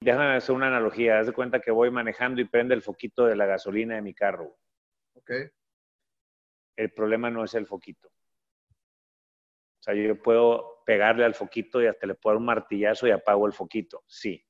déjame 0.00 0.36
hacer 0.36 0.54
una 0.54 0.68
analogía. 0.68 1.18
Haz 1.18 1.26
de 1.26 1.32
cuenta 1.32 1.60
que 1.60 1.70
voy 1.70 1.90
manejando 1.90 2.40
y 2.40 2.46
prende 2.46 2.74
el 2.74 2.82
foquito 2.82 3.26
de 3.26 3.36
la 3.36 3.46
gasolina 3.46 3.96
de 3.96 4.02
mi 4.02 4.14
carro. 4.14 4.56
Ok. 5.14 5.30
El 6.76 6.92
problema 6.92 7.30
no 7.30 7.44
es 7.44 7.54
el 7.54 7.66
foquito. 7.66 8.08
O 8.08 9.82
sea, 9.82 9.94
yo 9.94 10.20
puedo 10.20 10.82
pegarle 10.84 11.24
al 11.24 11.34
foquito 11.34 11.82
y 11.82 11.86
hasta 11.86 12.06
le 12.06 12.14
puedo 12.14 12.34
dar 12.34 12.40
un 12.40 12.46
martillazo 12.46 13.06
y 13.06 13.10
apago 13.10 13.46
el 13.46 13.52
foquito. 13.52 14.04
Sí. 14.06 14.44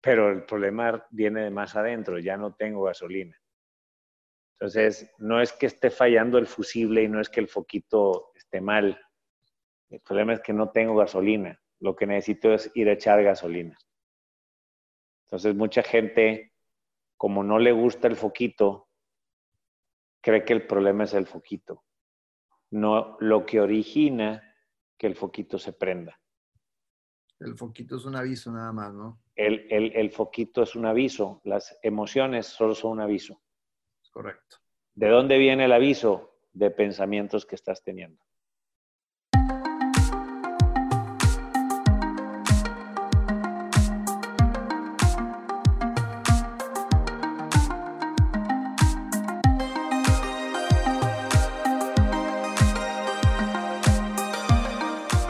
Pero 0.00 0.30
el 0.30 0.44
problema 0.44 1.06
viene 1.10 1.42
de 1.42 1.50
más 1.50 1.76
adentro. 1.76 2.18
Ya 2.18 2.36
no 2.36 2.54
tengo 2.54 2.84
gasolina. 2.84 3.36
Entonces, 4.58 5.12
no 5.18 5.40
es 5.40 5.52
que 5.52 5.66
esté 5.66 5.90
fallando 5.90 6.38
el 6.38 6.46
fusible 6.46 7.02
y 7.02 7.08
no 7.08 7.20
es 7.20 7.28
que 7.28 7.40
el 7.40 7.48
foquito 7.48 8.32
esté 8.34 8.60
mal. 8.60 9.00
El 9.88 10.00
problema 10.00 10.34
es 10.34 10.40
que 10.40 10.52
no 10.52 10.70
tengo 10.70 10.96
gasolina. 10.96 11.59
Lo 11.80 11.96
que 11.96 12.06
necesito 12.06 12.52
es 12.52 12.70
ir 12.74 12.88
a 12.88 12.92
echar 12.92 13.22
gasolina. 13.22 13.76
Entonces, 15.26 15.54
mucha 15.54 15.82
gente, 15.82 16.52
como 17.16 17.42
no 17.42 17.58
le 17.58 17.72
gusta 17.72 18.08
el 18.08 18.16
foquito, 18.16 18.88
cree 20.20 20.44
que 20.44 20.52
el 20.52 20.66
problema 20.66 21.04
es 21.04 21.14
el 21.14 21.26
foquito, 21.26 21.84
no 22.70 23.16
lo 23.20 23.46
que 23.46 23.60
origina 23.60 24.54
que 24.98 25.06
el 25.06 25.16
foquito 25.16 25.58
se 25.58 25.72
prenda. 25.72 26.20
El 27.38 27.56
foquito 27.56 27.96
es 27.96 28.04
un 28.04 28.16
aviso 28.16 28.52
nada 28.52 28.70
más, 28.72 28.92
¿no? 28.92 29.22
El, 29.34 29.66
el, 29.70 29.92
el 29.96 30.10
foquito 30.10 30.62
es 30.62 30.76
un 30.76 30.84
aviso, 30.84 31.40
las 31.44 31.78
emociones 31.82 32.46
solo 32.46 32.74
son 32.74 32.92
un 32.92 33.00
aviso. 33.00 33.40
Correcto. 34.10 34.58
¿De 34.94 35.08
dónde 35.08 35.38
viene 35.38 35.64
el 35.64 35.72
aviso? 35.72 36.36
De 36.52 36.70
pensamientos 36.70 37.46
que 37.46 37.54
estás 37.54 37.82
teniendo. 37.82 38.22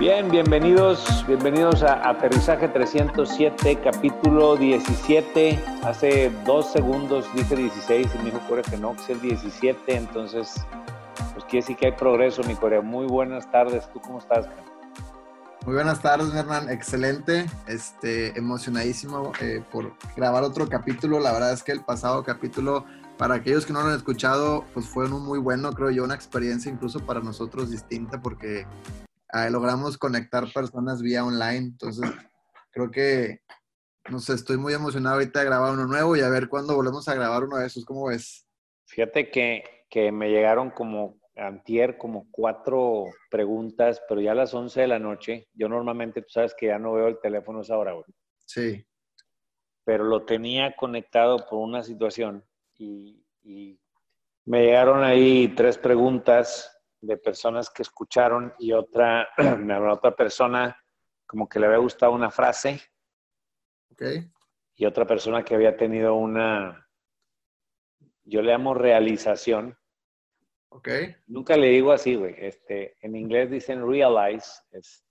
Bien, 0.01 0.31
bienvenidos, 0.31 1.27
bienvenidos 1.27 1.83
a 1.83 2.09
Aterrizaje 2.09 2.69
307, 2.69 3.81
capítulo 3.85 4.57
17. 4.57 5.63
Hace 5.83 6.33
dos 6.47 6.73
segundos 6.73 7.27
dije 7.35 7.55
16 7.55 8.07
y 8.15 8.19
me 8.21 8.25
dijo 8.25 8.41
Corea 8.49 8.65
que 8.65 8.79
no, 8.79 8.97
que 8.97 9.03
es 9.03 9.11
el 9.11 9.21
17, 9.21 9.95
entonces, 9.95 10.55
pues 11.35 11.45
quiere 11.45 11.59
decir 11.59 11.77
que 11.77 11.87
hay 11.89 11.93
progreso, 11.93 12.43
mi 12.45 12.55
Corea. 12.55 12.81
Muy 12.81 13.09
buenas 13.09 13.51
tardes, 13.51 13.93
¿tú 13.93 14.01
cómo 14.01 14.21
estás? 14.21 14.47
Muy 15.67 15.75
buenas 15.75 16.01
tardes, 16.01 16.33
Hernán. 16.33 16.71
Excelente. 16.71 17.45
Este, 17.67 18.39
emocionadísimo 18.39 19.33
eh, 19.43 19.63
por 19.71 19.93
grabar 20.17 20.45
otro 20.45 20.67
capítulo. 20.67 21.21
La 21.21 21.31
verdad 21.35 21.53
es 21.53 21.63
que 21.63 21.73
el 21.73 21.85
pasado 21.85 22.25
capítulo, 22.25 22.87
para 23.19 23.35
aquellos 23.35 23.67
que 23.67 23.75
no 23.75 23.83
lo 23.83 23.89
han 23.91 23.97
escuchado, 23.97 24.65
pues 24.73 24.87
fue 24.87 25.13
un 25.13 25.27
muy 25.27 25.39
bueno, 25.39 25.75
creo 25.75 25.91
yo, 25.91 26.05
una 26.05 26.15
experiencia 26.15 26.73
incluso 26.73 27.01
para 27.01 27.21
nosotros 27.21 27.71
distinta 27.71 28.23
porque 28.23 28.67
logramos 29.51 29.99
conectar 29.99 30.45
personas 30.53 31.03
vía 31.03 31.25
online. 31.25 31.59
Entonces, 31.59 32.11
creo 32.71 32.91
que, 32.91 33.41
no 34.11 34.19
sé, 34.21 34.35
estoy 34.35 34.57
muy 34.57 34.73
emocionado 34.75 35.17
ahorita 35.17 35.41
de 35.41 35.47
grabar 35.47 35.73
uno 35.73 35.87
nuevo 35.87 36.17
y 36.17 36.21
a 36.21 36.29
ver 36.29 36.49
cuándo 36.49 36.75
volvemos 36.75 37.09
a 37.09 37.15
grabar 37.15 37.45
uno 37.45 37.57
de 37.59 37.67
esos. 37.67 37.85
¿Cómo 37.85 38.07
ves? 38.07 38.47
Fíjate 38.87 39.31
que, 39.31 39.87
que 39.89 40.11
me 40.11 40.31
llegaron 40.31 40.71
como 40.71 41.21
antier 41.37 41.97
como 41.97 42.29
cuatro 42.31 43.07
preguntas, 43.31 44.03
pero 44.09 44.21
ya 44.21 44.33
a 44.33 44.35
las 44.35 44.53
11 44.53 44.83
de 44.83 44.89
la 44.89 44.99
noche, 44.99 45.49
yo 45.55 45.69
normalmente, 45.69 46.23
tú 46.23 46.29
sabes 46.31 46.55
que 46.55 46.67
ya 46.67 46.79
no 46.79 46.93
veo 46.93 47.09
el 47.09 47.21
teléfono 47.21 47.61
a 47.61 47.63
esa 47.63 47.79
hora, 47.79 47.93
güey. 47.93 48.05
Sí. 48.45 48.85
Pero 49.85 50.05
lo 50.05 50.25
tenía 50.25 50.77
conectado 50.77 51.47
por 51.49 51.61
una 51.61 51.83
situación 51.83 52.45
y, 52.77 53.25
y 53.43 53.81
me 54.45 54.65
llegaron 54.65 55.03
ahí 55.03 55.49
tres 55.57 55.79
preguntas 55.79 56.80
de 57.01 57.17
personas 57.17 57.71
que 57.71 57.83
escucharon 57.83 58.55
y 58.59 58.73
otra, 58.73 59.29
otra 59.91 60.15
persona 60.15 60.77
como 61.27 61.49
que 61.49 61.61
le 61.61 61.67
había 61.67 61.79
gustado 61.79 62.13
una 62.13 62.31
frase. 62.31 62.81
Okay. 63.93 64.31
Y 64.75 64.87
otra 64.87 65.07
persona 65.07 65.45
que 65.45 65.55
había 65.55 65.77
tenido 65.77 66.15
una, 66.15 66.89
yo 68.25 68.43
le 68.43 68.53
llamo 68.53 68.75
realización. 68.75 69.79
Ok. 70.71 70.89
Nunca 71.27 71.57
le 71.57 71.69
digo 71.69 71.93
así, 71.93 72.15
güey. 72.15 72.35
Este, 72.39 72.97
en 73.01 73.17
inglés 73.17 73.51
dicen 73.51 73.87
realize. 73.87 74.63
Es, 74.73 75.05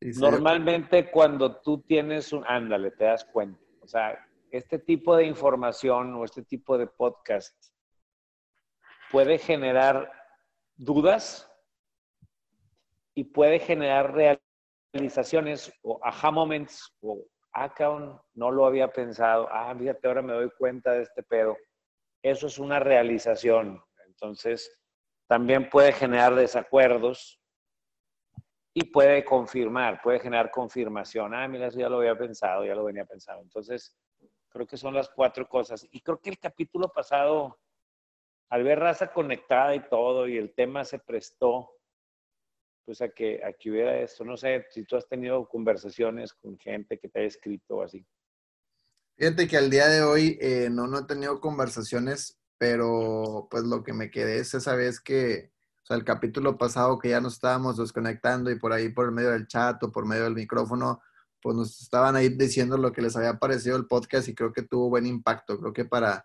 normalmente 0.00 1.10
cuando 1.10 1.60
tú 1.60 1.82
tienes 1.82 2.32
un, 2.32 2.44
ándale, 2.46 2.90
te 2.92 3.04
das 3.04 3.24
cuenta. 3.24 3.60
O 3.80 3.88
sea, 3.88 4.18
este 4.50 4.78
tipo 4.78 5.16
de 5.16 5.24
información 5.26 6.14
o 6.14 6.24
este 6.24 6.42
tipo 6.42 6.78
de 6.78 6.86
podcast 6.86 7.54
puede 9.10 9.38
generar 9.38 10.10
dudas 10.76 11.50
y 13.14 13.24
puede 13.24 13.58
generar 13.58 14.14
realizaciones 14.92 15.72
o 15.82 15.98
aha 16.02 16.30
moments 16.30 16.94
o 17.00 17.24
acá 17.52 17.88
no 18.34 18.50
lo 18.50 18.66
había 18.66 18.92
pensado, 18.92 19.48
ah, 19.50 19.74
fíjate, 19.76 20.06
ahora 20.06 20.22
me 20.22 20.34
doy 20.34 20.50
cuenta 20.58 20.92
de 20.92 21.02
este 21.02 21.22
pedo. 21.22 21.56
Eso 22.22 22.46
es 22.48 22.58
una 22.58 22.78
realización. 22.78 23.82
Entonces, 24.06 24.70
también 25.26 25.70
puede 25.70 25.92
generar 25.92 26.34
desacuerdos 26.34 27.40
y 28.74 28.84
puede 28.84 29.24
confirmar, 29.24 30.02
puede 30.02 30.20
generar 30.20 30.50
confirmación. 30.50 31.34
Ah, 31.34 31.48
mira, 31.48 31.68
eso 31.68 31.78
ya 31.78 31.88
lo 31.88 31.98
había 31.98 32.16
pensado, 32.16 32.64
ya 32.66 32.74
lo 32.74 32.84
venía 32.84 33.06
pensando. 33.06 33.42
Entonces, 33.42 33.96
creo 34.50 34.66
que 34.66 34.76
son 34.76 34.92
las 34.92 35.08
cuatro 35.08 35.48
cosas. 35.48 35.86
Y 35.90 36.00
creo 36.00 36.20
que 36.20 36.30
el 36.30 36.38
capítulo 36.38 36.88
pasado 36.88 37.58
al 38.48 38.62
ver 38.62 38.78
raza 38.78 39.12
conectada 39.12 39.74
y 39.74 39.88
todo, 39.88 40.28
y 40.28 40.36
el 40.36 40.54
tema 40.54 40.84
se 40.84 40.98
prestó, 40.98 41.70
pues 42.84 43.02
a 43.02 43.08
que, 43.08 43.42
a 43.44 43.52
que 43.52 43.70
hubiera 43.70 43.98
esto. 43.98 44.24
No 44.24 44.36
sé 44.36 44.66
si 44.70 44.84
tú 44.84 44.96
has 44.96 45.08
tenido 45.08 45.48
conversaciones 45.48 46.32
con 46.32 46.56
gente 46.58 46.98
que 46.98 47.08
te 47.08 47.18
haya 47.18 47.28
escrito 47.28 47.76
o 47.76 47.82
así. 47.82 48.06
Fíjate 49.16 49.48
que 49.48 49.56
al 49.56 49.70
día 49.70 49.88
de 49.88 50.02
hoy 50.02 50.38
eh, 50.40 50.68
no, 50.70 50.86
no 50.86 51.00
he 51.00 51.04
tenido 51.04 51.40
conversaciones, 51.40 52.38
pero 52.58 53.48
pues 53.50 53.64
lo 53.64 53.82
que 53.82 53.92
me 53.92 54.10
quedé 54.10 54.38
es 54.38 54.54
esa 54.54 54.76
vez 54.76 55.00
que, 55.00 55.52
o 55.82 55.86
sea, 55.86 55.96
el 55.96 56.04
capítulo 56.04 56.56
pasado 56.58 56.98
que 56.98 57.08
ya 57.08 57.20
nos 57.20 57.34
estábamos 57.34 57.78
desconectando 57.78 58.50
y 58.50 58.58
por 58.58 58.72
ahí 58.72 58.90
por 58.90 59.10
medio 59.10 59.30
del 59.30 59.46
chat 59.48 59.82
o 59.82 59.90
por 59.90 60.06
medio 60.06 60.24
del 60.24 60.34
micrófono, 60.34 61.00
pues 61.40 61.56
nos 61.56 61.80
estaban 61.80 62.14
ahí 62.14 62.28
diciendo 62.28 62.76
lo 62.76 62.92
que 62.92 63.02
les 63.02 63.16
había 63.16 63.38
parecido 63.38 63.76
el 63.76 63.86
podcast 63.86 64.28
y 64.28 64.34
creo 64.34 64.52
que 64.52 64.62
tuvo 64.62 64.90
buen 64.90 65.06
impacto. 65.06 65.58
Creo 65.58 65.72
que 65.72 65.84
para, 65.84 66.22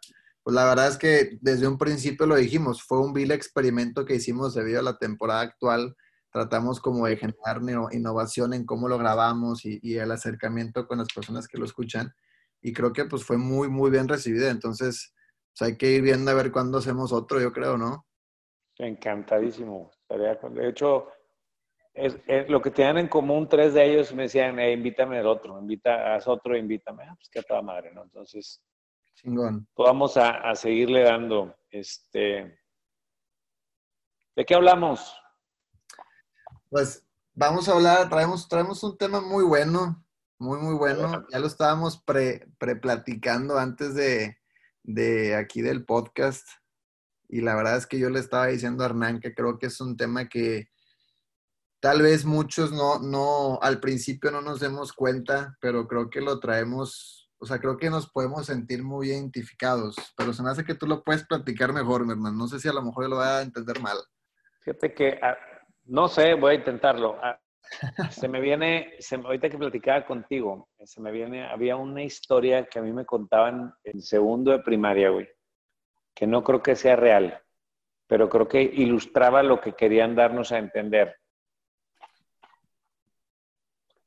la 0.51 0.65
verdad 0.65 0.87
es 0.87 0.97
que 0.97 1.37
desde 1.41 1.67
un 1.67 1.77
principio 1.77 2.25
lo 2.25 2.35
dijimos, 2.35 2.83
fue 2.83 2.99
un 2.99 3.13
vil 3.13 3.31
experimento 3.31 4.05
que 4.05 4.15
hicimos 4.15 4.53
debido 4.53 4.79
a 4.79 4.83
la 4.83 4.97
temporada 4.97 5.41
actual. 5.41 5.95
Tratamos 6.31 6.79
como 6.79 7.07
de 7.07 7.17
generar 7.17 7.61
innovación 7.91 8.53
en 8.53 8.65
cómo 8.65 8.87
lo 8.87 8.97
grabamos 8.97 9.65
y, 9.65 9.97
el 9.97 10.11
acercamiento 10.11 10.87
con 10.87 10.99
las 10.99 11.09
personas 11.13 11.47
que 11.47 11.57
lo 11.57 11.65
escuchan. 11.65 12.13
Y 12.61 12.73
creo 12.73 12.93
que 12.93 13.05
pues 13.05 13.23
fue 13.23 13.37
muy, 13.37 13.69
muy 13.69 13.89
bien 13.89 14.07
recibido. 14.07 14.49
Entonces, 14.49 15.13
pues, 15.51 15.69
hay 15.69 15.77
que 15.77 15.91
ir 15.91 16.01
viendo 16.01 16.31
a 16.31 16.35
ver 16.35 16.51
cuándo 16.51 16.77
hacemos 16.77 17.11
otro, 17.11 17.41
yo 17.41 17.51
creo, 17.51 17.77
¿no? 17.77 18.05
Encantadísimo. 18.77 19.91
De 20.09 20.69
hecho, 20.69 21.07
lo 22.47 22.61
que 22.61 22.71
tenían 22.71 22.97
en 22.97 23.07
común 23.07 23.47
tres 23.49 23.73
de 23.73 23.83
ellos 23.83 24.13
me 24.13 24.23
decían, 24.23 24.59
invítame 24.59 25.19
al 25.19 25.27
otro, 25.27 25.59
invita, 25.59 26.15
haz 26.15 26.27
otro, 26.27 26.55
invítame. 26.55 27.03
Ah, 27.03 27.15
pues 27.15 27.29
que 27.29 27.39
a 27.39 27.43
toda 27.43 27.61
madre, 27.61 27.91
¿no? 27.93 28.03
Entonces, 28.03 28.63
Chingón. 29.21 29.67
Vamos 29.77 30.17
a, 30.17 30.55
seguirle 30.55 31.03
dando. 31.03 31.55
Este, 31.69 32.59
¿De 34.35 34.45
qué 34.45 34.55
hablamos? 34.55 35.15
Pues 36.69 37.05
vamos 37.33 37.69
a 37.69 37.73
hablar, 37.73 38.09
traemos, 38.09 38.47
traemos 38.47 38.81
un 38.83 38.97
tema 38.97 39.21
muy 39.21 39.43
bueno, 39.43 40.03
muy, 40.39 40.57
muy 40.59 40.73
bueno. 40.73 41.25
Ya 41.31 41.39
lo 41.39 41.47
estábamos 41.47 42.01
pre, 42.01 42.47
platicando 42.81 43.59
antes 43.59 43.93
de, 43.93 44.37
de 44.81 45.35
aquí 45.35 45.61
del 45.61 45.85
podcast. 45.85 46.47
Y 47.29 47.41
la 47.41 47.55
verdad 47.55 47.77
es 47.77 47.85
que 47.85 47.99
yo 47.99 48.09
le 48.09 48.19
estaba 48.19 48.47
diciendo 48.47 48.83
a 48.83 48.87
Hernán 48.87 49.19
que 49.19 49.35
creo 49.35 49.59
que 49.59 49.67
es 49.67 49.79
un 49.81 49.97
tema 49.97 50.27
que 50.27 50.69
tal 51.79 52.01
vez 52.01 52.25
muchos 52.25 52.71
no, 52.71 52.99
no, 52.99 53.59
al 53.61 53.79
principio 53.79 54.31
no 54.31 54.41
nos 54.41 54.59
demos 54.59 54.93
cuenta, 54.93 55.57
pero 55.61 55.87
creo 55.87 56.09
que 56.09 56.21
lo 56.21 56.39
traemos 56.39 57.20
o 57.41 57.45
sea, 57.45 57.57
creo 57.57 57.75
que 57.75 57.89
nos 57.89 58.07
podemos 58.07 58.45
sentir 58.45 58.83
muy 58.83 59.07
identificados, 59.09 59.95
pero 60.15 60.31
se 60.31 60.43
me 60.43 60.51
hace 60.51 60.63
que 60.63 60.75
tú 60.75 60.85
lo 60.85 61.03
puedes 61.03 61.25
platicar 61.25 61.73
mejor, 61.73 62.05
mi 62.05 62.11
hermano. 62.11 62.37
No 62.37 62.47
sé 62.47 62.59
si 62.59 62.69
a 62.69 62.73
lo 62.73 62.83
mejor 62.83 63.05
yo 63.05 63.09
lo 63.09 63.15
voy 63.15 63.25
a 63.25 63.41
entender 63.41 63.79
mal. 63.81 63.97
Fíjate 64.61 64.93
que, 64.93 65.19
ah, 65.23 65.35
no 65.85 66.07
sé, 66.07 66.35
voy 66.35 66.51
a 66.51 66.57
intentarlo. 66.59 67.17
Ah, 67.19 67.39
se 68.11 68.27
me 68.27 68.39
viene, 68.41 68.93
se, 68.99 69.15
ahorita 69.15 69.49
que 69.49 69.57
platicaba 69.57 70.05
contigo, 70.05 70.69
se 70.83 71.01
me 71.01 71.11
viene, 71.11 71.43
había 71.47 71.77
una 71.77 72.03
historia 72.03 72.65
que 72.65 72.77
a 72.77 72.83
mí 72.83 72.93
me 72.93 73.05
contaban 73.05 73.73
en 73.85 74.01
segundo 74.03 74.51
de 74.51 74.59
primaria, 74.59 75.09
güey, 75.09 75.27
que 76.13 76.27
no 76.27 76.43
creo 76.43 76.61
que 76.61 76.75
sea 76.75 76.95
real, 76.95 77.41
pero 78.05 78.29
creo 78.29 78.47
que 78.47 78.61
ilustraba 78.61 79.41
lo 79.41 79.59
que 79.61 79.73
querían 79.73 80.15
darnos 80.15 80.51
a 80.51 80.59
entender. 80.59 81.15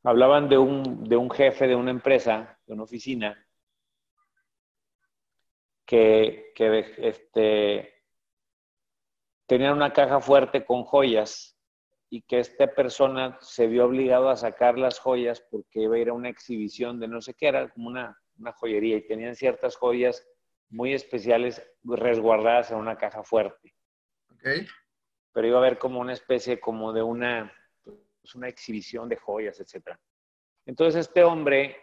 Hablaban 0.04 0.48
de 0.48 0.58
un, 0.58 1.04
de 1.04 1.16
un 1.16 1.30
jefe 1.30 1.66
de 1.66 1.74
una 1.74 1.90
empresa, 1.90 2.58
de 2.66 2.74
una 2.74 2.84
oficina, 2.84 3.44
que, 5.84 6.52
que 6.54 6.94
este, 6.98 8.02
tenía 9.46 9.72
una 9.72 9.92
caja 9.92 10.20
fuerte 10.20 10.64
con 10.64 10.84
joyas 10.84 11.58
y 12.10 12.22
que 12.22 12.38
esta 12.38 12.66
persona 12.66 13.38
se 13.40 13.66
vio 13.66 13.86
obligado 13.86 14.28
a 14.28 14.36
sacar 14.36 14.78
las 14.78 14.98
joyas 14.98 15.40
porque 15.50 15.80
iba 15.80 15.96
a 15.96 15.98
ir 15.98 16.10
a 16.10 16.12
una 16.12 16.28
exhibición 16.28 17.00
de 17.00 17.08
no 17.08 17.20
sé 17.20 17.34
qué, 17.34 17.48
era 17.48 17.68
como 17.70 17.88
una, 17.88 18.16
una 18.38 18.52
joyería 18.52 18.96
y 18.96 19.06
tenían 19.06 19.34
ciertas 19.34 19.76
joyas 19.76 20.26
muy 20.68 20.92
especiales 20.92 21.62
resguardadas 21.82 22.70
en 22.70 22.78
una 22.78 22.96
caja 22.96 23.22
fuerte. 23.22 23.74
Okay. 24.36 24.66
Pero 25.32 25.46
iba 25.46 25.56
a 25.56 25.60
haber 25.60 25.78
como 25.78 26.00
una 26.00 26.12
especie 26.12 26.60
como 26.60 26.92
de 26.92 27.02
una, 27.02 27.52
pues 28.24 28.34
una 28.36 28.48
exhibición 28.48 29.06
de 29.06 29.16
joyas, 29.16 29.60
etc. 29.60 29.98
Entonces 30.64 31.08
este 31.08 31.22
hombre 31.22 31.76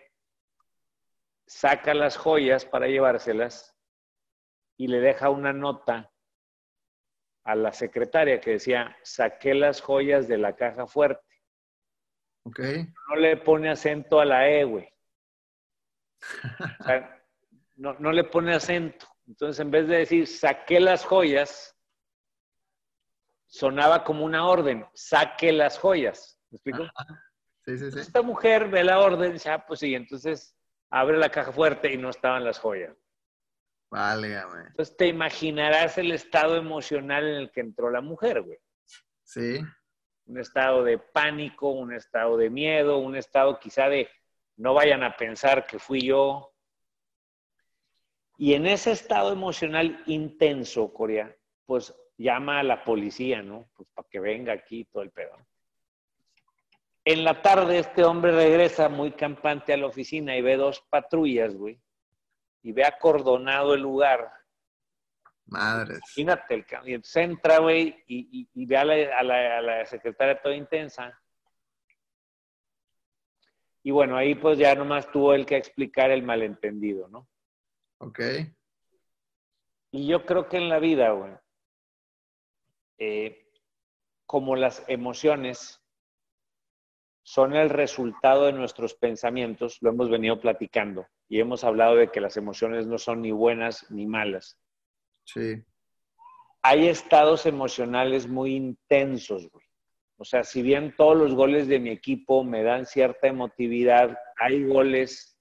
saca 1.46 1.94
las 1.94 2.18
joyas 2.18 2.66
para 2.66 2.88
llevárselas 2.88 3.78
y 4.76 4.88
le 4.88 5.00
deja 5.00 5.30
una 5.30 5.54
nota 5.54 6.12
a 7.44 7.54
la 7.54 7.72
secretaria 7.74 8.42
que 8.42 8.54
decía, 8.54 8.98
saqué 9.04 9.54
las 9.54 9.82
joyas 9.82 10.28
de 10.28 10.40
la 10.40 10.56
caja 10.56 10.88
fuerte. 10.88 11.44
Ok. 12.42 12.60
No 13.10 13.18
le 13.18 13.38
pone 13.38 13.70
acento 13.70 14.20
a 14.20 14.26
la 14.26 14.50
E, 14.50 14.64
güey. 14.64 14.92
O 16.80 16.84
sea, 16.84 17.24
no, 17.76 17.94
no, 18.00 18.12
le 18.12 18.24
pone 18.24 18.56
acento. 18.56 19.06
Entonces, 19.28 19.60
en 19.60 19.70
vez 19.70 19.88
de 19.88 19.98
decir, 19.98 20.26
saqué 20.26 20.80
las 20.80 21.06
joyas, 21.06 21.78
sonaba 23.52 24.04
como 24.06 24.24
una 24.24 24.48
orden, 24.48 24.86
saque 24.94 25.52
las 25.52 25.78
joyas. 25.78 26.40
¿Me 26.50 26.56
explico? 26.56 26.86
Sí, 27.66 27.78
sí, 27.78 27.92
sí. 27.92 28.00
Esta 28.00 28.22
mujer 28.22 28.70
ve 28.70 28.84
la 28.84 29.00
orden, 29.00 29.38
ya, 29.38 29.66
pues 29.66 29.82
sí, 29.82 29.94
entonces 29.94 30.56
abre 30.90 31.18
la 31.18 31.30
caja 31.30 31.52
fuerte 31.52 31.92
y 31.94 31.98
no 31.98 32.10
estaban 32.10 32.46
las 32.46 32.58
joyas. 32.58 32.96
Vale, 33.92 34.40
Entonces 34.68 34.96
te 34.96 35.08
imaginarás 35.08 35.98
el 35.98 36.14
estado 36.14 36.56
emocional 36.56 37.28
en 37.28 37.36
el 37.36 37.52
que 37.52 37.60
entró 37.60 37.92
la 37.92 38.00
mujer, 38.00 38.42
güey. 38.42 38.58
Sí. 39.24 39.60
Un 40.28 40.40
estado 40.40 40.86
de 40.86 40.98
pánico, 40.98 41.72
un 41.72 41.94
estado 41.94 42.38
de 42.38 42.50
miedo, 42.50 43.00
un 43.00 43.18
estado 43.18 43.60
quizá 43.60 43.90
de 43.90 44.10
no 44.56 44.74
vayan 44.74 45.04
a 45.04 45.18
pensar 45.18 45.68
que 45.68 45.78
fui 45.78 46.02
yo. 46.02 46.54
Y 48.38 48.54
en 48.54 48.66
ese 48.66 48.92
estado 48.92 49.34
emocional 49.34 50.02
intenso, 50.06 50.94
Corea, 50.94 51.36
pues 51.66 51.94
llama 52.22 52.60
a 52.60 52.64
la 52.64 52.84
policía, 52.84 53.42
¿no? 53.42 53.70
Pues 53.76 53.90
para 53.94 54.08
que 54.10 54.20
venga 54.20 54.54
aquí 54.54 54.86
todo 54.86 55.04
el 55.04 55.12
pedo. 55.12 55.36
En 57.04 57.24
la 57.24 57.42
tarde 57.42 57.80
este 57.80 58.04
hombre 58.04 58.32
regresa 58.32 58.88
muy 58.88 59.12
campante 59.12 59.74
a 59.74 59.78
la 59.78 59.88
oficina 59.88 60.38
y 60.38 60.42
ve 60.42 60.56
dos 60.56 60.82
patrullas, 60.90 61.56
güey, 61.56 61.80
y 62.62 62.72
ve 62.72 62.86
acordonado 62.86 63.74
el 63.74 63.82
lugar. 63.82 64.32
Madre. 65.48 65.96
Imagínate, 65.96 66.54
el 66.54 66.66
y 66.86 66.94
entonces 66.94 67.16
entra, 67.16 67.58
güey, 67.58 68.04
y, 68.08 68.66
ve 68.66 68.78
a 68.78 68.86
la, 68.86 69.58
a 69.58 69.62
la 69.62 69.86
secretaria 69.86 70.40
toda 70.42 70.56
intensa. 70.56 71.20
Y 73.84 73.90
bueno, 73.90 74.16
ahí 74.16 74.36
pues 74.36 74.60
ya 74.60 74.76
nomás 74.76 75.12
tuvo 75.12 75.34
el 75.34 75.46
que 75.46 75.58
explicar 75.58 76.12
el 76.12 76.22
malentendido, 76.22 77.08
¿no? 77.08 77.28
Ok. 77.98 78.20
Y 79.92 80.08
yo 80.08 80.26
creo 80.26 80.48
que 80.48 80.58
en 80.58 80.70
la 80.70 80.80
vida, 80.80 81.10
güey, 81.12 81.34
eh, 82.98 83.48
como 84.26 84.56
las 84.56 84.84
emociones 84.88 85.82
son 87.24 87.56
el 87.56 87.70
resultado 87.70 88.46
de 88.46 88.54
nuestros 88.54 88.96
pensamientos, 88.96 89.78
lo 89.82 89.92
hemos 89.92 90.10
venido 90.10 90.40
platicando 90.40 91.08
y 91.30 91.40
hemos 91.40 91.64
hablado 91.64 91.96
de 91.96 92.12
que 92.12 92.22
las 92.22 92.38
emociones 92.38 92.88
no 92.88 92.98
son 92.98 93.22
ni 93.22 93.32
buenas 93.32 93.90
ni 93.90 94.06
malas. 94.06 94.60
Sí. 95.24 95.64
Hay 96.62 96.88
estados 96.88 97.46
emocionales 97.46 98.28
muy 98.28 98.56
intensos, 98.56 99.50
güey. 99.50 99.66
O 100.18 100.24
sea, 100.24 100.44
si 100.44 100.62
bien 100.62 100.94
todos 100.96 101.18
los 101.18 101.34
goles 101.34 101.68
de 101.68 101.80
mi 101.80 101.90
equipo 101.90 102.44
me 102.44 102.62
dan 102.62 102.86
cierta 102.86 103.28
emotividad, 103.28 104.16
hay 104.38 104.64
goles 104.66 105.36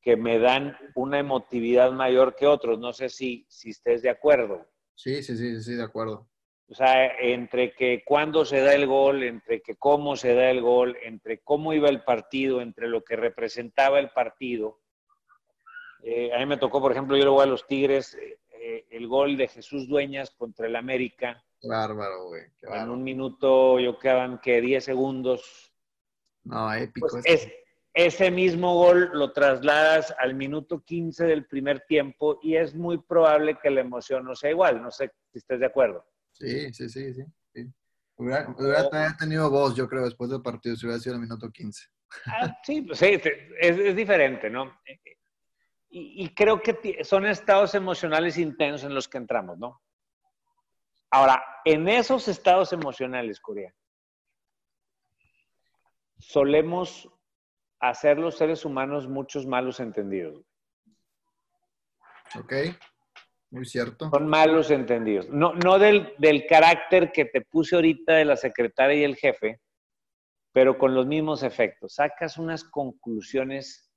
que 0.00 0.16
me 0.16 0.38
dan 0.38 0.76
una 0.94 1.18
emotividad 1.18 1.92
mayor 1.92 2.34
que 2.34 2.46
otros. 2.46 2.78
No 2.78 2.92
sé 2.94 3.10
si, 3.10 3.44
si 3.48 3.70
estés 3.70 4.00
de 4.00 4.08
acuerdo. 4.08 4.66
Sí, 4.94 5.22
sí, 5.22 5.36
sí, 5.36 5.60
sí, 5.60 5.74
de 5.74 5.82
acuerdo. 5.82 6.30
O 6.72 6.74
sea, 6.74 7.18
entre 7.18 7.74
que 7.74 8.02
cuándo 8.02 8.46
se 8.46 8.62
da 8.62 8.72
el 8.72 8.86
gol, 8.86 9.22
entre 9.24 9.60
que 9.60 9.76
cómo 9.76 10.16
se 10.16 10.34
da 10.34 10.48
el 10.48 10.62
gol, 10.62 10.96
entre 11.02 11.40
cómo 11.40 11.74
iba 11.74 11.90
el 11.90 12.02
partido, 12.02 12.62
entre 12.62 12.88
lo 12.88 13.04
que 13.04 13.14
representaba 13.14 13.98
el 13.98 14.08
partido. 14.08 14.80
Eh, 16.02 16.32
a 16.34 16.38
mí 16.38 16.46
me 16.46 16.56
tocó, 16.56 16.80
por 16.80 16.92
ejemplo, 16.92 17.14
yo 17.14 17.24
le 17.24 17.30
voy 17.30 17.42
a 17.42 17.46
los 17.46 17.66
Tigres, 17.66 18.16
eh, 18.52 18.86
el 18.88 19.06
gol 19.06 19.36
de 19.36 19.48
Jesús 19.48 19.86
Dueñas 19.86 20.30
contra 20.30 20.66
el 20.66 20.74
América. 20.74 21.44
Bárbaro, 21.62 22.28
güey. 22.28 22.44
En 22.62 22.88
un 22.88 23.04
minuto, 23.04 23.78
yo 23.78 23.98
quedaban 23.98 24.40
que 24.40 24.62
10 24.62 24.82
segundos. 24.82 25.74
No, 26.44 26.72
épico. 26.72 27.06
Pues 27.10 27.22
es, 27.26 27.52
ese 27.92 28.30
mismo 28.30 28.76
gol 28.76 29.10
lo 29.12 29.34
trasladas 29.34 30.14
al 30.18 30.34
minuto 30.34 30.82
15 30.82 31.26
del 31.26 31.44
primer 31.44 31.80
tiempo 31.80 32.40
y 32.42 32.56
es 32.56 32.74
muy 32.74 32.96
probable 32.96 33.58
que 33.62 33.68
la 33.68 33.82
emoción 33.82 34.24
no 34.24 34.34
sea 34.34 34.52
igual. 34.52 34.80
No 34.80 34.90
sé 34.90 35.12
si 35.30 35.38
estás 35.38 35.60
de 35.60 35.66
acuerdo. 35.66 36.02
Sí, 36.32 36.72
sí, 36.72 36.88
sí, 36.88 37.14
sí. 37.14 37.22
Hubiera, 38.16 39.16
tenido 39.18 39.50
voz, 39.50 39.74
yo 39.74 39.88
creo, 39.88 40.04
después 40.04 40.30
del 40.30 40.42
partido, 40.42 40.76
si 40.76 40.86
hubiera 40.86 41.00
sido 41.00 41.16
el 41.16 41.20
minuto 41.20 41.50
15. 41.50 41.86
Ah, 42.26 42.56
sí, 42.62 42.82
pues 42.82 42.98
sí, 42.98 43.20
es, 43.60 43.96
diferente, 43.96 44.50
¿no? 44.50 44.80
Y, 45.88 46.24
y, 46.24 46.34
creo 46.34 46.60
que 46.60 47.02
son 47.04 47.26
estados 47.26 47.74
emocionales 47.74 48.38
intensos 48.38 48.84
en 48.84 48.94
los 48.94 49.08
que 49.08 49.18
entramos, 49.18 49.58
¿no? 49.58 49.82
Ahora, 51.10 51.42
en 51.64 51.88
esos 51.88 52.28
estados 52.28 52.72
emocionales, 52.72 53.40
Corea, 53.40 53.74
solemos 56.18 57.08
hacer 57.80 58.18
los 58.18 58.38
seres 58.38 58.64
humanos 58.64 59.08
muchos 59.08 59.44
malos 59.44 59.80
entendidos. 59.80 60.42
Ok. 62.38 62.52
Son 64.10 64.26
malos 64.26 64.70
entendidos. 64.70 65.28
No, 65.28 65.52
no 65.54 65.78
del, 65.78 66.14
del 66.18 66.46
carácter 66.46 67.12
que 67.12 67.26
te 67.26 67.42
puse 67.42 67.76
ahorita 67.76 68.14
de 68.14 68.24
la 68.24 68.36
secretaria 68.36 68.96
y 68.96 69.04
el 69.04 69.16
jefe, 69.16 69.60
pero 70.52 70.78
con 70.78 70.94
los 70.94 71.06
mismos 71.06 71.42
efectos. 71.42 71.94
Sacas 71.94 72.38
unas 72.38 72.64
conclusiones 72.64 73.90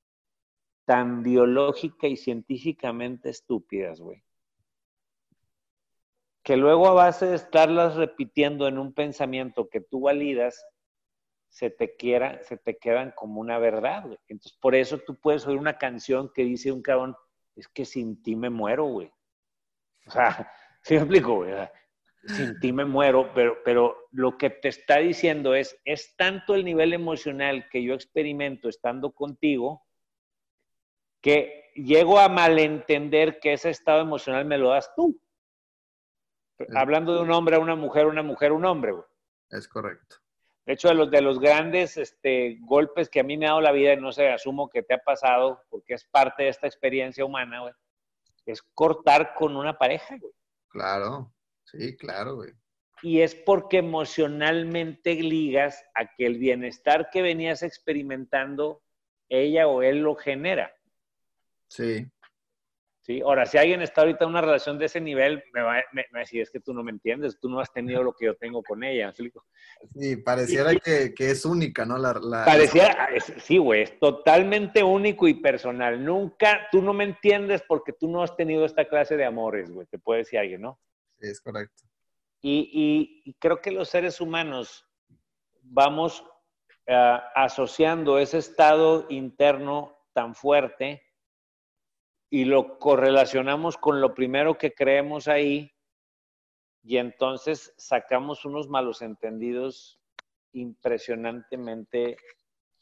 tan 0.85 1.23
biológica 1.23 2.07
y 2.07 2.17
científicamente 2.17 3.29
estúpidas, 3.29 4.00
güey. 4.00 4.24
Que 6.43 6.57
luego 6.57 6.88
a 6.88 6.93
base 6.93 7.25
de 7.25 7.35
estarlas 7.35 7.95
repitiendo 7.95 8.67
en 8.67 8.77
un 8.77 8.93
pensamiento 8.93 9.67
que 9.67 9.81
tú 9.81 10.01
validas, 10.01 10.63
se 11.50 11.69
te, 11.69 11.95
quiera, 11.95 12.43
se 12.43 12.57
te 12.57 12.77
quedan 12.77 13.13
como 13.15 13.39
una 13.39 13.57
verdad, 13.57 14.03
güey. 14.05 14.19
Entonces, 14.27 14.57
por 14.59 14.75
eso 14.75 15.00
tú 15.00 15.15
puedes 15.15 15.47
oír 15.47 15.57
una 15.57 15.77
canción 15.77 16.29
que 16.33 16.43
dice 16.43 16.71
un 16.71 16.81
cabrón, 16.81 17.15
es 17.55 17.67
que 17.69 17.85
sin 17.85 18.21
ti 18.21 18.35
me 18.35 18.50
muero, 18.50 18.85
güey. 18.85 19.14
O 20.07 20.12
sea, 20.12 20.51
¿sí 20.81 20.93
me 20.93 21.01
explico? 21.01 21.35
Güey? 21.38 21.53
Sin 22.27 22.59
ti 22.59 22.71
me 22.71 22.85
muero, 22.85 23.31
pero, 23.33 23.57
pero 23.63 24.07
lo 24.12 24.38
que 24.38 24.50
te 24.50 24.69
está 24.69 24.97
diciendo 24.97 25.53
es, 25.53 25.79
es 25.85 26.15
tanto 26.15 26.55
el 26.55 26.65
nivel 26.65 26.93
emocional 26.93 27.67
que 27.69 27.83
yo 27.83 27.93
experimento 27.93 28.67
estando 28.67 29.12
contigo, 29.12 29.85
que 31.21 31.71
llego 31.75 32.19
a 32.19 32.29
malentender 32.29 33.39
que 33.39 33.53
ese 33.53 33.69
estado 33.69 34.01
emocional 34.01 34.45
me 34.45 34.57
lo 34.57 34.69
das 34.69 34.91
tú. 34.95 35.19
Hablando 36.74 37.13
de 37.13 37.21
un 37.21 37.31
hombre 37.31 37.57
a 37.57 37.59
una 37.59 37.75
mujer, 37.75 38.07
una 38.07 38.24
mujer 38.24 38.51
a 38.51 38.55
un 38.55 38.65
hombre. 38.65 38.93
Güey. 38.93 39.05
Es 39.51 39.67
correcto. 39.67 40.17
De 40.65 40.74
hecho, 40.74 40.88
de 40.88 40.95
los, 40.95 41.12
de 41.12 41.21
los 41.21 41.39
grandes 41.39 41.97
este, 41.97 42.57
golpes 42.62 43.09
que 43.09 43.19
a 43.19 43.24
mí 43.24 43.38
me 43.38 43.45
ha 43.45 43.50
dado 43.50 43.62
la 43.62 43.71
vida, 43.71 43.93
y 43.93 43.97
no 43.97 44.12
sé, 44.12 44.29
asumo 44.29 44.67
que 44.69 44.81
te 44.81 44.95
ha 44.95 44.97
pasado, 44.97 45.62
porque 45.69 45.93
es 45.93 46.05
parte 46.05 46.43
de 46.43 46.50
esta 46.50 46.65
experiencia 46.65 47.24
humana, 47.24 47.62
güey, 47.62 47.74
es 48.45 48.61
cortar 48.73 49.33
con 49.35 49.55
una 49.55 49.77
pareja, 49.77 50.17
güey. 50.17 50.33
Claro, 50.69 51.33
sí, 51.63 51.95
claro, 51.97 52.35
güey. 52.35 52.51
Y 53.01 53.21
es 53.21 53.35
porque 53.35 53.77
emocionalmente 53.77 55.13
ligas 55.15 55.83
a 55.93 56.13
que 56.15 56.25
el 56.25 56.37
bienestar 56.37 57.09
que 57.11 57.21
venías 57.21 57.61
experimentando, 57.63 58.81
ella 59.29 59.67
o 59.67 59.81
él 59.81 59.99
lo 59.99 60.15
genera. 60.15 60.73
Sí. 61.67 62.07
¿Sí? 63.05 63.21
Ahora, 63.21 63.45
si 63.45 63.59
alguien 63.59 63.83
está 63.83 64.01
ahorita 64.01 64.24
en 64.24 64.31
una 64.31 64.41
relación 64.41 64.79
de 64.79 64.85
ese 64.85 65.00
nivel, 65.00 65.43
me 65.53 65.62
va, 65.62 65.77
a 65.77 66.19
decir, 66.19 66.41
es 66.41 66.50
que 66.50 66.59
tú 66.59 66.74
no 66.74 66.81
me 66.81 66.89
entiendes, 66.89 67.39
tú 67.39 67.47
no 67.47 67.59
has 67.59 67.71
tenido 67.71 68.01
lo 68.01 68.13
que 68.13 68.25
yo 68.25 68.35
tengo 68.35 68.63
con 68.63 68.83
ella. 68.83 69.13
Sí, 69.13 70.17
pareciera 70.17 70.74
Que, 70.74 71.13
es 71.19 71.45
única, 71.45 71.85
¿no? 71.85 72.00
La, 72.00 72.43
pareciera, 72.43 73.09
sí, 73.19 73.59
güey, 73.59 73.83
es 73.83 74.00
totalmente 74.00 74.81
único 74.81 75.27
y 75.27 75.35
personal. 75.35 76.03
Nunca, 76.03 76.67
tú 76.71 76.81
no 76.81 76.93
me 76.93 77.03
entiendes 77.03 77.62
porque 77.67 77.93
tú 77.93 78.07
no 78.07 78.24
has 78.24 78.35
tenido 78.35 78.65
esta 78.65 78.85
clase 78.85 79.15
de 79.15 79.25
amores, 79.25 79.69
güey, 79.69 79.85
te 79.85 80.00
puede 80.00 80.21
decir 80.21 80.39
alguien, 80.39 80.62
¿no? 80.62 80.79
Sí, 81.19 81.27
es 81.27 81.39
correcto. 81.39 81.83
Y, 82.41 83.21
y 83.24 83.33
creo 83.35 83.62
que 83.62 83.69
los 83.69 83.88
seres 83.88 84.19
humanos 84.19 84.83
vamos 85.62 86.25
eh, 86.88 87.19
asociando 87.35 88.17
ese 88.17 88.39
estado 88.39 89.05
interno 89.09 89.95
tan 90.13 90.33
fuerte 90.33 91.04
y 92.36 92.44
lo 92.44 92.80
correlacionamos 92.80 93.77
con 93.77 94.01
lo 94.01 94.13
primero 94.13 94.58
que 94.58 94.74
creemos 94.74 95.30
ahí 95.30 95.72
y 96.84 96.98
entonces 96.98 97.74
sacamos 97.77 98.44
unos 98.44 98.68
malos 98.68 99.01
entendidos 99.01 100.01
impresionantemente 100.51 102.18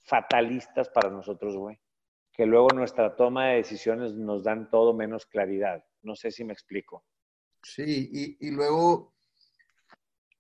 fatalistas 0.06 0.90
para 0.90 1.12
nosotros, 1.12 1.56
güey. 1.56 1.80
Que 2.32 2.48
luego 2.48 2.70
nuestra 2.74 3.16
toma 3.16 3.50
de 3.50 3.58
decisiones 3.58 4.16
nos 4.16 4.44
dan 4.44 4.72
todo 4.72 4.92
menos 4.92 5.28
claridad. 5.28 5.86
No 6.02 6.16
sé 6.16 6.32
si 6.32 6.44
me 6.44 6.54
explico. 6.54 7.06
Sí, 7.62 8.38
y, 8.40 8.50
luego 8.50 9.14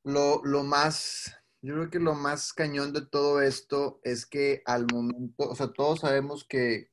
lo, 0.01 0.43
lo, 0.43 0.63
más, 0.63 1.39
yo 1.61 1.75
creo 1.75 1.89
que 1.91 1.99
lo 1.99 2.15
más 2.15 2.51
cañón 2.51 2.91
de 2.91 3.05
todo 3.05 3.43
esto 3.43 3.99
es 4.03 4.25
que 4.25 4.63
al 4.65 4.87
momento, 4.91 5.51
o 5.51 5.53
sea, 5.53 5.71
todos 5.71 5.99
sabemos 5.99 6.43
que, 6.45 6.92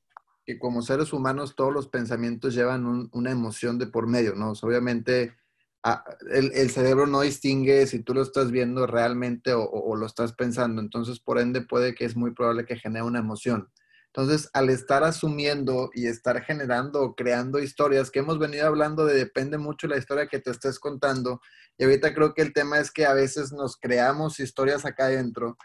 como 0.59 0.83
seres 0.83 1.13
humanos 1.13 1.55
todos 1.57 1.73
los 1.73 1.89
pensamientos 1.89 2.55
llevan 2.55 3.11
una 3.13 3.31
emoción 3.31 3.79
de 3.79 3.87
por 3.87 4.07
medio, 4.07 4.35
¿no? 4.35 4.53
obviamente 4.63 5.35
Ah, 5.83 6.05
el, 6.31 6.71
cerebro 6.71 7.07
no 7.07 7.23
distingue 7.23 7.87
si 7.87 8.01
tú 8.03 8.13
lo 8.13 8.21
estás 8.21 8.51
viendo 8.51 8.87
realmente 8.87 9.55
o, 9.55 9.97
lo 9.97 10.07
estás 10.07 10.35
pensando. 10.35 10.83
Entonces, 10.83 11.21
por 11.21 11.39
ende, 11.39 11.63
puede 11.63 11.95
que 11.95 12.05
es 12.05 12.17
muy 12.17 12.33
probable 12.33 12.67
que 12.67 12.77
genere 12.77 13.05
una 13.05 13.21
emoción. 13.21 13.71
Entonces, 14.09 14.51
al 14.53 14.69
estar 14.69 15.05
asumiendo 15.05 15.91
y 15.95 16.07
estar 16.07 16.43
generando 16.43 17.01
o 17.01 17.15
creando 17.15 17.61
historias 17.61 18.11
que 18.11 18.19
hemos 18.19 18.39
venido 18.39 18.67
hablando 18.67 19.07
de 19.07 19.15
depende 19.15 19.57
mucho 19.57 19.87
de 19.87 19.95
la 19.95 19.99
historia 19.99 20.27
que 20.27 20.41
te 20.41 20.51
estés 20.51 20.79
contando. 20.79 21.41
Y 21.79 21.85
ahorita 21.85 22.13
creo 22.13 22.35
que 22.35 22.43
el 22.43 22.53
tema 22.53 22.79
es 22.79 22.91
que 22.91 23.07
a 23.07 23.15
veces 23.15 23.53
nos 23.53 23.79
creamos 23.79 24.39
historias 24.41 24.85
acá 24.85 25.07
adentro 25.07 25.57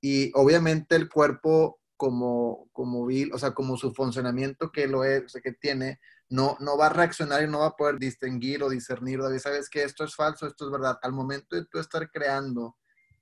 y 0.00 0.30
obviamente 0.34 0.94
el 0.94 1.08
cuerpo 1.08 1.80
como, 1.96 2.68
como, 2.72 3.06
o 3.32 3.38
sea, 3.38 3.52
como 3.52 3.76
su 3.76 3.92
funcionamiento 3.92 4.70
que 4.70 4.86
lo 4.86 5.04
es, 5.04 5.24
o 5.24 5.28
sea, 5.28 5.40
que 5.40 5.52
tiene, 5.52 6.00
no, 6.28 6.56
no 6.60 6.76
va 6.76 6.86
a 6.86 6.90
reaccionar 6.90 7.42
y 7.42 7.48
no 7.48 7.60
va 7.60 7.66
a 7.66 7.76
poder 7.76 7.98
distinguir 7.98 8.62
o 8.62 8.68
discernir, 8.68 9.20
David, 9.20 9.38
sabes 9.38 9.68
que 9.68 9.82
esto 9.82 10.04
es 10.04 10.14
falso, 10.14 10.46
esto 10.46 10.66
es 10.66 10.72
verdad. 10.72 10.98
Al 11.02 11.12
momento 11.12 11.56
de 11.56 11.64
tú 11.66 11.78
estar 11.78 12.10
creando 12.10 12.76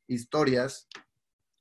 historias, 0.07 0.89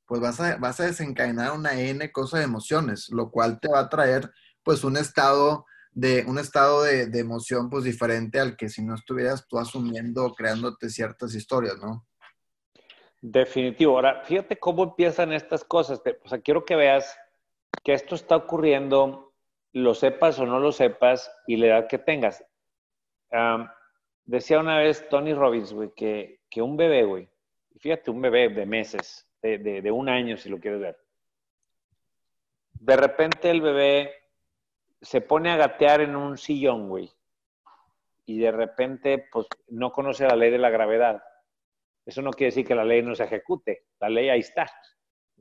pues 0.06 0.22
vas 0.22 0.40
a, 0.40 0.58
vas 0.58 0.80
a 0.80 0.86
desencadenar 0.86 1.52
una 1.52 1.80
N 1.80 2.12
cosa 2.12 2.38
de 2.38 2.44
emociones, 2.44 3.10
lo 3.10 3.32
cual 3.32 3.60
te 3.60 3.70
va 3.70 3.80
a 3.80 3.90
traer 3.90 4.32
pues 4.64 4.84
un 4.84 4.98
estado 4.98 5.66
de, 5.92 6.26
un 6.28 6.40
estado 6.40 6.84
de, 6.84 7.04
emoción 7.20 7.70
pues 7.70 7.84
diferente 7.84 8.40
al 8.40 8.58
que 8.58 8.70
si 8.70 8.84
no 8.84 8.96
estuvieras 8.96 9.48
tú 9.48 9.60
asumiendo 9.60 10.34
creándote 10.34 10.90
ciertas 10.90 11.36
historias, 11.36 11.78
¿no? 11.78 12.06
Definitivo. 13.26 13.96
Ahora, 13.96 14.22
fíjate 14.26 14.58
cómo 14.58 14.84
empiezan 14.84 15.32
estas 15.32 15.64
cosas. 15.64 16.02
O 16.26 16.28
sea, 16.28 16.42
quiero 16.42 16.66
que 16.66 16.76
veas 16.76 17.18
que 17.82 17.94
esto 17.94 18.16
está 18.16 18.36
ocurriendo 18.36 19.32
lo 19.72 19.94
sepas 19.94 20.38
o 20.40 20.46
no 20.46 20.60
lo 20.60 20.74
sepas 20.74 21.32
y 21.48 21.56
la 21.56 21.68
edad 21.68 21.88
que 21.88 22.00
tengas. 22.00 22.44
decía 24.26 24.60
una 24.60 24.78
vez 24.78 25.08
Tony 25.08 25.34
Robbins, 25.34 25.72
güey, 25.72 25.92
que, 25.96 26.42
que 26.50 26.62
un 26.62 26.76
bebé, 26.76 27.06
güey, 27.06 27.30
fíjate, 27.80 28.12
un 28.12 28.22
bebé 28.22 28.50
de 28.50 28.66
meses, 28.66 29.26
de, 29.42 29.58
de, 29.58 29.92
un 29.92 30.10
año 30.10 30.36
si 30.36 30.50
lo 30.50 30.60
quieres 30.60 30.82
ver. 30.82 31.00
De 32.74 32.98
repente 32.98 33.50
el 33.50 33.62
bebé 33.62 34.14
se 35.02 35.22
pone 35.22 35.50
a 35.50 35.56
gatear 35.56 36.02
en 36.02 36.18
un 36.18 36.38
sillón, 36.38 36.90
güey, 36.90 37.10
y 38.26 38.38
de 38.40 38.52
repente, 38.52 39.30
pues, 39.32 39.48
no 39.70 39.94
conoce 39.94 40.28
la 40.28 40.36
ley 40.36 40.52
de 40.52 40.58
la 40.58 40.70
gravedad. 40.70 41.24
Eso 42.06 42.22
no 42.22 42.32
quiere 42.32 42.52
decir 42.52 42.66
que 42.66 42.76
la 42.76 42.84
ley 42.84 43.02
no 43.02 43.16
se 43.16 43.24
ejecute, 43.24 43.86
la 44.00 44.10
ley 44.10 44.30
ahí 44.30 44.42
está. 44.42 44.70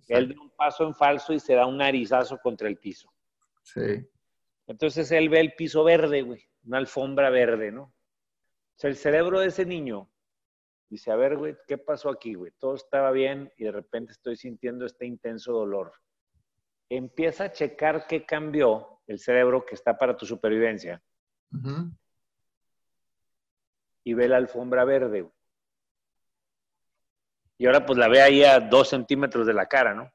Él 0.08 0.34
da 0.34 0.40
un 0.40 0.50
paso 0.50 0.86
en 0.86 0.94
falso 0.94 1.32
y 1.32 1.40
se 1.40 1.54
da 1.54 1.66
un 1.66 1.78
narizazo 1.78 2.38
contra 2.38 2.68
el 2.68 2.76
piso. 2.76 3.12
Sí. 3.62 4.08
Entonces 4.66 5.10
él 5.12 5.28
ve 5.28 5.40
el 5.40 5.54
piso 5.54 5.84
verde, 5.84 6.22
güey, 6.22 6.44
una 6.64 6.78
alfombra 6.78 7.30
verde, 7.30 7.72
¿no? 7.72 7.84
O 7.84 7.94
sea, 8.76 8.90
el 8.90 8.96
cerebro 8.96 9.40
de 9.40 9.48
ese 9.48 9.66
niño 9.66 10.10
dice, 10.88 11.10
a 11.10 11.16
ver, 11.16 11.36
güey, 11.36 11.56
¿qué 11.66 11.78
pasó 11.78 12.10
aquí, 12.10 12.34
güey? 12.34 12.52
Todo 12.58 12.74
estaba 12.74 13.10
bien 13.10 13.52
y 13.56 13.64
de 13.64 13.72
repente 13.72 14.12
estoy 14.12 14.36
sintiendo 14.36 14.86
este 14.86 15.06
intenso 15.06 15.52
dolor. 15.52 15.92
Empieza 16.88 17.44
a 17.44 17.52
checar 17.52 18.06
qué 18.06 18.24
cambió 18.24 19.00
el 19.06 19.18
cerebro 19.18 19.64
que 19.64 19.74
está 19.74 19.96
para 19.96 20.16
tu 20.16 20.26
supervivencia. 20.26 21.02
Y 24.04 24.14
ve 24.14 24.28
la 24.28 24.36
alfombra 24.36 24.84
verde, 24.84 25.22
güey. 25.22 25.34
Y 27.62 27.66
ahora 27.66 27.86
pues 27.86 27.96
la 27.96 28.08
ve 28.08 28.20
ahí 28.20 28.42
a 28.42 28.58
dos 28.58 28.88
centímetros 28.88 29.46
de 29.46 29.54
la 29.54 29.66
cara, 29.66 29.94
¿no? 29.94 30.12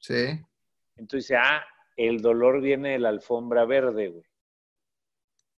Sí. 0.00 0.36
Entonces 0.96 1.28
dice, 1.28 1.36
ah, 1.36 1.64
el 1.96 2.20
dolor 2.20 2.60
viene 2.60 2.90
de 2.90 2.98
la 2.98 3.10
alfombra 3.10 3.64
verde, 3.66 4.08
güey. 4.08 4.24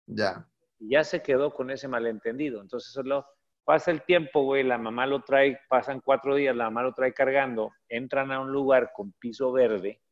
Ya. 0.07 0.49
ya 0.81 1.05
se 1.05 1.23
quedó 1.23 1.55
con 1.55 1.71
ese 1.71 1.87
malentendido. 1.87 2.61
Entonces, 2.61 2.93
lo, 3.05 3.25
pasa 3.63 3.93
el 3.93 4.03
tiempo, 4.03 4.43
güey, 4.43 4.65
la 4.65 4.79
mamá 4.79 5.07
lo 5.07 5.23
trae, 5.23 5.61
pasan 5.69 6.01
cuatro 6.01 6.35
días, 6.35 6.57
la 6.57 6.65
mamá 6.65 6.83
lo 6.83 6.93
trae 6.93 7.15
cargando, 7.15 7.71
entran 7.89 8.33
a 8.33 8.41
un 8.41 8.51
lugar 8.51 8.91
con 8.93 9.13
piso 9.13 9.53
verde 9.53 10.03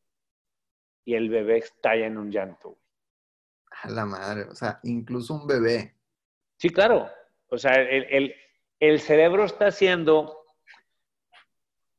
y 1.03 1.15
el 1.15 1.29
bebé 1.29 1.57
estalla 1.57 2.05
en 2.05 2.17
un 2.17 2.31
llanto, 2.31 2.69
güey. 2.69 2.81
A 3.83 3.89
la 3.89 4.05
madre, 4.05 4.43
o 4.43 4.55
sea, 4.55 4.79
incluso 4.83 5.33
un 5.33 5.45
bebé. 5.45 5.93
Sí, 6.55 6.69
claro. 6.69 7.09
O 7.49 7.57
sea, 7.57 7.73
el, 7.73 8.33
el 8.79 8.99
cerebro 9.01 9.43
está 9.43 9.67
haciendo... 9.67 10.36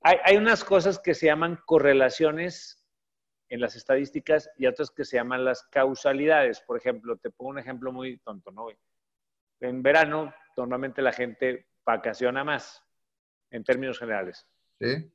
Hay, 0.03 0.17
hay 0.25 0.37
unas 0.37 0.65
cosas 0.65 0.99
que 0.99 1.15
se 1.15 1.27
llaman 1.27 1.61
correlaciones 1.67 2.85
en 3.49 3.61
las 3.61 3.77
estadísticas 3.77 4.51
y 4.57 4.67
otras 4.67 4.91
que 4.91 5.05
se 5.05 5.17
llaman 5.17 5.45
las 5.45 5.63
causalidades. 5.65 6.61
Por 6.61 6.77
ejemplo, 6.77 7.17
te 7.17 7.31
pongo 7.31 7.51
un 7.51 7.59
ejemplo 7.59 7.93
muy 7.93 8.19
tonto, 8.19 8.51
¿no? 8.51 8.69
En 9.61 9.83
verano, 9.83 10.33
normalmente 10.57 11.03
la 11.03 11.13
gente 11.13 11.67
vacaciona 11.85 12.45
más, 12.45 12.85
en 13.51 13.65
términos 13.65 13.99
generales. 13.99 14.47
Sí. 14.79 15.11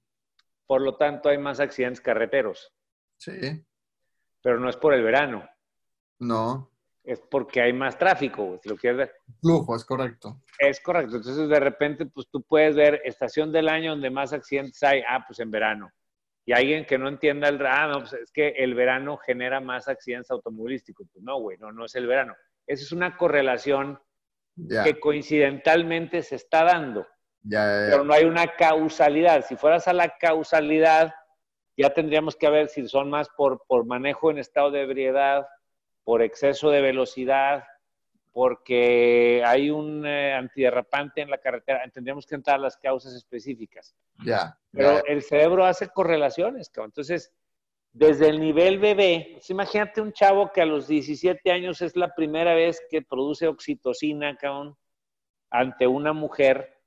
Por 0.65 0.81
lo 0.81 0.97
tanto, 0.97 1.29
hay 1.29 1.37
más 1.37 1.59
accidentes 1.59 2.01
carreteros. 2.01 2.73
Sí. 3.17 3.65
Pero 4.41 4.59
no 4.59 4.69
es 4.69 4.77
por 4.77 4.93
el 4.93 5.03
verano. 5.03 5.47
No. 6.19 6.72
Es 7.03 7.19
porque 7.19 7.61
hay 7.61 7.73
más 7.73 7.97
tráfico, 7.97 8.57
si 8.61 8.69
lo 8.69 8.77
quieres 8.77 8.97
ver. 8.97 9.13
Flujo, 9.41 9.75
es 9.75 9.83
correcto. 9.83 10.41
Es 10.57 10.79
correcto. 10.79 11.17
Entonces, 11.17 11.49
de 11.49 11.59
repente, 11.59 12.05
pues 12.05 12.27
tú 12.29 12.41
puedes 12.41 12.75
ver 12.75 13.01
estación 13.03 13.51
del 13.51 13.67
año 13.67 13.91
donde 13.91 14.09
más 14.09 14.31
accidentes 14.31 14.81
hay. 14.83 15.01
Ah, 15.07 15.23
pues 15.27 15.39
en 15.39 15.51
verano 15.51 15.91
y 16.45 16.53
alguien 16.53 16.85
que 16.85 16.97
no 16.97 17.07
entienda 17.07 17.47
el, 17.47 17.65
ah, 17.65 17.87
no, 17.87 17.99
pues 17.99 18.13
es 18.13 18.31
que 18.31 18.49
el 18.49 18.73
verano 18.73 19.17
genera 19.17 19.61
más 19.61 19.87
accidentes 19.87 20.29
automovilísticos. 20.31 21.07
Pues 21.11 21.23
no, 21.23 21.39
güey, 21.39 21.57
no, 21.57 21.71
no 21.71 21.85
es 21.85 21.95
el 21.95 22.07
verano. 22.07 22.35
Esa 22.67 22.83
es 22.83 22.91
una 22.91 23.15
correlación 23.15 23.99
que 24.83 24.99
coincidentalmente 24.99 26.21
se 26.21 26.35
está 26.35 26.63
dando. 26.63 27.07
pero 27.49 28.03
no 28.03 28.13
hay 28.13 28.25
una 28.25 28.55
causalidad. 28.55 29.45
Si 29.45 29.55
fueras 29.55 29.87
a 29.87 29.93
la 29.93 30.17
causalidad, 30.17 31.13
ya 31.77 31.93
tendríamos 31.93 32.35
que 32.35 32.49
ver 32.49 32.67
si 32.67 32.87
son 32.87 33.09
más 33.09 33.29
por, 33.29 33.63
por 33.65 33.85
manejo 33.85 34.29
en 34.29 34.37
estado 34.37 34.69
de 34.71 34.81
ebriedad, 34.81 35.47
por 36.03 36.21
exceso 36.21 36.69
de 36.69 36.81
velocidad, 36.81 37.63
porque 38.31 39.43
hay 39.45 39.69
un 39.69 40.05
eh, 40.05 40.33
antiderrapante 40.33 41.21
en 41.21 41.29
la 41.29 41.37
carretera, 41.37 41.87
tendríamos 41.93 42.25
que 42.25 42.35
entrar 42.35 42.55
a 42.55 42.63
las 42.63 42.77
causas 42.77 43.13
específicas. 43.13 43.95
Ya. 44.25 44.57
Pero 44.71 45.05
el 45.05 45.21
cerebro 45.21 45.65
hace 45.65 45.89
correlaciones, 45.89 46.69
cabrón. 46.69 46.89
Entonces, 46.89 47.31
desde 47.93 48.29
el 48.29 48.39
nivel 48.39 48.79
bebé, 48.79 49.29
pues 49.33 49.51
imagínate 49.51 50.01
un 50.01 50.13
chavo 50.13 50.51
que 50.51 50.61
a 50.61 50.65
los 50.65 50.87
17 50.87 51.51
años 51.51 51.81
es 51.83 51.95
la 51.95 52.15
primera 52.15 52.55
vez 52.55 52.81
que 52.89 53.03
produce 53.03 53.47
oxitocina, 53.47 54.35
cabrón, 54.35 54.75
ante 55.51 55.85
una 55.85 56.11
mujer. 56.11 56.81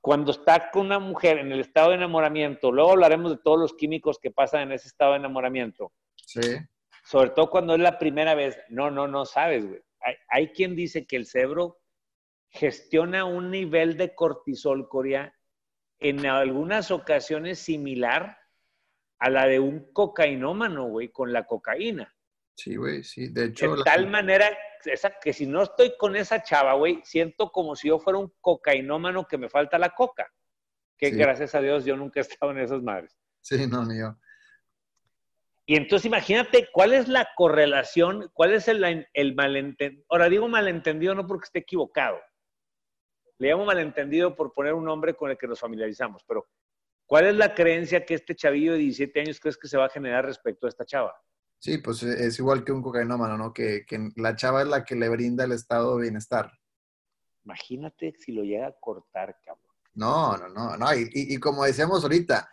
Cuando 0.00 0.30
está 0.30 0.70
con 0.70 0.86
una 0.86 1.00
mujer 1.00 1.38
en 1.38 1.50
el 1.50 1.58
estado 1.58 1.90
de 1.90 1.96
enamoramiento, 1.96 2.70
luego 2.70 2.92
hablaremos 2.92 3.32
de 3.32 3.38
todos 3.42 3.58
los 3.58 3.74
químicos 3.74 4.20
que 4.20 4.30
pasan 4.30 4.62
en 4.62 4.72
ese 4.72 4.86
estado 4.86 5.12
de 5.12 5.18
enamoramiento. 5.18 5.92
Sí. 6.14 6.56
Sobre 7.04 7.30
todo 7.30 7.50
cuando 7.50 7.74
es 7.74 7.80
la 7.80 7.98
primera 7.98 8.34
vez. 8.34 8.58
No, 8.68 8.90
no, 8.90 9.06
no 9.06 9.24
sabes, 9.24 9.66
güey 9.66 9.82
hay, 10.28 10.52
quien 10.52 10.76
dice 10.76 11.06
que 11.06 11.16
el 11.16 11.26
cerebro 11.26 11.80
gestiona 12.50 13.24
un 13.24 13.50
nivel 13.50 13.96
de 13.96 14.14
cortisol, 14.14 14.88
Corea, 14.88 15.34
en 15.98 16.26
algunas 16.26 16.90
ocasiones 16.90 17.58
similar 17.58 18.38
a 19.18 19.30
la 19.30 19.46
de 19.46 19.60
un 19.60 19.92
cocainómano, 19.92 20.88
güey, 20.88 21.10
con 21.10 21.32
la 21.32 21.46
cocaína. 21.46 22.14
Sí, 22.56 22.76
güey, 22.76 23.02
sí. 23.02 23.28
De 23.28 23.46
hecho. 23.46 23.76
De 23.76 23.82
tal 23.82 24.08
manera 24.08 24.56
esa, 24.84 25.18
que 25.18 25.32
si 25.32 25.46
no 25.46 25.62
estoy 25.62 25.96
con 25.96 26.14
esa 26.14 26.42
chava, 26.42 26.74
güey, 26.74 27.00
siento 27.04 27.50
como 27.50 27.74
si 27.74 27.88
yo 27.88 27.98
fuera 27.98 28.18
un 28.18 28.32
cocainómano 28.40 29.26
que 29.26 29.38
me 29.38 29.48
falta 29.48 29.78
la 29.78 29.90
coca. 29.90 30.30
Que 30.96 31.10
gracias 31.10 31.54
a 31.54 31.60
Dios 31.60 31.84
yo 31.84 31.96
nunca 31.96 32.20
he 32.20 32.22
estado 32.22 32.52
en 32.52 32.58
esas 32.58 32.80
madres. 32.80 33.16
Sí, 33.40 33.66
no, 33.66 33.84
ni 33.84 33.98
yo. 33.98 34.16
Y 35.66 35.76
entonces 35.76 36.06
imagínate 36.06 36.68
cuál 36.72 36.92
es 36.92 37.08
la 37.08 37.28
correlación, 37.36 38.30
cuál 38.34 38.52
es 38.52 38.68
el, 38.68 39.06
el 39.12 39.34
malentendido. 39.34 40.04
Ahora 40.10 40.28
digo 40.28 40.48
malentendido 40.48 41.14
no 41.14 41.26
porque 41.26 41.46
esté 41.46 41.60
equivocado. 41.60 42.18
Le 43.38 43.48
llamo 43.48 43.64
malentendido 43.64 44.36
por 44.36 44.52
poner 44.52 44.74
un 44.74 44.84
nombre 44.84 45.14
con 45.14 45.30
el 45.30 45.38
que 45.38 45.48
nos 45.48 45.60
familiarizamos, 45.60 46.22
pero 46.26 46.46
¿Cuál 47.06 47.26
es 47.26 47.36
la 47.36 47.54
creencia 47.54 48.04
que 48.04 48.14
este 48.14 48.34
chavillo 48.34 48.72
de 48.72 48.78
17 48.78 49.20
años 49.20 49.40
crees 49.40 49.58
que 49.58 49.68
se 49.68 49.76
va 49.76 49.86
a 49.86 49.90
generar 49.90 50.24
respecto 50.24 50.66
a 50.66 50.70
esta 50.70 50.84
chava? 50.84 51.14
Sí, 51.58 51.78
pues 51.78 52.02
e, 52.02 52.26
es 52.26 52.38
igual 52.38 52.64
que 52.64 52.72
un 52.72 52.82
cocainómano, 52.82 53.36
¿no? 53.36 53.52
Que, 53.52 53.84
que 53.86 54.10
la 54.16 54.36
chava 54.36 54.62
es 54.62 54.68
la 54.68 54.84
que 54.84 54.94
le 54.94 55.08
brinda 55.08 55.44
el 55.44 55.52
estado 55.52 55.96
de 55.96 56.02
bienestar. 56.02 56.50
Imagínate 57.44 58.14
si 58.18 58.32
lo 58.32 58.42
llega 58.42 58.68
a 58.68 58.72
cortar, 58.80 59.36
cabrón. 59.44 59.74
No, 59.94 60.36
no, 60.36 60.48
no, 60.48 60.76
no. 60.76 60.94
Y, 60.94 61.08
y, 61.12 61.38
como 61.38 61.64
decíamos 61.64 62.02
ahorita, 62.02 62.50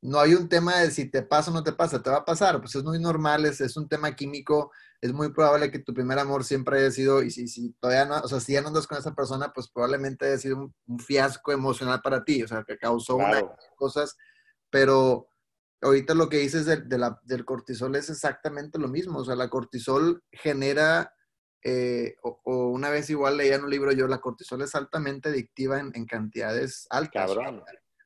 no 0.00 0.20
hay 0.20 0.34
un 0.34 0.48
tema 0.48 0.76
de 0.78 0.90
si 0.90 1.10
te 1.10 1.22
pasa 1.22 1.50
o 1.50 1.54
no 1.54 1.64
te 1.64 1.72
pasa, 1.72 2.02
te 2.02 2.10
va 2.10 2.18
a 2.18 2.24
pasar. 2.24 2.60
Pues 2.60 2.74
es 2.74 2.84
muy 2.84 2.98
normal, 2.98 3.44
es, 3.46 3.60
es 3.60 3.76
un 3.76 3.88
tema 3.88 4.14
químico. 4.14 4.70
Es 5.00 5.12
muy 5.12 5.32
probable 5.32 5.70
que 5.70 5.78
tu 5.78 5.94
primer 5.94 6.18
amor 6.18 6.44
siempre 6.44 6.78
haya 6.78 6.90
sido, 6.90 7.22
y 7.22 7.30
si, 7.30 7.46
si 7.48 7.72
todavía 7.80 8.04
no, 8.04 8.20
o 8.20 8.28
sea, 8.28 8.40
si 8.40 8.52
ya 8.52 8.62
no 8.62 8.68
andas 8.68 8.86
con 8.86 8.98
esa 8.98 9.14
persona, 9.14 9.52
pues 9.52 9.68
probablemente 9.68 10.26
haya 10.26 10.38
sido 10.38 10.72
un, 10.86 10.98
fiasco 10.98 11.52
emocional 11.52 12.00
para 12.02 12.24
ti, 12.24 12.42
o 12.42 12.48
sea, 12.48 12.64
que 12.64 12.76
causó 12.78 13.16
unas 13.16 13.44
cosas. 13.76 14.16
Pero 14.70 15.28
ahorita 15.80 16.14
lo 16.14 16.28
que 16.28 16.38
dices 16.38 16.66
de, 16.66 16.82
del 17.24 17.44
cortisol 17.44 17.94
es 17.96 18.10
exactamente 18.10 18.78
lo 18.78 18.88
mismo. 18.88 19.20
O 19.20 19.24
sea, 19.24 19.36
la 19.36 19.48
cortisol 19.48 20.22
genera 20.32 21.12
eh, 21.64 22.16
o, 22.22 22.68
una 22.68 22.90
vez 22.90 23.10
igual 23.10 23.36
leía 23.36 23.56
en 23.56 23.64
un 23.64 23.70
libro 23.70 23.92
yo, 23.92 24.06
la 24.06 24.20
cortisol 24.20 24.62
es 24.62 24.74
altamente 24.74 25.28
adictiva 25.28 25.80
en, 25.80 26.06
cantidades 26.06 26.86
altas. 26.90 27.30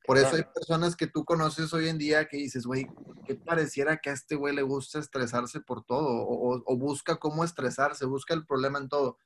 Por 0.05 0.17
eso 0.17 0.35
hay 0.35 0.43
personas 0.43 0.95
que 0.95 1.07
tú 1.07 1.23
conoces 1.23 1.73
hoy 1.73 1.87
en 1.87 1.97
día 1.97 2.27
que 2.27 2.37
dices, 2.37 2.65
güey, 2.65 2.87
¿qué 3.25 3.35
pareciera 3.35 3.97
que 3.97 4.09
a 4.09 4.13
este 4.13 4.35
güey 4.35 4.53
le 4.53 4.61
gusta 4.61 4.99
estresarse 4.99 5.61
por 5.61 5.85
todo? 5.85 6.27
O, 6.27 6.77
busca 6.77 7.15
cómo 7.15 7.43
estresarse, 7.43 8.05
busca 8.05 8.33
el 8.33 8.45
problema 8.45 8.79
en 8.79 8.89
todo. 8.89 9.17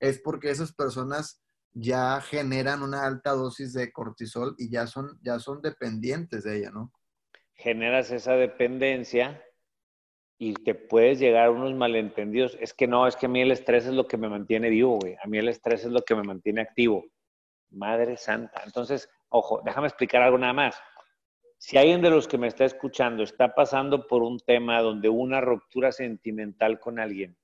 Es 0.00 0.18
porque 0.18 0.50
esas 0.50 0.72
personas 0.72 1.42
ya 1.74 2.20
generan 2.20 2.82
una 2.82 3.06
alta 3.06 3.32
dosis 3.32 3.72
de 3.74 3.92
cortisol 3.92 4.54
y 4.58 4.70
ya 4.70 4.86
son, 4.86 5.18
ya 5.22 5.38
son 5.38 5.60
dependientes 5.60 6.44
de 6.44 6.58
ella, 6.58 6.70
¿no? 6.70 6.92
Generas 7.54 8.10
esa 8.10 8.32
dependencia 8.32 9.42
y 10.38 10.54
te 10.54 10.74
puedes 10.74 11.18
llegar 11.18 11.46
a 11.46 11.50
unos 11.50 11.74
malentendidos. 11.74 12.56
Es 12.60 12.72
que 12.72 12.86
no, 12.86 13.06
es 13.06 13.16
que 13.16 13.26
a 13.26 13.28
mí 13.28 13.42
el 13.42 13.52
estrés 13.52 13.86
es 13.86 13.92
lo 13.92 14.08
que 14.08 14.16
me 14.16 14.28
mantiene 14.28 14.70
vivo, 14.70 14.98
güey. 14.98 15.16
A 15.22 15.28
mí 15.28 15.38
el 15.38 15.48
estrés 15.48 15.84
es 15.84 15.92
lo 15.92 16.02
que 16.02 16.14
me 16.14 16.24
mantiene 16.24 16.62
activo. 16.62 17.04
Madre 17.70 18.16
santa. 18.16 18.62
Entonces, 18.64 19.08
ojo, 19.32 19.60
déjame 19.64 19.88
explicar 19.88 20.22
algo 20.22 20.38
nada 20.38 20.52
más. 20.52 20.80
Si 21.58 21.78
alguien 21.78 22.02
de 22.02 22.10
los 22.10 22.28
que 22.28 22.38
me 22.38 22.48
está 22.48 22.64
escuchando 22.64 23.22
está 23.22 23.54
pasando 23.54 24.06
por 24.06 24.22
un 24.22 24.38
tema 24.38 24.80
donde 24.80 25.08
una 25.08 25.40
ruptura 25.40 25.92
sentimental 25.92 26.80
con 26.80 26.98
alguien, 26.98 27.36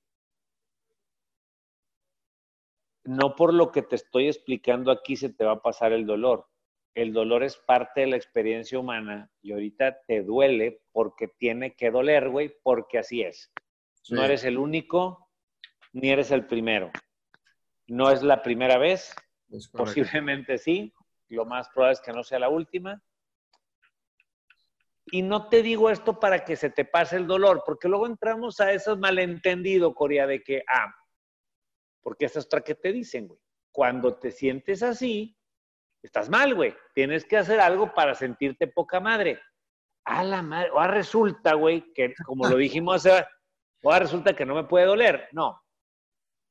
no 3.05 3.35
por 3.37 3.55
lo 3.55 3.73
que 3.73 3.83
te 3.83 3.97
estoy 3.97 4.27
explicando 4.27 4.91
aquí 4.91 5.17
se 5.17 5.31
te 5.31 5.45
va 5.45 5.53
a 5.53 5.63
pasar 5.63 5.93
el 5.93 6.05
dolor 6.05 6.47
el 6.99 7.13
dolor 7.13 7.45
es 7.45 7.57
parte 7.57 8.01
de 8.01 8.07
la 8.09 8.17
experiencia 8.17 8.77
humana 8.77 9.31
y 9.41 9.53
ahorita 9.53 10.01
te 10.09 10.25
duele 10.25 10.83
porque 10.91 11.29
tiene 11.29 11.77
que 11.77 11.93
doler, 11.93 12.29
güey, 12.29 12.53
porque 12.65 12.99
así 12.99 13.23
es. 13.23 13.53
No 14.11 14.25
eres 14.25 14.43
el 14.43 14.59
único, 14.59 15.29
ni 15.93 16.11
eres 16.11 16.33
el 16.33 16.47
primero. 16.47 16.91
No 17.87 18.11
es 18.11 18.25
la 18.25 18.43
primera 18.43 18.79
vez, 18.79 19.15
posiblemente 19.73 20.59
sí, 20.59 20.93
lo 21.35 21.45
más 21.45 21.69
probable 21.69 21.95
es 21.95 22.01
que 22.01 22.13
no 22.13 22.23
sea 22.23 22.39
la 22.39 22.49
última. 22.49 23.03
Y 25.11 25.23
no 25.23 25.49
te 25.49 25.63
digo 25.63 25.91
esto 25.91 26.21
para 26.21 26.45
que 26.45 26.57
se 26.57 26.71
te 26.71 26.85
pase 26.85 27.17
el 27.17 27.27
dolor, 27.27 27.63
porque 27.65 27.89
luego 27.89 28.07
entramos 28.07 28.61
a 28.61 28.73
esos 28.73 28.99
malentendido, 28.99 29.95
Corea, 29.95 30.27
de 30.27 30.43
que, 30.43 30.63
ah, 30.69 30.95
porque 32.03 32.27
esa 32.27 32.41
es 32.41 32.47
otra 32.47 32.61
que 32.61 32.75
te 32.75 32.93
dicen, 32.93 33.29
güey. 33.29 33.41
Cuando 33.73 34.19
te 34.19 34.31
sientes 34.31 34.83
así, 34.83 35.39
estás 36.03 36.29
mal, 36.29 36.55
güey. 36.55 36.75
Tienes 36.95 37.25
que 37.25 37.37
hacer 37.37 37.61
algo 37.61 37.95
para 37.95 38.15
sentirte 38.15 38.67
poca 38.67 39.01
madre. 39.01 39.41
A 40.05 40.25
la 40.25 40.43
madre, 40.43 40.71
o 40.73 40.83
resulta, 40.85 41.55
güey, 41.55 41.93
que 41.93 42.15
como 42.25 42.49
lo 42.49 42.57
dijimos 42.57 43.07
hace, 43.07 43.27
o 43.83 43.99
resulta 43.99 44.35
que 44.35 44.47
no 44.47 44.55
me 44.55 44.65
puede 44.65 44.87
doler. 44.87 45.29
No. 45.33 45.63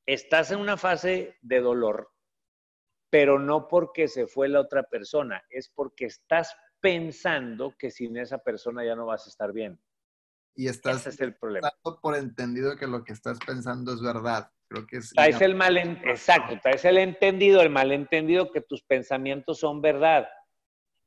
Estás 0.05 0.51
en 0.51 0.60
una 0.60 0.77
fase 0.77 1.38
de 1.41 1.60
dolor, 1.60 2.12
pero 3.09 3.39
no 3.39 3.67
porque 3.67 4.07
se 4.07 4.27
fue 4.27 4.50
la 4.50 4.61
otra 4.61 4.83
persona, 4.83 5.43
es 5.50 5.70
porque 5.70 6.05
estás 6.05 6.55
pensando 6.79 7.75
que 7.77 7.91
sin 7.91 8.17
esa 8.17 8.37
persona 8.37 8.85
ya 8.85 8.96
no 8.96 9.05
vas 9.05 9.25
a 9.25 9.29
estar 9.29 9.53
bien. 9.53 9.79
Y 10.55 10.67
estás 10.67 11.01
Ese 11.01 11.09
es 11.09 11.22
el 11.22 11.35
problema. 11.35 11.72
por 12.01 12.15
entendido 12.15 12.75
que 12.75 12.87
lo 12.87 13.03
que 13.03 13.13
estás 13.13 13.37
pensando 13.46 13.93
es 13.93 14.01
verdad. 14.01 14.51
Creo 14.67 14.85
que 14.87 14.98
es. 14.98 15.11
Traes 15.11 15.39
el 15.41 15.55
mal, 15.55 15.77
exacto, 15.77 16.59
traes 16.61 16.83
el 16.83 16.98
entendido, 16.98 17.61
el 17.61 17.70
malentendido 17.70 18.51
que 18.51 18.61
tus 18.61 18.81
pensamientos 18.83 19.59
son 19.59 19.81
verdad. 19.81 20.27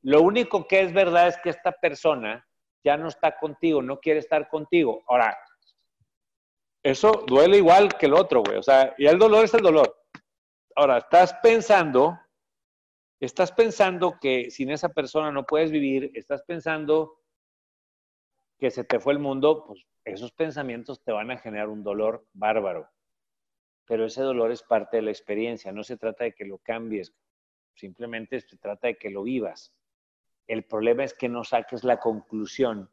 Lo 0.01 0.21
único 0.21 0.67
que 0.67 0.81
es 0.81 0.93
verdad 0.93 1.27
es 1.27 1.37
que 1.43 1.49
esta 1.49 1.71
persona 1.73 2.47
ya 2.83 2.97
no 2.97 3.07
está 3.07 3.37
contigo, 3.37 3.81
no 3.81 3.99
quiere 3.99 4.19
estar 4.19 4.49
contigo. 4.49 5.03
Ahora, 5.07 5.37
eso 6.81 7.23
duele 7.27 7.57
igual 7.57 7.95
que 7.97 8.07
el 8.07 8.13
otro, 8.13 8.41
güey. 8.41 8.57
O 8.57 8.63
sea, 8.63 8.95
y 8.97 9.05
el 9.05 9.19
dolor 9.19 9.45
es 9.45 9.53
el 9.53 9.61
dolor. 9.61 10.00
Ahora, 10.75 10.97
estás 10.97 11.33
pensando, 11.41 12.19
estás 13.19 13.51
pensando 13.51 14.17
que 14.19 14.49
sin 14.49 14.71
esa 14.71 14.89
persona 14.89 15.31
no 15.31 15.45
puedes 15.45 15.71
vivir, 15.71 16.11
estás 16.13 16.43
pensando 16.43 17.19
que 18.57 18.71
se 18.71 18.83
te 18.83 18.99
fue 18.99 19.13
el 19.13 19.19
mundo, 19.19 19.65
pues 19.65 19.85
esos 20.05 20.31
pensamientos 20.31 21.03
te 21.03 21.11
van 21.11 21.31
a 21.31 21.37
generar 21.37 21.69
un 21.69 21.83
dolor 21.83 22.25
bárbaro 22.33 22.89
pero 23.91 24.05
ese 24.05 24.21
dolor 24.21 24.53
es 24.53 24.63
parte 24.63 24.95
de 24.95 25.03
la 25.03 25.11
experiencia, 25.11 25.73
no 25.73 25.83
se 25.83 25.97
trata 25.97 26.23
de 26.23 26.31
que 26.31 26.45
lo 26.45 26.59
cambies, 26.59 27.13
simplemente 27.75 28.39
se 28.39 28.55
trata 28.55 28.87
de 28.87 28.95
que 28.95 29.09
lo 29.09 29.23
vivas. 29.23 29.73
El 30.47 30.63
problema 30.63 31.03
es 31.03 31.13
que 31.13 31.27
no 31.27 31.43
saques 31.43 31.83
la 31.83 31.99
conclusión 31.99 32.89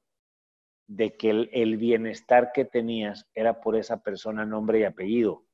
de 0.88 1.16
que 1.16 1.30
el, 1.30 1.76
bienestar 1.76 2.50
que 2.52 2.64
tenías 2.64 3.28
era 3.32 3.60
por 3.60 3.76
esa 3.76 4.02
persona, 4.02 4.44
nombre 4.44 4.80
y 4.80 4.82
apellido, 4.82 5.44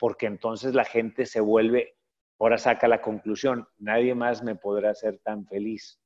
porque 0.00 0.26
entonces 0.26 0.74
la 0.74 0.86
gente 0.86 1.26
se 1.26 1.40
vuelve, 1.40 1.94
ahora 2.38 2.56
saca 2.56 2.88
la 2.88 3.02
conclusión, 3.02 3.68
nadie 3.78 4.14
más 4.14 4.42
me 4.42 4.56
podrá 4.56 4.90
hacer 4.90 5.18
tan 5.18 5.46
feliz. 5.46 6.00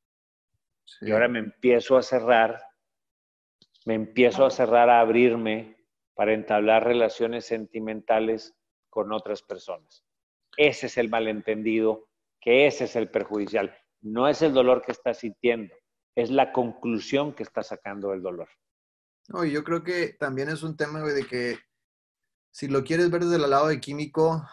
Y 1.00 1.12
ahora 1.12 1.28
me 1.28 1.38
empiezo 1.38 1.96
a 1.96 2.02
cerrar, 2.02 2.61
me 3.87 3.94
empiezo 3.94 4.44
a 4.44 4.50
cerrar, 4.50 4.90
a 4.90 4.98
abrirme 4.98 5.76
para 6.14 6.35
entablar 6.35 6.85
relaciones 6.85 7.46
sentimentales 7.46 8.52
con 8.90 9.12
otras 9.12 9.42
personas. 9.42 10.04
Ese 10.57 10.87
es 10.87 10.98
el 10.98 11.09
malentendido, 11.09 12.09
que 12.40 12.66
ese 12.66 12.85
es 12.85 12.96
el 12.96 13.09
perjudicial. 13.11 13.78
No 14.00 14.26
es 14.28 14.42
el 14.42 14.52
dolor 14.52 14.83
que 14.83 14.92
estás 14.92 15.18
sintiendo, 15.18 15.72
es 16.16 16.30
la 16.30 16.52
conclusión 16.52 17.33
que 17.33 17.44
está 17.44 17.62
sacando 17.62 18.11
del 18.11 18.22
dolor. 18.22 18.48
No, 19.28 19.44
yo 19.44 19.62
creo 19.62 19.85
que 19.85 20.14
también 20.18 20.48
es 20.48 20.64
un 20.64 20.76
tema 20.76 21.00
de 21.00 21.24
que 21.26 21.59
si 22.55 22.69
lo 22.69 22.85
quieres 22.85 23.11
ver 23.11 23.25
desde 23.25 23.45
el 23.45 23.51
lado 23.51 23.67
de 23.67 23.81
químico, 23.81 24.47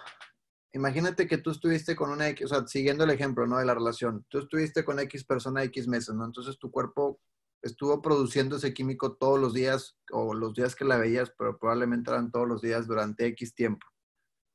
imagínate 0.74 1.28
que 1.28 1.38
tú 1.38 1.52
estuviste 1.52 1.96
con 1.96 2.10
una 2.10 2.30
X, 2.30 2.48
o 2.48 2.50
sea, 2.50 2.68
siguiendo 2.68 3.04
el 3.04 3.12
ejemplo, 3.12 3.46
¿no? 3.46 3.60
De 3.60 3.66
la 3.66 3.76
relación, 3.76 4.26
tú 4.28 4.40
estuviste 4.40 4.84
con 4.84 5.00
X 5.00 5.24
persona 5.24 5.64
X 5.66 5.88
meses, 5.88 6.16
¿no? 6.16 6.26
Entonces 6.26 6.58
tu 6.58 6.72
cuerpo 6.72 7.20
estuvo 7.62 8.02
produciendo 8.02 8.56
ese 8.56 8.74
químico 8.74 9.14
todos 9.18 9.40
los 9.40 9.54
días 9.54 10.00
o 10.12 10.34
los 10.34 10.56
días 10.56 10.76
que 10.76 10.84
la 10.84 10.98
veías, 10.98 11.32
pero 11.38 11.60
probablemente 11.60 12.10
eran 12.10 12.32
todos 12.32 12.48
los 12.48 12.60
días 12.64 12.88
durante 12.88 13.28
X 13.28 13.54
tiempo. 13.54 13.86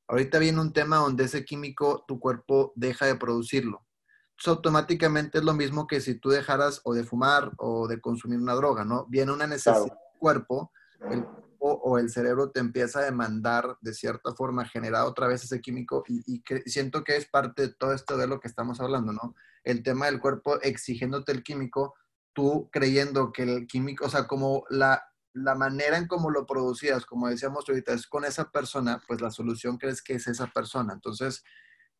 Ahorita 0.08 0.40
viene 0.40 0.60
un 0.60 0.72
tema 0.72 0.96
donde 0.96 1.22
ese 1.22 1.44
químico 1.44 2.04
tu 2.08 2.18
cuerpo 2.18 2.72
deja 2.74 3.06
de 3.06 3.14
producirlo. 3.14 3.86
Entonces, 4.30 4.48
automáticamente 4.48 5.38
es 5.38 5.44
lo 5.44 5.54
mismo 5.54 5.86
que 5.86 6.00
si 6.00 6.16
tú 6.16 6.30
dejaras 6.30 6.80
o 6.82 6.94
de 6.94 7.04
fumar 7.04 7.52
o 7.58 7.86
de 7.86 8.00
consumir 8.00 8.40
una 8.40 8.54
droga, 8.54 8.84
¿no? 8.84 9.06
Viene 9.06 9.30
una 9.30 9.46
necesidad 9.46 9.84
del 9.84 9.92
cuerpo, 10.18 10.72
el 11.12 11.24
o 11.60 11.98
el 11.98 12.10
cerebro 12.10 12.50
te 12.50 12.60
empieza 12.60 13.00
a 13.00 13.04
demandar 13.04 13.76
de 13.80 13.94
cierta 13.94 14.34
forma 14.34 14.66
generar 14.66 15.06
otra 15.06 15.26
vez 15.26 15.44
ese 15.44 15.60
químico 15.60 16.04
y, 16.08 16.42
siento 16.66 17.04
que 17.04 17.16
es 17.16 17.26
parte 17.26 17.62
de 17.62 17.74
todo 17.74 17.92
esto 17.92 18.16
de 18.16 18.26
lo 18.26 18.40
que 18.40 18.48
estamos 18.48 18.80
hablando, 18.80 19.12
¿no? 19.12 19.34
El 19.64 19.82
tema 19.82 20.06
del 20.06 20.20
cuerpo 20.20 20.60
exigiéndote 20.60 21.32
el 21.32 21.42
químico, 21.42 21.94
tú 22.32 22.68
creyendo 22.72 23.32
que 23.32 23.42
el 23.42 23.66
químico, 23.66 24.06
o 24.06 24.10
sea, 24.10 24.26
como 24.26 24.64
la, 24.70 25.02
la 25.32 25.54
manera 25.54 25.98
en 25.98 26.06
cómo 26.06 26.30
lo 26.30 26.46
producías, 26.46 27.04
como 27.04 27.28
decíamos 27.28 27.64
ahorita, 27.68 27.92
es 27.92 28.06
con 28.06 28.24
esa 28.24 28.50
persona, 28.50 29.02
pues 29.06 29.20
la 29.20 29.30
solución 29.30 29.78
crees 29.78 30.02
que 30.02 30.14
es 30.14 30.26
esa 30.26 30.46
persona. 30.46 30.92
Entonces, 30.92 31.44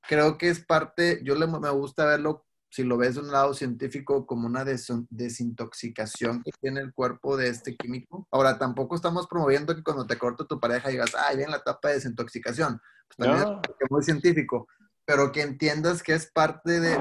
creo 0.03 0.39
que 0.39 0.49
es 0.49 0.65
parte, 0.65 1.21
yo 1.25 1.35
le, 1.35 1.47
me 1.47 1.71
gusta 1.71 2.07
verlo, 2.07 2.46
si 2.77 2.85
lo 2.85 2.99
ves 2.99 3.15
de 3.15 3.23
un 3.23 3.33
lado 3.33 3.55
científico, 3.55 4.27
como 4.27 4.47
una 4.47 4.63
desintoxicación 4.65 6.43
que 6.43 6.51
tiene 6.61 6.81
el 6.81 6.93
cuerpo 6.93 7.37
de 7.37 7.49
este 7.49 7.75
químico. 7.75 8.29
Ahora, 8.31 8.59
tampoco 8.59 8.95
estamos 8.95 9.27
promoviendo 9.27 9.75
que 9.75 9.83
cuando 9.83 10.07
te 10.07 10.19
corta 10.19 10.45
tu 10.45 10.61
pareja 10.61 10.91
digas, 10.91 11.15
ay, 11.19 11.39
viene 11.39 11.53
la 11.53 11.59
etapa 11.59 11.89
de 11.89 11.95
desintoxicación. 11.95 12.79
Pues 13.17 13.29
también 13.29 13.61
es 13.81 13.91
muy 13.91 14.03
científico, 14.03 14.69
pero 15.07 15.33
que 15.33 15.41
entiendas 15.41 16.03
que 16.03 16.13
es 16.13 16.31
parte 16.31 16.81
de, 16.81 17.01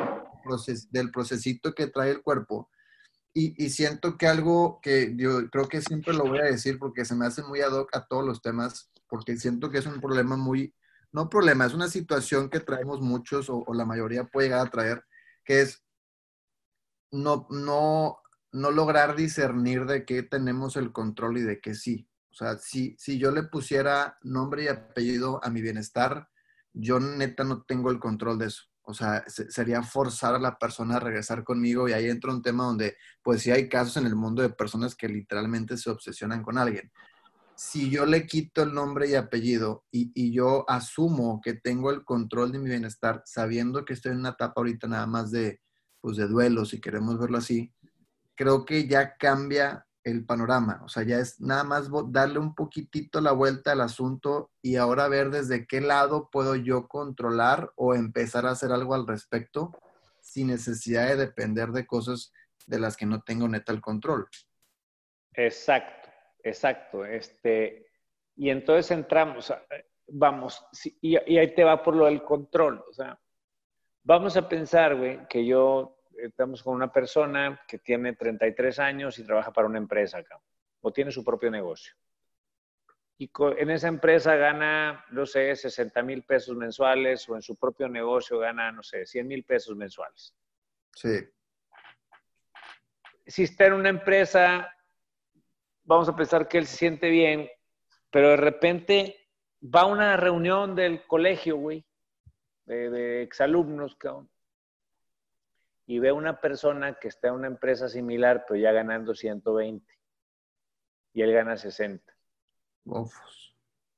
del 0.92 1.12
procesito 1.12 1.76
que 1.76 1.88
trae 1.88 2.12
el 2.12 2.22
cuerpo 2.22 2.70
y, 3.38 3.70
siento 3.70 4.18
que 4.18 4.28
algo 4.28 4.80
que 4.82 5.14
yo 5.18 5.50
creo 5.50 5.68
que 5.68 5.82
siempre 5.82 6.14
lo 6.14 6.24
voy 6.24 6.40
a 6.40 6.46
decir 6.46 6.80
porque 6.80 7.04
se 7.04 7.16
me 7.16 7.26
hace 7.26 7.44
muy 7.44 7.60
ad 7.60 7.74
hoc 7.74 7.94
a 7.94 8.06
todos 8.06 8.26
los 8.26 8.42
temas, 8.42 8.90
porque 9.10 9.36
siento 9.36 9.70
que 9.70 9.80
es 9.80 9.86
un 9.86 10.00
problema 10.00 10.38
muy, 10.38 10.74
no 11.12 11.30
problema, 11.30 11.66
es 11.66 11.74
una 11.74 11.90
situación 11.90 12.50
que 12.50 12.62
traemos 12.62 13.02
muchos 13.02 13.50
o, 13.50 13.66
la 13.74 13.84
mayoría 13.84 14.24
puede 14.24 14.48
llegar 14.48 14.66
a 14.66 14.72
traer, 14.72 15.04
que 15.46 15.62
es 15.62 15.86
no, 17.12 17.48
no, 17.50 18.18
no 18.52 18.72
lograr 18.72 19.16
discernir 19.16 19.86
de 19.86 20.06
qué 20.06 20.24
tenemos 20.24 20.76
el 20.76 20.92
control 20.92 21.38
y 21.38 21.42
de 21.42 21.62
qué 21.62 21.76
sí. 21.76 22.10
O 22.32 22.34
sea, 22.36 22.58
si, 22.58 22.96
si 23.00 23.18
yo 23.18 23.32
le 23.32 23.44
pusiera 23.44 24.18
nombre 24.24 24.66
y 24.66 24.68
apellido 24.68 25.40
a 25.44 25.50
mi 25.50 25.62
bienestar, 25.62 26.30
yo 26.74 27.00
neta 27.00 27.46
no 27.46 27.64
tengo 27.64 27.90
el 27.92 28.00
control 28.00 28.40
de 28.40 28.48
eso. 28.48 28.64
O 28.82 28.94
sea, 28.94 29.24
sería 29.28 29.82
forzar 29.82 30.36
a 30.36 30.40
la 30.40 30.60
persona 30.60 30.98
a 30.98 31.00
regresar 31.00 31.44
conmigo 31.44 31.88
y 31.88 31.94
ahí 31.94 32.08
entra 32.08 32.32
un 32.32 32.44
tema 32.44 32.66
donde, 32.66 32.98
pues 33.24 33.42
sí 33.42 33.52
hay 33.52 33.68
casos 33.68 33.98
en 33.98 34.06
el 34.06 34.16
mundo 34.16 34.42
de 34.42 34.50
personas 34.50 34.96
que 34.96 35.08
literalmente 35.08 35.78
se 35.78 35.90
obsesionan 35.90 36.44
con 36.44 36.58
alguien. 36.58 36.92
Si 37.56 37.89
yo 37.89 38.06
le 38.06 38.28
quito 38.28 38.63
el 38.63 38.74
nombre 38.74 39.10
y 39.10 39.15
apellido 39.15 39.86
y, 39.91 40.32
yo 40.32 40.70
asumo 40.70 41.39
que 41.41 41.54
tengo 41.54 41.91
el 41.91 42.04
control 42.04 42.52
de 42.52 42.60
mi 42.60 42.70
bienestar, 42.70 43.24
sabiendo 43.26 43.86
que 43.86 43.94
estoy 43.94 44.12
en 44.12 44.20
una 44.20 44.30
etapa 44.30 44.56
ahorita 44.58 44.88
nada 44.88 45.08
más 45.08 45.32
de, 45.32 45.62
pues 46.02 46.18
de 46.18 46.28
duelo, 46.28 46.65
si 46.65 46.82
queremos 46.82 47.18
verlo 47.18 47.38
así, 47.38 47.74
creo 48.36 48.65
que 48.65 48.88
ya 48.88 49.15
cambia 49.15 49.86
el 50.04 50.26
panorama. 50.26 50.82
O 50.84 50.89
sea, 50.89 51.04
ya 51.04 51.20
es 51.20 51.39
nada 51.41 51.63
más 51.63 51.89
darle 52.10 52.39
un 52.39 52.54
poquitito 52.54 53.22
la 53.22 53.32
vuelta 53.32 53.72
al 53.72 53.82
asunto 53.82 54.52
y 54.62 54.76
ahora 54.76 55.08
ver 55.08 55.32
desde 55.32 55.65
qué 55.65 55.82
lado 55.82 56.30
puedo 56.32 56.56
yo 56.56 56.88
controlar 56.88 57.72
o 57.76 57.96
empezar 57.96 58.46
a 58.46 58.52
hacer 58.52 58.72
algo 58.72 58.94
al 58.94 59.08
respecto 59.08 59.72
sin 60.22 60.48
necesidad 60.48 61.08
de 61.08 61.15
depender 61.15 61.70
de 61.72 61.86
cosas 61.86 62.32
de 62.68 62.80
las 62.80 62.98
que 62.98 63.06
no 63.06 63.22
tengo 63.22 63.48
neta 63.48 63.72
el 63.72 63.82
control. 63.82 64.28
Exacto, 65.34 66.05
exacto. 66.46 67.06
Este, 67.06 67.88
y 68.36 68.50
entonces 68.50 68.92
entramos, 68.92 69.54
vamos, 70.08 70.66
y, 71.02 71.18
y 71.34 71.38
ahí 71.38 71.54
te 71.54 71.64
va 71.64 71.84
por 71.84 71.96
lo 71.96 72.06
del 72.06 72.24
control. 72.24 72.84
O 72.90 72.94
sea, 72.94 73.20
vamos 74.04 74.38
a 74.38 74.48
pensar, 74.48 74.96
güey, 74.96 75.28
que 75.28 75.46
yo 75.46 75.98
estamos 76.18 76.64
con 76.64 76.76
una 76.76 76.92
persona 76.92 77.62
que 77.68 77.80
tiene 77.80 78.14
33 78.14 78.80
años 78.80 79.20
y 79.20 79.26
trabaja 79.26 79.52
para 79.52 79.68
una 79.68 79.78
empresa 79.78 80.20
acá, 80.20 80.40
o 80.82 80.92
tiene 80.92 81.12
su 81.12 81.24
propio 81.24 81.52
negocio. 81.52 81.94
Y 83.18 83.32
en 83.58 83.70
esa 83.70 83.88
empresa 83.88 84.36
gana, 84.36 85.06
no 85.12 85.26
sé, 85.26 85.56
60 85.56 86.04
mil 86.04 86.24
pesos 86.24 86.56
mensuales 86.58 87.28
o 87.30 87.36
en 87.36 87.42
su 87.42 87.56
propio 87.56 87.88
negocio 87.88 88.40
gana, 88.40 88.72
no 88.74 88.84
sé, 88.84 89.06
100 89.06 89.28
mil 89.28 89.44
pesos 89.46 89.76
mensuales. 89.78 90.36
Sí. 90.94 91.26
Si 93.26 93.44
está 93.44 93.68
en 93.68 93.74
una 93.74 93.90
empresa, 93.90 94.70
vamos 95.86 96.10
a 96.10 96.15
pensar 96.15 96.48
que 96.48 96.58
él 96.58 96.67
se 96.67 96.78
siente 96.78 97.10
bien, 97.10 97.50
pero 98.12 98.30
de 98.30 98.38
repente 98.38 99.15
va 99.63 99.82
a 99.82 99.86
una 99.86 100.17
reunión 100.17 100.76
del 100.76 101.06
colegio, 101.08 101.58
güey, 101.58 101.86
de, 102.65 102.89
de 102.89 103.21
exalumnos, 103.24 103.95
cabrón 103.95 104.30
y 105.88 106.00
ve 106.00 106.12
una 106.12 106.39
persona 106.39 106.95
que 106.95 107.08
está 107.08 107.28
en 107.28 107.36
una 107.36 107.48
empresa 107.48 107.88
similar, 107.89 108.45
pero 108.48 108.60
ya 108.60 108.71
ganando 108.71 109.13
120 109.13 109.86
y 111.13 111.21
él 111.21 111.32
gana 111.32 111.58
60. 111.58 112.13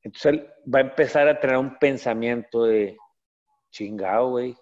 Entonces 0.04 0.26
él 0.26 0.54
va 0.74 0.80
a 0.80 0.84
empezar 0.84 1.28
a 1.28 1.40
tener 1.40 1.58
un 1.58 1.78
pensamiento 1.80 2.66
de 2.66 2.98
chingado, 3.72 4.30
güey. 4.32 4.56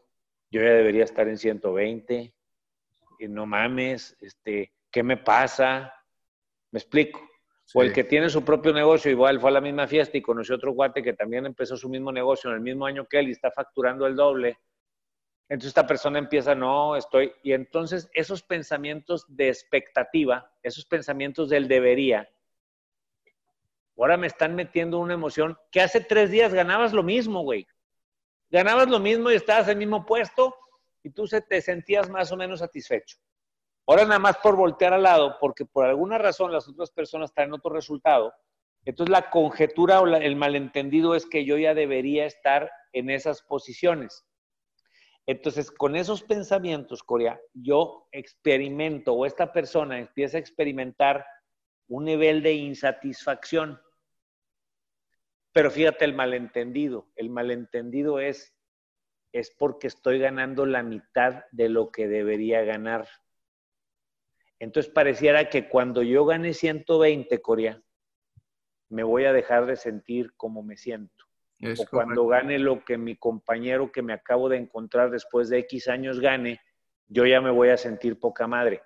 Yo 0.52 0.62
ya 0.62 0.70
debería 0.70 1.04
estar 1.04 1.28
en 1.28 1.38
120. 1.38 2.34
Y 3.20 3.28
no 3.28 3.46
mames, 3.46 4.16
este, 4.22 4.74
¿qué 4.92 5.04
me 5.04 5.18
pasa? 5.18 5.94
¿Me 6.72 6.80
explico? 6.80 7.22
O 7.74 7.82
el 7.82 7.92
que 7.94 8.04
tiene 8.04 8.30
su 8.30 8.44
propio 8.46 8.74
negocio, 8.74 9.10
igual 9.10 9.40
fue 9.40 9.50
a 9.50 9.54
la 9.54 9.62
misma 9.62 9.88
fiesta 9.88 10.18
y 10.18 10.22
conoció 10.22 10.56
otro 10.56 10.74
guate 10.74 11.02
que 11.02 11.14
también 11.14 11.46
empezó 11.46 11.76
su 11.76 11.90
mismo 11.90 12.12
negocio 12.12 12.50
en 12.50 12.58
el 12.58 12.62
mismo 12.62 12.86
año 12.86 13.06
que 13.06 13.20
él 13.20 13.30
y 13.30 13.32
está 13.32 13.50
facturando 13.52 14.06
el 14.06 14.16
doble 14.16 14.60
entonces 15.48 15.70
esta 15.70 15.86
persona 15.86 16.18
empieza, 16.18 16.56
no, 16.56 16.96
estoy, 16.96 17.32
y 17.44 17.54
entonces 17.54 18.10
esos 18.14 18.42
pensamientos 18.42 19.26
de 19.28 19.50
expectativa, 19.50 20.52
esos 20.64 20.86
pensamientos 20.86 21.50
del 21.50 21.68
debería, 21.68 22.28
ahora 23.96 24.18
me 24.18 24.28
están 24.28 24.56
metiendo 24.56 24.98
una 24.98 25.14
emoción 25.14 25.56
que 25.72 25.82
hace 25.82 26.02
tres 26.02 26.32
días 26.32 26.54
ganabas 26.54 26.94
lo 26.94 27.04
mismo, 27.04 27.44
güey. 27.44 27.68
Ganabas 28.50 28.90
lo 28.90 29.00
mismo 29.00 29.32
y 29.32 29.36
estabas 29.36 29.66
en 29.68 29.74
el 29.74 29.78
mismo 29.78 30.06
puesto 30.06 30.56
y 31.04 31.12
tú 31.12 31.28
se 31.28 31.42
te 31.42 31.62
sentías 31.62 32.10
más 32.10 32.32
o 32.32 32.38
menos 32.38 32.60
satisfecho. 32.60 33.18
Ahora 33.88 34.04
nada 34.06 34.20
más 34.20 34.38
por 34.38 34.56
voltear 34.56 34.94
al 34.94 35.04
lado, 35.04 35.38
porque 35.40 35.66
por 35.66 35.86
alguna 35.86 36.18
razón 36.18 36.52
las 36.52 36.68
otras 36.68 36.92
personas 36.92 37.34
traen 37.34 37.54
otro 37.54 37.72
resultado, 37.72 38.34
entonces 38.84 39.12
la 39.12 39.30
conjetura 39.30 40.00
o 40.00 40.08
el 40.08 40.36
malentendido 40.36 41.16
es 41.16 41.26
que 41.26 41.46
yo 41.46 41.58
ya 41.58 41.74
debería 41.74 42.26
estar 42.26 42.72
en 42.94 43.10
esas 43.10 43.42
posiciones. 43.42 44.26
Entonces, 45.28 45.72
con 45.72 45.96
esos 45.96 46.22
pensamientos, 46.22 47.02
Corea, 47.02 47.40
yo 47.54 48.08
experimento 48.12 49.14
o 49.14 49.26
esta 49.26 49.52
persona 49.52 49.98
empieza 49.98 50.38
a 50.38 50.40
experimentar 50.40 51.26
un 51.88 52.06
nivel 52.06 52.44
de 52.44 52.54
insatisfacción. 52.54 53.82
Pero 55.52 55.72
fíjate 55.72 56.06
el 56.06 56.14
malentendido. 56.14 57.08
El 57.16 57.32
malentendido 57.32 58.20
es, 58.20 58.54
es 59.32 59.50
porque 59.58 59.88
estoy 59.88 60.20
ganando 60.20 60.68
la 60.68 60.84
mitad 60.84 61.46
de 61.52 61.70
lo 61.70 61.92
que 61.92 62.08
debería 62.08 62.64
ganar. 62.64 63.08
Entonces 64.60 64.92
pareciera 64.92 65.50
que 65.50 65.68
cuando 65.68 66.02
yo 66.02 66.26
gane 66.26 66.54
120, 66.54 67.42
Corea, 67.42 67.82
me 68.90 69.04
voy 69.04 69.26
a 69.26 69.34
dejar 69.34 69.66
de 69.66 69.76
sentir 69.76 70.34
como 70.36 70.64
me 70.64 70.78
siento 70.78 71.26
o 71.62 71.86
cuando 71.90 72.28
gane 72.28 72.60
lo 72.60 72.84
que 72.84 72.98
mi 72.98 73.16
compañero 73.16 73.92
que 73.92 74.02
me 74.02 74.14
acabo 74.14 74.50
de 74.50 74.58
encontrar 74.58 75.10
después 75.10 75.50
de 75.50 75.60
X 75.60 75.88
años 75.88 76.20
gane, 76.20 76.60
yo 77.08 77.26
ya 77.26 77.42
me 77.42 77.50
voy 77.50 77.70
a 77.70 77.78
sentir 77.78 78.20
poca 78.20 78.48
madre. 78.48 78.82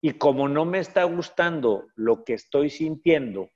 Y 0.00 0.12
como 0.12 0.48
no 0.48 0.64
me 0.64 0.78
está 0.78 1.04
gustando 1.04 1.88
lo 1.94 2.24
que 2.24 2.34
estoy 2.34 2.70
sintiendo, 2.70 3.50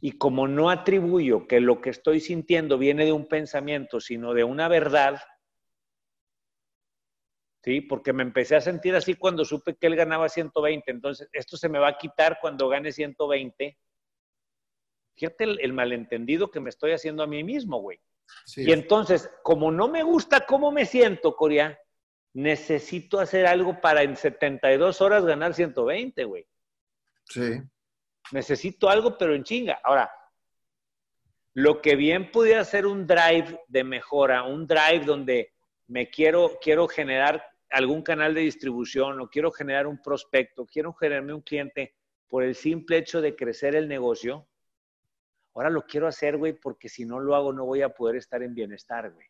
y 0.00 0.12
como 0.12 0.46
no 0.46 0.70
atribuyo 0.70 1.48
que 1.48 1.60
lo 1.60 1.80
que 1.80 1.90
estoy 1.90 2.20
sintiendo 2.20 2.78
viene 2.78 3.04
de 3.04 3.12
un 3.12 3.26
pensamiento, 3.26 4.00
sino 4.00 4.32
de 4.32 4.44
una 4.44 4.68
verdad, 4.68 5.20
¿sí? 7.62 7.80
Porque 7.80 8.12
me 8.12 8.22
empecé 8.22 8.56
a 8.56 8.60
sentir 8.60 8.94
así 8.94 9.14
cuando 9.14 9.44
supe 9.44 9.76
que 9.76 9.86
él 9.86 9.96
ganaba 9.96 10.28
120, 10.28 10.90
entonces 10.90 11.28
esto 11.32 11.56
se 11.56 11.68
me 11.68 11.78
va 11.78 11.88
a 11.88 11.98
quitar 11.98 12.38
cuando 12.40 12.68
gane 12.68 12.92
120 12.92 13.76
Fíjate 15.18 15.44
el, 15.44 15.72
malentendido 15.72 16.48
que 16.48 16.60
me 16.60 16.70
estoy 16.70 16.92
haciendo 16.92 17.24
a 17.24 17.26
mí 17.26 17.42
mismo, 17.42 17.80
güey. 17.80 18.00
Y 18.56 18.70
entonces, 18.70 19.28
como 19.42 19.72
no 19.72 19.88
me 19.88 20.04
gusta 20.04 20.46
cómo 20.46 20.70
me 20.70 20.86
siento, 20.86 21.34
Corea, 21.34 21.76
necesito 22.34 23.18
hacer 23.18 23.44
algo 23.46 23.80
para 23.80 24.04
en 24.04 24.16
72 24.16 25.00
horas 25.00 25.24
ganar 25.24 25.54
120, 25.54 26.22
güey. 26.22 26.46
Sí. 27.24 27.60
Necesito 28.30 28.88
algo, 28.88 29.18
pero 29.18 29.34
en 29.34 29.42
chinga. 29.42 29.80
Ahora, 29.82 30.08
lo 31.54 31.82
que 31.82 31.96
bien 31.96 32.30
pudiera 32.30 32.64
ser 32.64 32.86
un 32.86 33.04
drive 33.04 33.60
de 33.66 33.82
mejora, 33.82 34.44
un 34.44 34.68
drive 34.68 35.04
donde 35.04 35.52
me 35.88 36.08
quiero, 36.08 36.58
quiero 36.62 36.86
generar 36.88 37.44
algún 37.70 38.02
canal 38.02 38.34
de 38.34 38.42
distribución 38.42 39.20
o 39.20 39.28
quiero 39.28 39.50
generar 39.50 39.86
un 39.86 40.00
prospecto, 40.00 40.64
quiero 40.64 40.94
generarme 40.94 41.34
un 41.34 41.42
cliente 41.42 41.94
por 42.28 42.42
el 42.42 42.54
simple 42.54 42.98
hecho 42.98 43.20
de 43.20 43.34
crecer 43.34 43.74
el 43.74 43.88
negocio, 43.88 44.48
Ahora 45.58 45.70
lo 45.70 45.86
quiero 45.86 46.06
hacer, 46.06 46.36
güey, 46.36 46.52
porque 46.52 46.88
si 46.88 47.04
no 47.04 47.18
lo 47.18 47.34
hago 47.34 47.52
no 47.52 47.64
voy 47.64 47.82
a 47.82 47.88
poder 47.88 48.14
estar 48.14 48.44
en 48.44 48.54
bienestar, 48.54 49.10
güey. 49.10 49.26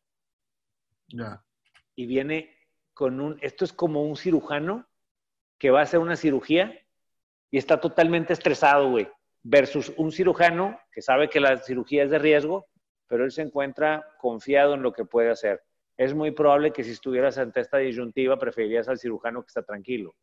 Y 1.94 2.04
viene 2.04 2.54
con 2.92 3.22
un, 3.22 3.38
esto 3.40 3.64
es 3.64 3.72
como 3.72 4.02
un 4.02 4.14
cirujano 4.14 4.86
que 5.56 5.70
va 5.70 5.80
a 5.80 5.84
hacer 5.84 6.00
una 6.00 6.16
cirugía 6.16 6.78
y 7.50 7.56
está 7.56 7.80
totalmente 7.80 8.34
estresado, 8.34 8.90
güey, 8.90 9.08
versus 9.42 9.90
un 9.96 10.12
cirujano 10.12 10.78
que 10.92 11.00
sabe 11.00 11.30
que 11.30 11.40
la 11.40 11.56
cirugía 11.62 12.04
es 12.04 12.10
de 12.10 12.18
riesgo, 12.18 12.66
pero 13.06 13.24
él 13.24 13.32
se 13.32 13.40
encuentra 13.40 14.06
confiado 14.20 14.74
en 14.74 14.82
lo 14.82 14.92
que 14.92 15.06
puede 15.06 15.30
hacer. 15.30 15.62
Es 15.98 16.14
muy 16.14 16.30
probable 16.30 16.72
que 16.72 16.84
si 16.84 16.92
estuvieras 16.92 17.36
ante 17.38 17.60
esta 17.60 17.78
disyuntiva 17.78 18.38
preferirías 18.38 18.88
al 18.88 18.98
cirujano 18.98 19.42
que 19.42 19.48
está 19.48 19.62
tranquilo. 19.62 20.14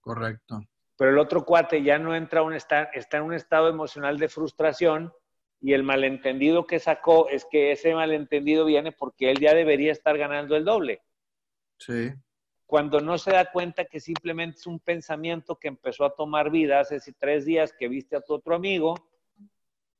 Correcto. 0.00 0.62
Pero 0.96 1.10
el 1.10 1.18
otro 1.18 1.44
cuate 1.44 1.82
ya 1.82 1.98
no 1.98 2.14
entra 2.14 2.42
un 2.42 2.54
está 2.54 2.90
en 2.92 3.22
un 3.22 3.34
estado 3.34 3.68
emocional 3.68 4.18
de 4.18 4.28
frustración 4.28 5.12
y 5.60 5.72
el 5.72 5.82
malentendido 5.82 6.66
que 6.66 6.78
sacó 6.78 7.28
es 7.28 7.44
que 7.50 7.72
ese 7.72 7.94
malentendido 7.94 8.64
viene 8.64 8.92
porque 8.92 9.30
él 9.30 9.38
ya 9.40 9.52
debería 9.52 9.92
estar 9.92 10.16
ganando 10.16 10.56
el 10.56 10.64
doble. 10.64 11.02
Sí. 11.78 12.12
Cuando 12.64 13.00
no 13.00 13.18
se 13.18 13.32
da 13.32 13.50
cuenta 13.50 13.86
que 13.86 13.98
simplemente 13.98 14.58
es 14.58 14.66
un 14.66 14.78
pensamiento 14.78 15.56
que 15.56 15.68
empezó 15.68 16.04
a 16.04 16.14
tomar 16.14 16.50
vida 16.50 16.78
hace 16.78 17.00
tres 17.18 17.44
días 17.44 17.74
que 17.76 17.88
viste 17.88 18.14
a 18.14 18.20
tu 18.20 18.34
otro 18.34 18.54
amigo 18.54 18.94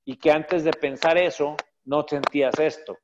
y 0.04 0.16
que 0.16 0.30
antes 0.30 0.62
de 0.62 0.70
pensar 0.70 1.18
eso 1.18 1.56
no 1.84 2.06
sentías 2.08 2.58
esto, 2.60 2.96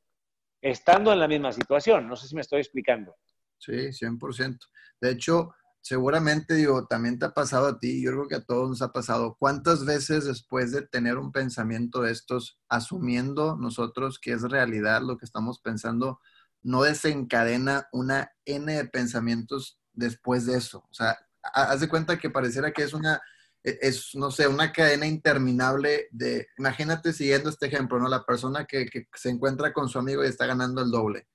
estando 0.70 1.12
en 1.12 1.20
la 1.20 1.28
misma 1.28 1.52
situación. 1.52 2.08
No 2.08 2.16
sé 2.16 2.28
si 2.28 2.34
me 2.34 2.40
estoy 2.40 2.60
explicando. 2.60 3.14
Sí, 3.58 3.72
100%. 3.72 4.58
De 5.00 5.10
hecho, 5.10 5.54
seguramente, 5.80 6.54
digo, 6.54 6.86
también 6.86 7.18
te 7.18 7.26
ha 7.26 7.34
pasado 7.34 7.68
a 7.68 7.78
ti, 7.78 8.02
yo 8.02 8.10
creo 8.10 8.28
que 8.28 8.34
a 8.34 8.44
todos 8.44 8.68
nos 8.68 8.82
ha 8.82 8.92
pasado. 8.92 9.36
¿Cuántas 9.38 9.84
veces 9.84 10.24
después 10.24 10.72
de 10.72 10.82
tener 10.82 11.16
un 11.18 11.32
pensamiento 11.32 12.02
de 12.02 12.12
estos, 12.12 12.58
asumiendo 12.68 13.56
nosotros 13.56 14.18
que 14.18 14.32
es 14.32 14.42
realidad 14.42 15.02
lo 15.02 15.16
que 15.16 15.24
estamos 15.24 15.60
pensando, 15.60 16.20
no 16.62 16.82
desencadena 16.82 17.88
una 17.92 18.32
N 18.44 18.72
de 18.72 18.84
pensamientos 18.86 19.78
después 19.92 20.46
de 20.46 20.56
eso? 20.58 20.84
O 20.90 20.94
sea, 20.94 21.16
haz 21.42 21.80
de 21.80 21.88
cuenta 21.88 22.18
que 22.18 22.30
pareciera 22.30 22.72
que 22.72 22.82
es 22.82 22.92
una, 22.92 23.20
es, 23.66 24.14
no 24.14 24.30
sé, 24.30 24.46
una 24.46 24.72
cadena 24.72 25.06
interminable 25.06 26.08
de, 26.12 26.46
imagínate 26.56 27.12
siguiendo 27.12 27.50
este 27.50 27.66
ejemplo, 27.66 27.98
¿no? 27.98 28.08
La 28.08 28.24
persona 28.24 28.64
que, 28.64 28.88
se 29.14 29.28
encuentra 29.28 29.72
con 29.72 29.88
su 29.88 29.98
amigo 29.98 30.24
y 30.24 30.28
está 30.28 30.46
ganando 30.46 30.82
el 30.82 30.90
doble 30.90 31.26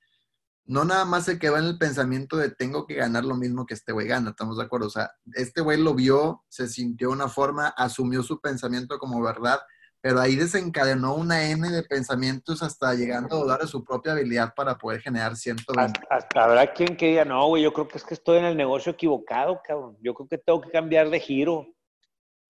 no 0.66 0.86
nada 0.86 1.04
más 1.04 1.26
se 1.26 1.38
quedó 1.38 1.58
en 1.58 1.66
el 1.66 1.78
pensamiento 1.78 2.38
de 2.38 2.52
tengo 2.52 2.86
que 2.86 2.94
ganar 2.94 3.26
lo 3.26 3.36
mismo 3.36 3.66
que 3.66 3.74
este 3.74 3.92
güey 3.92 4.08
gana, 4.08 4.30
¿estamos 4.30 4.58
de 4.58 4.64
acuerdo? 4.64 4.88
O 4.88 4.92
sea, 4.92 5.12
este 5.34 5.60
güey 5.60 5.78
lo 5.78 5.94
vio, 5.94 6.46
se 6.48 6.68
sintió 6.70 7.10
una 7.10 7.28
forma, 7.28 7.70
asumió 7.70 8.24
su 8.24 8.40
pensamiento 8.40 8.98
como 8.98 9.22
verdad, 9.22 9.60
pero 10.02 10.20
ahí 10.20 10.36
desencadenó 10.36 11.16
una 11.16 11.50
N 11.50 11.70
de 11.70 11.84
pensamientos 11.84 12.64
hasta 12.64 12.94
llegando 12.96 13.36
a 13.36 13.40
dudar 13.40 13.62
de 13.62 13.68
su 13.68 13.84
propia 13.84 14.14
habilidad 14.14 14.54
para 14.56 14.78
poder 14.78 15.02
generar 15.02 15.36
120. 15.36 15.82
Hasta, 15.82 16.16
hasta 16.16 16.44
habrá 16.44 16.74
quien 16.74 16.96
que 16.96 17.08
diga, 17.08 17.26
no, 17.26 17.48
güey, 17.48 17.64
yo 17.64 17.74
creo 17.74 17.88
que 17.88 17.98
es 17.98 18.04
que 18.04 18.16
estoy 18.16 18.40
en 18.40 18.46
el 18.46 18.56
negocio 18.58 18.94
equivocado, 18.94 19.62
cabrón. 19.64 19.98
Yo 20.02 20.14
creo 20.14 20.28
que 20.28 20.38
tengo 20.38 20.62
que 20.62 20.72
cambiar 20.72 21.10
de 21.10 21.20
giro. 21.20 21.68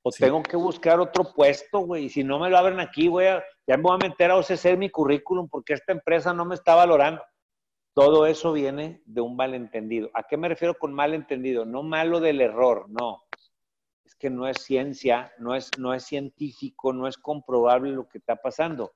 O 0.03 0.09
tengo 0.09 0.41
que 0.41 0.57
buscar 0.57 0.99
otro 0.99 1.31
puesto, 1.33 1.79
güey. 1.79 2.05
Y 2.05 2.09
si 2.09 2.23
no 2.23 2.39
me 2.39 2.49
lo 2.49 2.57
abren 2.57 2.79
aquí, 2.79 3.07
güey, 3.07 3.27
ya 3.67 3.77
me 3.77 3.83
voy 3.83 3.95
a 3.95 4.07
meter 4.07 4.31
a 4.31 4.37
OCC 4.37 4.77
mi 4.77 4.89
currículum 4.89 5.47
porque 5.47 5.73
esta 5.73 5.91
empresa 5.91 6.33
no 6.33 6.45
me 6.45 6.55
está 6.55 6.75
valorando. 6.75 7.21
Todo 7.93 8.25
eso 8.25 8.53
viene 8.53 9.01
de 9.05 9.21
un 9.21 9.35
malentendido. 9.35 10.09
¿A 10.13 10.23
qué 10.23 10.37
me 10.37 10.49
refiero 10.49 10.75
con 10.75 10.93
malentendido? 10.93 11.65
No 11.65 11.83
malo 11.83 12.19
del 12.19 12.41
error, 12.41 12.85
no. 12.89 13.23
Es 14.05 14.15
que 14.15 14.29
no 14.29 14.47
es 14.47 14.57
ciencia, 14.63 15.31
no 15.37 15.55
es, 15.55 15.69
no 15.77 15.93
es 15.93 16.03
científico, 16.05 16.93
no 16.93 17.07
es 17.07 17.17
comprobable 17.17 17.91
lo 17.91 18.07
que 18.07 18.17
está 18.17 18.37
pasando. 18.37 18.93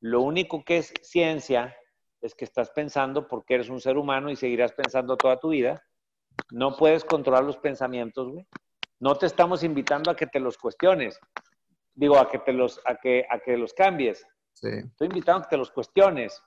Lo 0.00 0.20
único 0.20 0.62
que 0.64 0.78
es 0.78 0.92
ciencia 1.02 1.74
es 2.20 2.34
que 2.34 2.44
estás 2.44 2.70
pensando 2.70 3.26
porque 3.26 3.54
eres 3.54 3.70
un 3.70 3.80
ser 3.80 3.96
humano 3.96 4.30
y 4.30 4.36
seguirás 4.36 4.72
pensando 4.72 5.16
toda 5.16 5.40
tu 5.40 5.48
vida. 5.48 5.82
No 6.50 6.76
puedes 6.76 7.04
controlar 7.04 7.44
los 7.44 7.56
pensamientos, 7.56 8.28
güey. 8.30 8.46
No 9.00 9.16
te 9.16 9.26
estamos 9.26 9.62
invitando 9.62 10.10
a 10.10 10.16
que 10.16 10.26
te 10.26 10.40
los 10.40 10.56
cuestiones. 10.58 11.18
Digo, 11.94 12.18
a 12.18 12.30
que 12.30 12.38
te 12.38 12.52
los, 12.52 12.80
a 12.84 12.96
que, 12.96 13.26
a 13.28 13.38
que 13.38 13.56
los 13.56 13.72
cambies. 13.74 14.26
Sí. 14.52 14.68
Estoy 14.68 15.08
invitando 15.08 15.40
a 15.40 15.42
que 15.42 15.50
te 15.50 15.56
los 15.56 15.70
cuestiones 15.70 16.42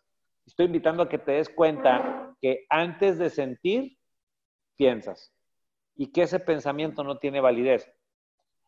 estoy 0.47 0.65
invitando 0.65 1.03
a 1.03 1.09
que 1.09 1.19
te 1.19 1.33
des 1.33 1.49
cuenta 1.49 2.33
que 2.41 2.65
antes 2.69 3.17
de 3.17 3.29
sentir, 3.29 3.97
piensas 4.75 5.33
y 5.95 6.11
que 6.11 6.23
ese 6.23 6.39
pensamiento 6.39 7.03
no 7.03 7.17
tiene 7.17 7.41
validez. 7.41 7.91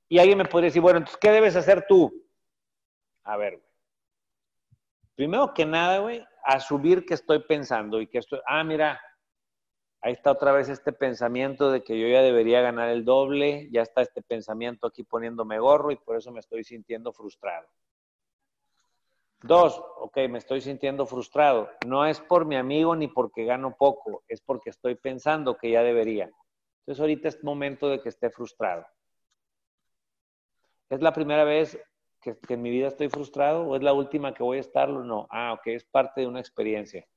Y 0.10 0.20
alguien 0.20 0.40
me 0.40 0.46
podría 0.46 0.68
decir, 0.68 0.82
bueno, 0.82 0.98
entonces, 0.98 1.20
¿qué 1.22 1.32
debes 1.32 1.56
hacer 1.56 1.86
tú? 1.88 2.12
A 3.24 3.38
ver, 3.38 3.58
güey. 3.58 3.70
Primero 5.16 5.54
que 5.54 5.66
nada, 5.66 6.00
güey, 6.00 6.26
asumir 6.44 7.06
que 7.06 7.14
estoy 7.14 7.44
pensando 7.44 8.02
y 8.02 8.08
que 8.08 8.20
estoy, 8.20 8.40
ah, 8.48 8.64
mira, 8.64 9.00
ahí 10.02 10.14
está 10.14 10.32
otra 10.32 10.52
vez 10.52 10.70
este 10.70 10.94
pensamiento 10.94 11.72
de 11.72 11.84
que 11.84 12.00
yo 12.00 12.08
ya 12.08 12.22
debería 12.22 12.62
ganar 12.62 12.90
el 12.90 13.06
doble, 13.06 13.70
ya 13.72 13.82
está 13.82 14.02
este 14.02 14.22
pensamiento 14.22 14.88
aquí 14.88 15.04
poniéndome 15.04 15.60
gorro 15.60 15.92
y 15.92 15.98
por 15.98 16.18
eso 16.18 16.32
me 16.32 16.40
estoy 16.40 16.64
sintiendo 16.64 17.14
frustrado. 17.14 17.68
Dos, 19.42 19.82
ok, 19.98 20.18
me 20.30 20.38
estoy 20.38 20.60
sintiendo 20.60 21.06
frustrado. 21.06 21.70
No 21.88 22.06
es 22.06 22.20
por 22.20 22.46
mi 22.46 22.58
amigo 22.58 22.96
ni 22.96 23.08
porque 23.08 23.46
gano 23.46 23.76
poco, 23.78 24.24
es 24.28 24.42
porque 24.42 24.70
estoy 24.70 24.96
pensando 24.96 25.58
que 25.58 25.72
ya 25.72 25.82
debería. 25.82 26.30
Entonces 26.82 27.00
ahorita 27.00 27.28
es 27.30 27.44
momento 27.44 27.88
de 27.88 28.02
que 28.02 28.10
esté 28.10 28.30
frustrado. 28.30 28.86
¿Es 30.90 31.02
la 31.02 31.14
primera 31.14 31.44
vez 31.44 31.80
que, 32.20 32.36
en 32.50 32.62
mi 32.62 32.70
vida 32.70 32.88
estoy 32.88 33.10
frustrado 33.10 33.62
o 33.62 33.76
es 33.76 33.84
la 33.84 33.94
última 33.94 34.34
que 34.34 34.44
voy 34.44 34.58
a 34.58 34.62
estarlo? 34.62 35.04
No. 35.04 35.28
Ah, 35.30 35.54
ok, 35.54 35.68
es 35.68 35.86
parte 35.86 36.22
de 36.22 36.28
una 36.28 36.40
experiencia. 36.40 37.08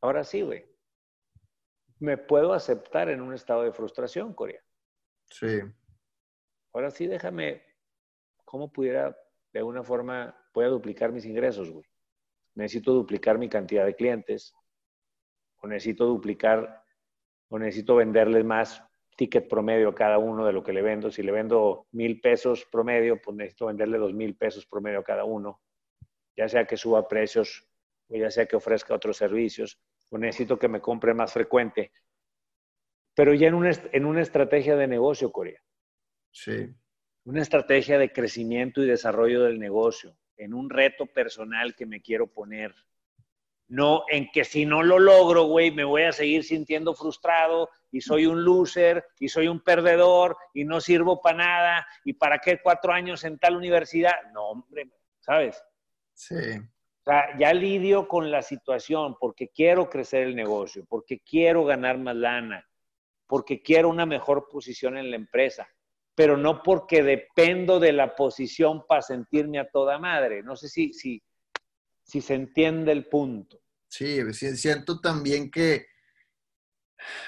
Ahora 0.00 0.24
sí, 0.24 0.42
güey. 0.42 0.64
Me 1.98 2.16
puedo 2.16 2.54
aceptar 2.54 3.10
en 3.10 3.20
un 3.20 3.34
estado 3.34 3.62
de 3.62 3.72
frustración, 3.72 4.32
Corea. 4.32 4.62
Sí. 5.26 5.60
Ahora 6.72 6.90
sí, 6.90 7.06
déjame, 7.06 7.62
¿cómo 8.44 8.72
pudiera 8.72 9.16
de 9.52 9.58
alguna 9.58 9.82
forma 9.82 10.36
voy 10.54 10.64
a 10.64 10.68
duplicar 10.68 11.12
mis 11.12 11.24
ingresos, 11.24 11.70
güey. 11.70 11.84
Necesito 12.54 12.92
duplicar 12.92 13.38
mi 13.38 13.48
cantidad 13.48 13.84
de 13.84 13.94
clientes, 13.94 14.54
o 15.62 15.66
necesito 15.66 16.06
duplicar, 16.06 16.82
o 17.48 17.58
necesito 17.58 17.96
venderles 17.96 18.44
más 18.44 18.82
ticket 19.16 19.48
promedio 19.48 19.90
a 19.90 19.94
cada 19.94 20.18
uno 20.18 20.46
de 20.46 20.52
lo 20.52 20.62
que 20.62 20.72
le 20.72 20.82
vendo. 20.82 21.10
Si 21.10 21.22
le 21.22 21.32
vendo 21.32 21.86
mil 21.92 22.20
pesos 22.20 22.66
promedio, 22.70 23.20
pues 23.20 23.36
necesito 23.36 23.66
venderle 23.66 23.98
dos 23.98 24.14
mil 24.14 24.36
pesos 24.36 24.66
promedio 24.66 25.00
a 25.00 25.04
cada 25.04 25.24
uno. 25.24 25.60
Ya 26.36 26.48
sea 26.48 26.64
que 26.64 26.76
suba 26.76 27.06
precios, 27.06 27.68
o 28.08 28.16
ya 28.16 28.30
sea 28.30 28.46
que 28.46 28.56
ofrezca 28.56 28.94
otros 28.94 29.16
servicios, 29.16 29.80
o 30.10 30.18
necesito 30.18 30.58
que 30.58 30.68
me 30.68 30.80
compre 30.80 31.14
más 31.14 31.32
frecuente. 31.32 31.92
Pero 33.14 33.34
ya 33.34 33.48
en 33.48 33.54
una, 33.54 33.70
en 33.92 34.04
una 34.04 34.22
estrategia 34.22 34.76
de 34.76 34.86
negocio, 34.86 35.32
Corea. 35.32 35.60
Sí 36.30 36.74
una 37.24 37.42
estrategia 37.42 37.98
de 37.98 38.12
crecimiento 38.12 38.82
y 38.82 38.86
desarrollo 38.86 39.44
del 39.44 39.58
negocio, 39.58 40.16
en 40.36 40.54
un 40.54 40.70
reto 40.70 41.06
personal 41.06 41.74
que 41.74 41.86
me 41.86 42.00
quiero 42.00 42.26
poner. 42.26 42.74
No 43.68 44.02
en 44.08 44.28
que 44.32 44.42
si 44.42 44.66
no 44.66 44.82
lo 44.82 44.98
logro, 44.98 45.44
güey, 45.44 45.70
me 45.70 45.84
voy 45.84 46.02
a 46.02 46.12
seguir 46.12 46.42
sintiendo 46.42 46.92
frustrado 46.92 47.68
y 47.92 48.00
soy 48.00 48.26
un 48.26 48.44
loser 48.44 49.04
y 49.20 49.28
soy 49.28 49.46
un 49.46 49.60
perdedor 49.60 50.36
y 50.54 50.64
no 50.64 50.80
sirvo 50.80 51.20
para 51.22 51.38
nada 51.38 51.86
y 52.04 52.14
para 52.14 52.38
qué 52.38 52.58
cuatro 52.60 52.92
años 52.92 53.22
en 53.22 53.38
tal 53.38 53.54
universidad. 53.54 54.14
No, 54.32 54.48
hombre, 54.48 54.90
¿sabes? 55.20 55.62
Sí. 56.14 56.34
Sea, 57.10 57.38
ya 57.38 57.52
lidio 57.52 58.06
con 58.06 58.30
la 58.30 58.42
situación 58.42 59.16
porque 59.18 59.48
quiero 59.48 59.90
crecer 59.90 60.22
el 60.22 60.36
negocio, 60.36 60.84
porque 60.88 61.20
quiero 61.20 61.64
ganar 61.64 61.98
más 61.98 62.16
lana, 62.16 62.68
porque 63.26 63.62
quiero 63.62 63.88
una 63.88 64.06
mejor 64.06 64.48
posición 64.48 64.96
en 64.96 65.10
la 65.10 65.16
empresa 65.16 65.68
pero 66.20 66.36
no 66.36 66.62
porque 66.62 67.02
dependo 67.02 67.80
de 67.80 67.92
la 67.92 68.14
posición 68.14 68.84
para 68.86 69.00
sentirme 69.00 69.58
a 69.58 69.70
toda 69.70 69.98
madre. 69.98 70.42
No 70.42 70.54
sé 70.54 70.68
si, 70.68 70.92
si, 70.92 71.22
si 72.02 72.20
se 72.20 72.34
entiende 72.34 72.92
el 72.92 73.06
punto. 73.06 73.58
Sí, 73.88 74.20
siento 74.34 75.00
también 75.00 75.50
que 75.50 75.86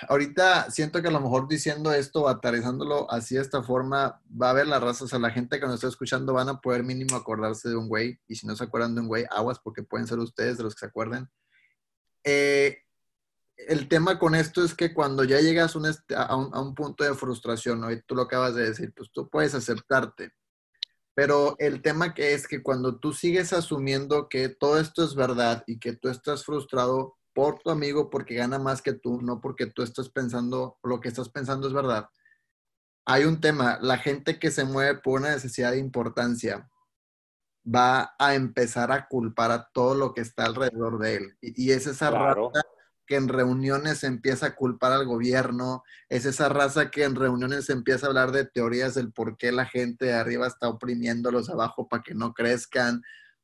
ahorita 0.09 0.71
siento 0.71 1.03
que 1.03 1.09
a 1.09 1.13
lo 1.13 1.21
mejor 1.21 1.49
diciendo 1.49 1.93
esto, 1.93 2.29
atarizándolo 2.29 3.11
así 3.11 3.37
de 3.37 3.43
esta 3.43 3.63
forma, 3.63 4.21
va 4.31 4.49
a 4.49 4.51
haber 4.51 4.67
la 4.67 4.81
raza, 4.81 5.05
o 5.05 5.09
sea, 5.09 5.19
la 5.19 5.31
gente 5.31 5.59
que 5.59 5.67
nos 5.67 5.77
está 5.77 5.89
escuchando 5.89 6.33
van 6.33 6.49
a 6.49 6.61
poder 6.61 6.83
mínimo 6.83 7.17
acordarse 7.17 7.69
de 7.69 7.77
un 7.77 7.89
güey, 7.89 8.19
y 8.27 8.37
si 8.37 8.47
no 8.47 8.57
se 8.57 8.65
acuerdan 8.65 8.95
de 8.95 9.01
un 9.01 9.09
güey, 9.09 9.25
aguas, 9.31 9.59
porque 9.59 9.83
pueden 9.83 10.07
ser 10.07 10.19
ustedes 10.19 10.59
de 10.59 10.65
los 10.65 10.75
que 10.75 10.81
se 10.81 10.87
acuerden. 10.87 11.29
Eh, 12.25 12.79
el 13.57 13.89
tema 13.89 14.19
con 14.19 14.35
esto 14.35 14.65
es 14.65 14.75
que 14.75 14.95
cuando 14.95 15.25
ya 15.25 15.41
llegas 15.41 15.77
a, 16.17 16.37
un, 16.37 16.75
punto 16.75 17.05
de 17.05 17.15
frustración, 17.15 17.81
¿no? 17.81 17.91
y 17.91 18.03
tú 18.03 18.15
lo 18.15 18.23
acabas 18.23 18.55
de 18.55 18.69
decir, 18.69 18.93
pues 18.97 19.11
tú 19.13 19.29
puedes 19.29 19.55
aceptarte. 19.55 20.33
Pero 21.15 21.57
el 21.59 21.83
tema 21.83 22.15
que 22.15 22.33
es 22.33 22.49
que 22.49 22.63
cuando 22.63 22.99
tú 22.99 23.13
sigues 23.13 23.53
asumiendo 23.53 24.29
que 24.29 24.49
todo 24.49 24.81
esto 24.81 25.05
es 25.05 25.15
verdad 25.15 25.63
y 25.67 25.79
que 25.79 25.93
tú 25.93 26.09
estás 26.09 26.45
frustrado 26.45 27.19
por 27.35 27.59
tu 27.59 27.71
amigo 27.71 28.11
porque 28.11 28.35
gana 28.35 28.59
más 28.59 28.83
que 28.83 28.93
tú, 28.93 29.21
no 29.23 29.41
porque 29.41 29.67
tú 29.67 29.83
estás 29.83 30.09
pensando, 30.11 30.79
lo 30.83 31.01
que 31.01 31.09
estás 31.09 31.29
pensando 31.29 31.67
es 31.67 31.73
verdad. 31.73 32.09
Hay 33.05 33.25
un 33.25 33.41
tema, 33.41 33.79
la 33.81 33.99
gente 33.99 34.39
que 34.39 34.51
se 34.51 34.65
mueve 34.65 35.01
por 35.01 35.21
una 35.21 35.31
necesidad 35.31 35.73
de 35.73 35.79
importancia 35.79 36.69
va 37.67 38.15
a 38.19 38.35
empezar 38.35 38.93
a 38.93 39.07
culpar 39.09 39.51
a 39.51 39.69
todo 39.73 39.95
lo 39.95 40.15
que 40.15 40.21
está 40.21 40.45
alrededor 40.45 40.99
de 40.99 41.17
él. 41.17 41.37
Y, 41.41 41.71
es 41.73 41.87
esa 41.87 42.11
que 43.07 43.17
en 43.17 43.29
reuniones 43.29 44.05
empieza 44.05 44.47
a 44.47 44.55
culpar 44.55 44.93
al 44.93 45.07
gobierno, 45.07 45.83
es 46.09 46.25
esa 46.25 46.49
raza 46.49 46.91
que 46.91 47.05
en 47.05 47.15
reuniones 47.15 47.69
empieza 47.71 48.07
a 48.07 48.09
hablar 48.09 48.33
de 48.33 48.47
teorías 48.47 48.95
del 48.95 49.13
por 49.13 49.37
qué 49.37 49.53
la 49.53 49.67
gente 49.67 50.07
de 50.07 50.15
arriba 50.15 50.47
está 50.47 50.69
oprimiendo 50.69 51.29
a 51.29 51.33
los 51.33 51.51
abajo 51.51 51.89
para 51.89 52.03
que 52.03 52.15
no 52.15 52.33
crezcan. 52.33 53.03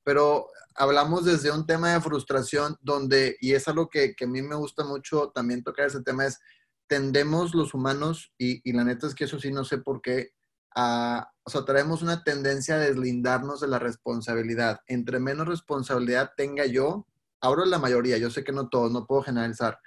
Pero 0.08 0.48
hablamos 0.74 1.26
desde 1.26 1.50
un 1.50 1.66
tema 1.66 1.92
de 1.92 2.00
frustración 2.00 2.78
donde, 2.80 3.36
y 3.42 3.52
es 3.52 3.68
algo 3.68 3.90
que, 3.90 4.14
a 4.18 4.26
mí 4.26 4.40
me 4.40 4.54
gusta 4.54 4.82
mucho 4.82 5.32
también 5.34 5.62
tocar 5.62 5.84
ese 5.84 6.00
tema, 6.00 6.24
es 6.24 6.40
tendemos 6.86 7.54
los 7.54 7.74
humanos, 7.74 8.32
y, 8.38 8.62
y 8.64 8.72
la 8.72 8.84
neta 8.84 9.06
es 9.06 9.14
que 9.14 9.24
eso 9.24 9.38
sí 9.38 9.52
no 9.52 9.66
sé 9.66 9.76
por 9.76 10.00
qué, 10.00 10.30
a, 10.74 11.30
o 11.42 11.50
sea, 11.50 11.66
traemos 11.66 12.00
una 12.00 12.24
tendencia 12.24 12.76
a 12.76 12.78
deslindarnos 12.78 13.60
de 13.60 13.68
la 13.68 13.78
responsabilidad. 13.78 14.80
Entre 14.86 15.18
menos 15.18 15.46
responsabilidad 15.46 16.30
tenga 16.38 16.64
yo, 16.64 17.06
hablo 17.42 17.66
la 17.66 17.78
mayoría, 17.78 18.16
yo 18.16 18.30
sé 18.30 18.44
que 18.44 18.52
no 18.52 18.70
todos, 18.70 18.90
no 18.90 19.06
puedo 19.06 19.20
generalizar. 19.20 19.78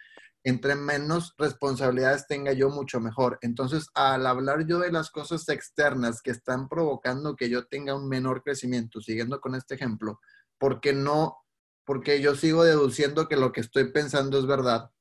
Entre 0.44 0.76
menos 0.76 1.36
responsabilidades 1.38 2.28
tenga 2.28 2.54
yo, 2.54 2.70
mucho 2.70 3.00
mejor. 3.00 3.38
Entonces, 3.42 3.88
al 3.94 4.26
hablar 4.26 4.66
yo 4.66 4.80
de 4.80 4.92
las 4.92 5.12
cosas 5.12 5.48
externas 5.50 6.22
que 6.22 6.32
están 6.32 6.68
provocando 6.68 7.36
que 7.36 7.50
yo 7.50 7.68
tenga 7.68 7.96
un 7.96 8.08
menor 8.08 8.44
crecimiento, 8.44 9.02
siguiendo 9.02 9.40
con 9.40 9.56
este 9.56 9.76
ejemplo, 9.76 10.20
porque 10.58 10.94
no, 10.94 11.38
porque 11.86 12.22
yo 12.22 12.36
sigo 12.36 12.64
deduciendo 12.64 13.28
que 13.28 13.38
lo 13.38 13.52
que 13.52 13.62
estoy 13.62 13.92
pensando 13.92 14.40
es 14.40 14.46
verdad, 14.46 14.92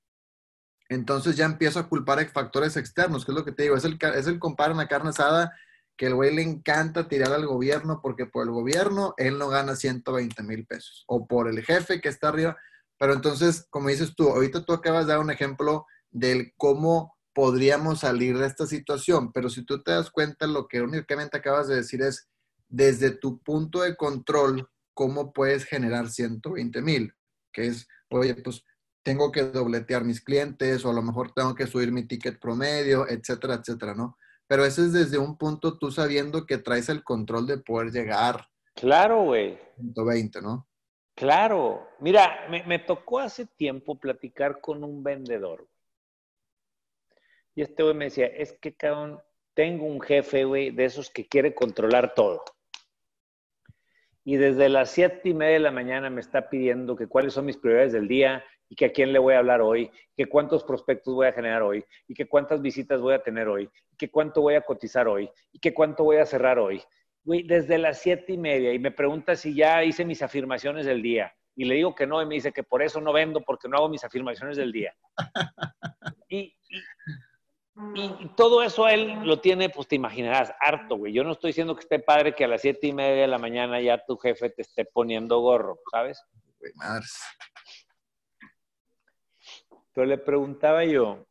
entonces 0.90 1.36
ya 1.36 1.46
empiezo 1.46 1.78
a 1.78 1.88
culpar 1.88 2.28
factores 2.30 2.76
externos, 2.76 3.24
que 3.24 3.30
es 3.30 3.38
lo 3.38 3.44
que 3.44 3.52
te 3.52 3.62
digo, 3.62 3.76
es 3.76 3.84
el, 3.84 3.96
es 4.16 4.26
el 4.26 4.40
compar 4.40 4.72
una 4.72 4.88
carne 4.88 5.10
asada 5.10 5.52
que 5.96 6.06
el 6.06 6.14
güey 6.14 6.34
le 6.34 6.42
encanta 6.42 7.08
tirar 7.08 7.32
al 7.32 7.46
gobierno 7.46 8.00
porque 8.02 8.26
por 8.26 8.44
el 8.44 8.50
gobierno 8.50 9.14
él 9.18 9.38
no 9.38 9.48
gana 9.48 9.76
120 9.76 10.42
mil 10.42 10.66
pesos 10.66 11.04
o 11.06 11.26
por 11.26 11.46
el 11.46 11.62
jefe 11.62 12.00
que 12.00 12.08
está 12.08 12.28
arriba. 12.28 12.56
Pero 13.00 13.14
entonces, 13.14 13.66
como 13.70 13.88
dices 13.88 14.14
tú, 14.14 14.28
ahorita 14.28 14.62
tú 14.62 14.74
acabas 14.74 15.06
de 15.06 15.12
dar 15.14 15.20
un 15.20 15.30
ejemplo 15.30 15.86
del 16.10 16.52
cómo 16.58 17.16
podríamos 17.32 18.00
salir 18.00 18.36
de 18.36 18.46
esta 18.46 18.66
situación. 18.66 19.32
Pero 19.32 19.48
si 19.48 19.64
tú 19.64 19.82
te 19.82 19.92
das 19.92 20.10
cuenta, 20.10 20.46
lo 20.46 20.68
que 20.68 20.82
únicamente 20.82 21.38
acabas 21.38 21.66
de 21.66 21.76
decir 21.76 22.02
es, 22.02 22.28
desde 22.68 23.10
tu 23.10 23.42
punto 23.42 23.80
de 23.80 23.96
control, 23.96 24.68
¿cómo 24.92 25.32
puedes 25.32 25.64
generar 25.64 26.10
120 26.10 26.82
mil? 26.82 27.14
Que 27.54 27.68
es, 27.68 27.88
oye, 28.10 28.34
pues 28.34 28.64
tengo 29.02 29.32
que 29.32 29.44
dobletear 29.44 30.04
mis 30.04 30.20
clientes 30.20 30.84
o 30.84 30.90
a 30.90 30.92
lo 30.92 31.00
mejor 31.00 31.32
tengo 31.32 31.54
que 31.54 31.66
subir 31.66 31.92
mi 31.92 32.06
ticket 32.06 32.38
promedio, 32.38 33.08
etcétera, 33.08 33.54
etcétera, 33.54 33.94
¿no? 33.94 34.18
Pero 34.46 34.66
eso 34.66 34.84
es 34.84 34.92
desde 34.92 35.16
un 35.16 35.38
punto 35.38 35.78
tú 35.78 35.90
sabiendo 35.90 36.44
que 36.44 36.58
traes 36.58 36.90
el 36.90 37.02
control 37.02 37.46
de 37.46 37.56
poder 37.56 37.92
llegar. 37.92 38.46
Claro, 38.74 39.22
güey. 39.22 39.58
120, 39.78 40.42
¿no? 40.42 40.68
Claro. 41.20 41.86
Mira, 41.98 42.48
me, 42.48 42.78
tocó 42.78 43.18
hace 43.18 43.44
tiempo 43.44 43.94
platicar 43.94 44.62
con 44.62 44.82
un 44.82 45.02
vendedor. 45.02 45.68
Y 47.54 47.60
este 47.60 47.82
güey 47.82 47.94
me 47.94 48.06
decía, 48.06 48.24
es 48.24 48.54
que 48.54 48.72
cabrón, 48.72 49.20
tengo 49.52 49.84
un 49.84 50.00
jefe, 50.00 50.44
güey, 50.44 50.70
de 50.70 50.86
esos 50.86 51.10
que 51.10 51.28
quiere 51.28 51.54
controlar 51.54 52.14
todo. 52.14 52.42
Y 54.24 54.36
desde 54.36 54.70
las 54.70 54.92
siete 54.92 55.28
y 55.28 55.34
media 55.34 55.54
de 55.54 55.60
la 55.60 55.70
mañana 55.70 56.08
me 56.08 56.22
está 56.22 56.48
pidiendo 56.48 56.96
que 56.96 57.06
cuáles 57.06 57.34
son 57.34 57.44
mis 57.44 57.58
prioridades 57.58 57.92
del 57.92 58.08
día, 58.08 58.42
y 58.70 58.76
que 58.76 58.86
a 58.86 58.92
quién 58.92 59.12
le 59.12 59.18
voy 59.18 59.34
a 59.34 59.40
hablar 59.40 59.60
hoy, 59.60 59.90
que 60.16 60.24
cuántos 60.24 60.64
prospectos 60.64 61.12
voy 61.12 61.26
a 61.26 61.32
generar 61.32 61.60
hoy, 61.60 61.84
y 62.08 62.14
que 62.14 62.28
cuántas 62.28 62.62
visitas 62.62 62.98
voy 63.02 63.12
a 63.12 63.22
tener 63.22 63.46
hoy, 63.46 63.68
y 63.92 63.96
que 63.96 64.10
cuánto 64.10 64.40
voy 64.40 64.54
a 64.54 64.62
cotizar 64.62 65.06
hoy, 65.06 65.28
y 65.52 65.58
que 65.58 65.74
cuánto 65.74 66.04
voy 66.04 66.16
a 66.16 66.24
cerrar 66.24 66.58
hoy. 66.58 66.80
Güey, 67.22 67.42
desde 67.42 67.78
las 67.78 68.00
siete 68.00 68.32
y 68.32 68.38
media, 68.38 68.72
y 68.72 68.78
me 68.78 68.90
pregunta 68.90 69.36
si 69.36 69.54
ya 69.54 69.84
hice 69.84 70.04
mis 70.04 70.22
afirmaciones 70.22 70.86
del 70.86 71.02
día. 71.02 71.34
Y 71.54 71.64
le 71.64 71.74
digo 71.74 71.94
que 71.94 72.06
no, 72.06 72.22
y 72.22 72.26
me 72.26 72.36
dice 72.36 72.52
que 72.52 72.62
por 72.62 72.82
eso 72.82 73.00
no 73.00 73.12
vendo, 73.12 73.42
porque 73.42 73.68
no 73.68 73.76
hago 73.76 73.88
mis 73.88 74.04
afirmaciones 74.04 74.56
del 74.56 74.72
día. 74.72 74.94
Y, 76.32 76.56
y, 77.96 78.28
todo 78.36 78.62
eso 78.62 78.84
a 78.84 78.92
él 78.92 79.24
lo 79.24 79.40
tiene, 79.40 79.68
pues 79.68 79.88
te 79.88 79.96
imaginarás, 79.96 80.54
harto, 80.60 80.96
güey. 80.96 81.12
Yo 81.12 81.24
no 81.24 81.32
estoy 81.32 81.48
diciendo 81.48 81.74
que 81.74 81.80
esté 81.80 81.98
padre 81.98 82.36
que 82.36 82.44
a 82.44 82.48
las 82.48 82.60
siete 82.60 82.86
y 82.86 82.92
media 82.92 83.22
de 83.22 83.26
la 83.26 83.38
mañana 83.38 83.80
ya 83.80 84.04
tu 84.04 84.16
jefe 84.16 84.50
te 84.50 84.62
esté 84.62 84.84
poniendo 84.84 85.40
gorro, 85.40 85.80
¿sabes? 85.90 86.22
Güey, 86.60 86.72
madres. 86.76 87.20
Pero 89.92 90.06
le 90.06 90.18
preguntaba 90.18 90.84
yo, 90.84 91.26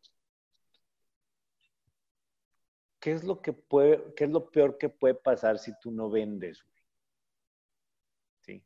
¿qué 2.99 3.11
es 3.13 3.23
lo 3.23 3.41
que 3.41 3.53
puede, 3.53 4.13
qué 4.15 4.25
es 4.25 4.29
lo 4.29 4.49
peor 4.49 4.77
que 4.77 4.89
puede 4.89 5.15
pasar 5.15 5.59
si 5.59 5.71
tú 5.79 5.91
no 5.91 6.09
vendes? 6.09 6.63
¿Sí? 8.41 8.63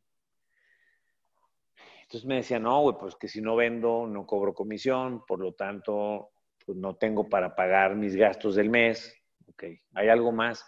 Entonces 2.04 2.26
me 2.26 2.36
decía, 2.36 2.60
no, 2.60 2.82
güey, 2.82 2.98
pues 3.00 3.15
que 3.15 3.28
si 3.28 3.41
no 3.41 3.56
vendo, 3.56 4.08
no 4.08 4.26
cobro 4.26 4.54
comisión, 4.54 5.26
por 5.26 5.39
lo 5.39 5.54
tanto, 5.54 6.32
pues 6.65 6.78
no 6.78 6.96
tengo 6.96 7.30
para 7.30 7.56
pagar 7.56 7.96
mis 7.96 8.15
gastos 8.15 8.56
del 8.56 8.69
mes. 8.69 9.15
Ok, 9.48 9.63
¿hay 9.93 10.10
algo 10.10 10.32
más? 10.32 10.65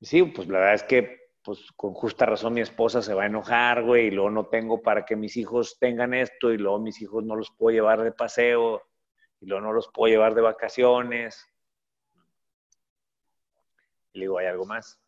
Sí, 0.00 0.22
pues 0.22 0.48
la 0.48 0.58
verdad 0.58 0.74
es 0.74 0.82
que 0.84 1.26
pues 1.42 1.70
con 1.76 1.94
justa 1.94 2.26
razón 2.26 2.54
mi 2.54 2.60
esposa 2.60 3.00
se 3.02 3.14
va 3.14 3.22
a 3.22 3.26
enojar, 3.26 3.84
güey, 3.84 4.08
y 4.08 4.10
luego 4.10 4.30
no 4.30 4.46
tengo 4.46 4.82
para 4.82 5.04
que 5.04 5.14
mis 5.14 5.36
hijos 5.36 5.78
tengan 5.78 6.12
esto, 6.12 6.52
y 6.52 6.58
luego 6.58 6.80
mis 6.80 7.00
hijos 7.00 7.24
no 7.24 7.36
los 7.36 7.52
puedo 7.52 7.72
llevar 7.72 8.02
de 8.02 8.10
paseo, 8.10 8.82
y 9.40 9.46
luego 9.46 9.64
no 9.64 9.72
los 9.72 9.88
puedo 9.88 10.12
llevar 10.12 10.34
de 10.34 10.40
vacaciones. 10.40 11.46
Le 14.16 14.22
digo, 14.22 14.38
¿hay 14.38 14.46
algo 14.46 14.64
más? 14.64 15.00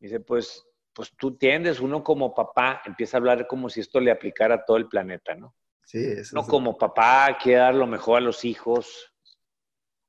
dice, 0.00 0.18
pues, 0.18 0.66
pues 0.92 1.12
tú 1.16 1.36
tiendes, 1.36 1.78
uno 1.78 2.02
como 2.02 2.34
papá 2.34 2.82
empieza 2.84 3.16
a 3.16 3.18
hablar 3.18 3.46
como 3.46 3.68
si 3.68 3.80
esto 3.80 4.00
le 4.00 4.10
aplicara 4.10 4.54
a 4.56 4.64
todo 4.64 4.78
el 4.78 4.88
planeta, 4.88 5.34
¿no? 5.34 5.54
Sí, 5.84 6.02
eso 6.04 6.34
No 6.34 6.46
como 6.46 6.78
papá 6.78 7.36
quiere 7.40 7.60
dar 7.60 7.74
lo 7.74 7.86
mejor 7.86 8.18
a 8.18 8.20
los 8.20 8.44
hijos. 8.44 9.12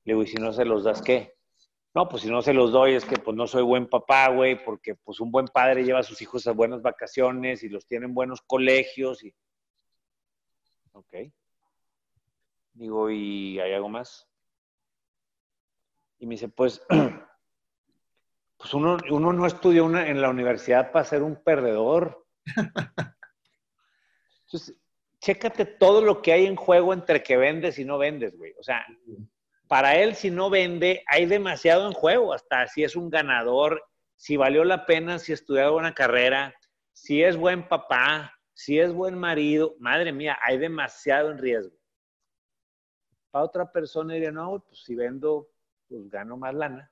Le 0.03 0.13
digo, 0.13 0.23
¿y 0.23 0.27
si 0.27 0.37
no 0.37 0.53
se 0.53 0.65
los 0.65 0.83
das 0.83 1.01
qué? 1.01 1.35
No, 1.93 2.07
pues 2.07 2.23
si 2.23 2.29
no 2.29 2.41
se 2.41 2.53
los 2.53 2.71
doy 2.71 2.93
es 2.93 3.03
que 3.03 3.17
pues 3.17 3.35
no 3.35 3.47
soy 3.47 3.63
buen 3.63 3.87
papá, 3.87 4.29
güey, 4.29 4.63
porque 4.63 4.95
pues 4.95 5.19
un 5.19 5.29
buen 5.29 5.47
padre 5.47 5.83
lleva 5.83 5.99
a 5.99 6.03
sus 6.03 6.21
hijos 6.21 6.47
a 6.47 6.53
buenas 6.53 6.81
vacaciones 6.81 7.63
y 7.63 7.69
los 7.69 7.85
tiene 7.85 8.05
en 8.05 8.13
buenos 8.13 8.41
colegios 8.41 9.23
y... 9.23 9.35
Ok. 10.93 11.15
Digo, 12.73 13.09
¿y 13.11 13.59
hay 13.59 13.73
algo 13.73 13.89
más? 13.89 14.30
Y 16.21 16.27
me 16.27 16.35
dice, 16.35 16.47
pues, 16.49 16.85
pues 18.57 18.73
uno, 18.75 18.97
uno 19.09 19.33
no 19.33 19.47
estudió 19.47 19.85
una, 19.85 20.07
en 20.07 20.21
la 20.21 20.29
universidad 20.29 20.91
para 20.91 21.03
ser 21.03 21.23
un 21.23 21.35
perdedor. 21.35 22.25
Entonces, 24.45 24.77
chécate 25.19 25.65
todo 25.65 26.01
lo 26.01 26.21
que 26.21 26.31
hay 26.31 26.45
en 26.45 26.55
juego 26.55 26.93
entre 26.93 27.23
que 27.23 27.37
vendes 27.37 27.79
y 27.79 27.85
no 27.85 27.97
vendes, 27.97 28.37
güey. 28.37 28.53
O 28.59 28.63
sea, 28.63 28.85
para 29.67 29.95
él 29.95 30.13
si 30.13 30.29
no 30.29 30.51
vende, 30.51 31.03
hay 31.07 31.25
demasiado 31.25 31.87
en 31.87 31.93
juego, 31.93 32.33
hasta 32.33 32.67
si 32.67 32.83
es 32.83 32.95
un 32.95 33.09
ganador, 33.09 33.83
si 34.15 34.37
valió 34.37 34.63
la 34.63 34.85
pena, 34.85 35.17
si 35.17 35.33
estudió 35.33 35.75
una 35.75 35.95
carrera, 35.95 36.53
si 36.93 37.23
es 37.23 37.35
buen 37.35 37.67
papá, 37.67 38.31
si 38.53 38.79
es 38.79 38.93
buen 38.93 39.17
marido, 39.17 39.75
madre 39.79 40.11
mía, 40.11 40.37
hay 40.43 40.59
demasiado 40.59 41.31
en 41.31 41.39
riesgo. 41.39 41.75
Para 43.31 43.45
otra 43.45 43.71
persona 43.71 44.13
diría, 44.13 44.31
no, 44.31 44.63
pues 44.67 44.83
si 44.83 44.93
vendo, 44.93 45.50
pues 45.91 46.09
gano 46.09 46.37
más 46.37 46.55
lana. 46.55 46.89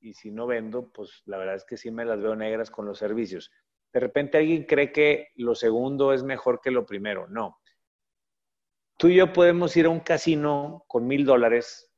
Y 0.00 0.14
si 0.14 0.30
no 0.30 0.46
vendo, 0.46 0.90
pues 0.90 1.22
la 1.26 1.36
verdad 1.36 1.56
es 1.56 1.64
que 1.64 1.76
sí 1.76 1.90
me 1.90 2.04
las 2.04 2.20
veo 2.20 2.34
negras 2.34 2.70
con 2.70 2.86
los 2.86 2.98
servicios. 2.98 3.50
De 3.92 4.00
repente 4.00 4.38
alguien 4.38 4.64
cree 4.64 4.92
que 4.92 5.28
lo 5.36 5.54
segundo 5.54 6.14
es 6.14 6.22
mejor 6.22 6.60
que 6.62 6.70
lo 6.70 6.86
primero. 6.86 7.28
No. 7.28 7.60
Tú 8.96 9.08
y 9.08 9.16
yo 9.16 9.32
podemos 9.32 9.76
ir 9.76 9.86
a 9.86 9.90
un 9.90 10.00
casino 10.00 10.84
con 10.88 11.06
mil 11.06 11.26
dólares 11.26 11.94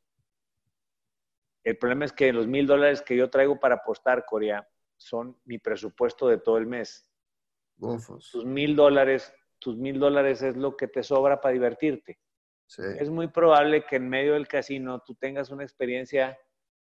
el 1.66 1.76
problema 1.78 2.04
es 2.04 2.12
que 2.12 2.32
los 2.32 2.46
mil 2.46 2.64
dólares 2.64 3.02
que 3.02 3.16
yo 3.16 3.28
traigo 3.28 3.58
para 3.58 3.74
apostar, 3.74 4.24
Corea, 4.24 4.68
son 4.96 5.36
mi 5.44 5.58
presupuesto 5.58 6.28
de 6.28 6.38
todo 6.38 6.58
el 6.58 6.66
mes. 6.66 7.10
Tus 8.30 8.44
mil 8.44 8.76
dólares, 8.76 9.34
tus 9.58 9.76
mil 9.76 9.98
dólares 9.98 10.42
es 10.42 10.56
lo 10.56 10.76
que 10.76 10.86
te 10.86 11.02
sobra 11.02 11.40
para 11.40 11.54
divertirte. 11.54 12.20
Es 12.98 13.10
muy 13.10 13.28
probable 13.28 13.84
que 13.86 13.96
en 13.96 14.08
medio 14.08 14.34
del 14.34 14.48
casino 14.48 15.00
tú 15.00 15.14
tengas 15.14 15.50
una 15.50 15.62
experiencia 15.62 16.38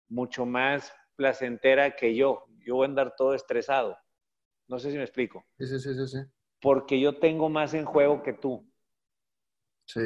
mucho 0.09 0.45
más 0.45 0.93
placentera 1.15 1.95
que 1.95 2.15
yo. 2.15 2.45
Yo 2.59 2.75
voy 2.75 2.85
a 2.85 2.89
andar 2.89 3.15
todo 3.15 3.33
estresado. 3.33 3.97
No 4.67 4.79
sé 4.79 4.91
si 4.91 4.97
me 4.97 5.03
explico. 5.03 5.45
Sí, 5.57 5.67
sí, 5.67 5.79
sí, 5.79 6.07
sí. 6.07 6.17
Porque 6.59 6.99
yo 6.99 7.19
tengo 7.19 7.49
más 7.49 7.73
en 7.73 7.85
juego 7.85 8.23
que 8.23 8.33
tú. 8.33 8.69
Sí. 9.85 10.01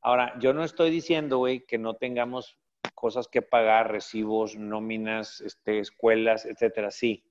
Ahora, 0.00 0.38
yo 0.38 0.54
no 0.54 0.64
estoy 0.64 0.90
diciendo, 0.90 1.38
güey, 1.38 1.66
que 1.66 1.76
no 1.76 1.94
tengamos 1.94 2.56
cosas 2.94 3.28
que 3.28 3.42
pagar, 3.42 3.90
recibos, 3.90 4.56
nóminas, 4.56 5.40
este, 5.40 5.80
escuelas, 5.80 6.46
etcétera, 6.46 6.90
sí. 6.90 7.29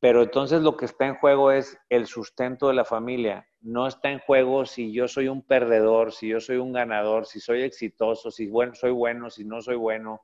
Pero 0.00 0.22
entonces 0.22 0.62
lo 0.62 0.76
que 0.76 0.84
está 0.84 1.06
en 1.06 1.16
juego 1.16 1.50
es 1.50 1.76
el 1.88 2.06
sustento 2.06 2.68
de 2.68 2.74
la 2.74 2.84
familia. 2.84 3.48
No 3.60 3.86
está 3.88 4.10
en 4.10 4.20
juego 4.20 4.64
si 4.64 4.92
yo 4.92 5.08
soy 5.08 5.28
un 5.28 5.42
perdedor, 5.42 6.12
si 6.12 6.28
yo 6.28 6.40
soy 6.40 6.58
un 6.58 6.72
ganador, 6.72 7.26
si 7.26 7.40
soy 7.40 7.62
exitoso, 7.62 8.30
si 8.30 8.46
bueno, 8.46 8.74
soy 8.74 8.92
bueno, 8.92 9.28
si 9.28 9.44
no 9.44 9.60
soy 9.60 9.74
bueno, 9.74 10.22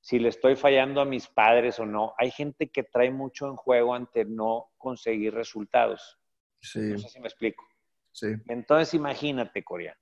si 0.00 0.20
le 0.20 0.28
estoy 0.28 0.54
fallando 0.54 1.00
a 1.00 1.04
mis 1.04 1.26
padres 1.26 1.80
o 1.80 1.86
no. 1.86 2.14
Hay 2.18 2.30
gente 2.30 2.70
que 2.70 2.84
trae 2.84 3.10
mucho 3.10 3.48
en 3.48 3.56
juego 3.56 3.94
ante 3.94 4.24
no 4.24 4.70
conseguir 4.78 5.34
resultados. 5.34 6.18
Sí. 6.60 6.80
No 6.80 6.98
sé 6.98 7.08
si 7.08 7.20
me 7.20 7.26
explico. 7.26 7.64
Sí. 8.12 8.28
Entonces 8.46 8.94
imagínate, 8.94 9.64
Corea, 9.64 9.98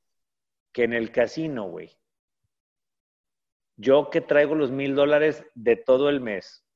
que 0.73 0.85
en 0.85 0.93
el 0.93 1.11
casino, 1.13 1.65
güey, 1.65 1.97
yo 3.77 4.11
que 4.11 4.21
traigo 4.21 4.55
los 4.55 4.71
mil 4.71 4.95
dólares 4.95 5.45
de 5.55 5.77
todo 5.77 6.09
el 6.11 6.21
mes, 6.21 6.68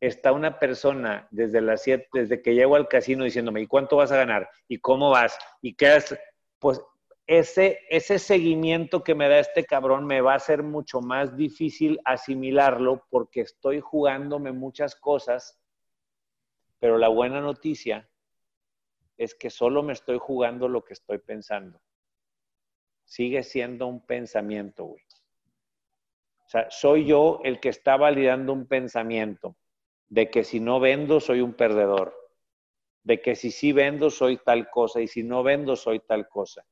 está 0.00 0.32
una 0.32 0.58
persona 0.58 1.26
desde 1.30 1.60
las 1.60 1.82
siete, 1.82 2.08
desde 2.12 2.42
que 2.42 2.54
llego 2.54 2.76
al 2.76 2.88
casino 2.88 3.24
diciéndome, 3.24 3.62
¿y 3.62 3.66
cuánto 3.66 3.96
vas 3.96 4.12
a 4.12 4.16
ganar? 4.16 4.48
¿Y 4.68 4.78
cómo 4.78 5.10
vas? 5.10 5.38
¿Y 5.62 5.74
qué 5.74 5.88
has? 5.88 6.18
Pues 6.58 6.80
ese, 7.26 7.80
ese 7.88 8.18
seguimiento 8.18 9.02
que 9.02 9.14
me 9.14 9.28
da 9.28 9.38
este 9.38 9.64
cabrón 9.64 10.06
me 10.06 10.20
va 10.20 10.34
a 10.34 10.38
ser 10.38 10.62
mucho 10.62 11.00
más 11.00 11.36
difícil 11.36 12.00
asimilarlo 12.04 13.06
porque 13.10 13.40
estoy 13.40 13.80
jugándome 13.80 14.52
muchas 14.52 14.94
cosas, 14.94 15.58
pero 16.78 16.98
la 16.98 17.08
buena 17.08 17.40
noticia 17.40 18.08
es 19.16 19.34
que 19.34 19.50
solo 19.50 19.82
me 19.82 19.94
estoy 19.94 20.18
jugando 20.18 20.68
lo 20.68 20.84
que 20.84 20.92
estoy 20.92 21.18
pensando. 21.18 21.80
Sigue 23.04 23.42
siendo 23.42 23.86
un 23.86 24.04
pensamiento, 24.04 24.84
güey. 24.84 25.02
O 26.44 26.48
sea, 26.48 26.70
soy 26.70 27.06
yo 27.06 27.40
el 27.42 27.58
que 27.60 27.70
está 27.70 27.96
validando 27.96 28.52
un 28.52 28.66
pensamiento 28.66 29.56
de 30.08 30.30
que 30.30 30.44
si 30.44 30.60
no 30.60 30.80
vendo 30.80 31.20
soy 31.20 31.40
un 31.40 31.54
perdedor, 31.54 32.14
de 33.02 33.20
que 33.20 33.36
si 33.36 33.50
sí 33.50 33.72
vendo 33.72 34.10
soy 34.10 34.38
tal 34.38 34.68
cosa 34.70 35.00
y 35.00 35.08
si 35.08 35.22
no 35.22 35.42
vendo 35.42 35.76
soy 35.76 36.00
tal 36.00 36.28
cosa. 36.28 36.64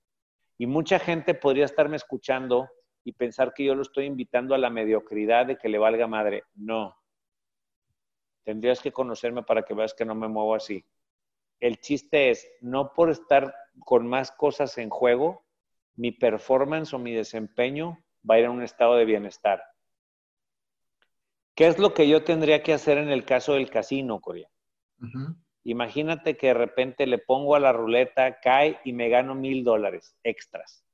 Y 0.59 0.67
mucha 0.67 0.99
gente 0.99 1.35
podría 1.35 1.65
estarme 1.65 1.97
escuchando 1.97 2.69
y 3.05 3.13
pensar 3.13 3.53
que 3.53 3.65
yo 3.65 3.75
lo 3.75 3.83
estoy 3.83 4.07
invitando 4.07 4.55
a 4.55 4.59
la 4.59 4.71
mediocridad 4.71 5.47
de 5.47 5.57
que 5.57 5.69
le 5.69 5.79
valga 5.79 6.07
madre. 6.07 6.45
No. 6.55 6.97
Tendrías 8.45 8.81
que 8.81 8.93
conocerme 8.93 9.43
para 9.43 9.63
que 9.63 9.75
veas 9.75 9.95
que 9.95 10.05
no 10.05 10.15
me 10.15 10.29
muevo 10.29 10.55
así. 10.55 10.85
El 11.61 11.81
chiste 11.81 12.31
es, 12.31 12.51
no 12.61 12.93
por 12.93 13.11
estar 13.11 13.55
con 13.81 14.07
más 14.07 14.31
cosas 14.31 14.77
en 14.79 14.91
juego, 14.91 15.45
mi 15.97 16.13
performance 16.13 16.93
o 16.95 16.99
mi 16.99 17.13
desempeño 17.13 17.99
va 18.29 18.37
a 18.37 18.39
ir 18.41 18.47
a 18.47 18.51
un 18.51 18.63
estado 18.63 18.97
de 18.97 19.05
bienestar. 19.05 19.63
¿Qué 21.55 21.67
es 21.67 21.79
lo 21.79 21.95
que 21.95 22.09
yo 22.09 22.25
tendría 22.25 22.63
que 22.63 22.73
hacer 22.73 22.99
en 22.99 23.11
el 23.11 23.25
caso 23.25 23.55
del 23.55 23.71
casino, 23.71 24.21
Corea? 24.21 24.49
Imagínate 25.65 26.37
que 26.37 26.49
de 26.49 26.55
repente 26.55 27.07
le 27.07 27.19
pongo 27.19 27.55
a 27.55 27.61
la 27.61 27.73
ruleta, 27.73 28.41
cae 28.41 28.79
y 28.85 28.93
me 28.93 29.09
gano 29.09 29.35
mil 29.35 29.65
dólares 29.65 30.17
extras. 30.25 30.85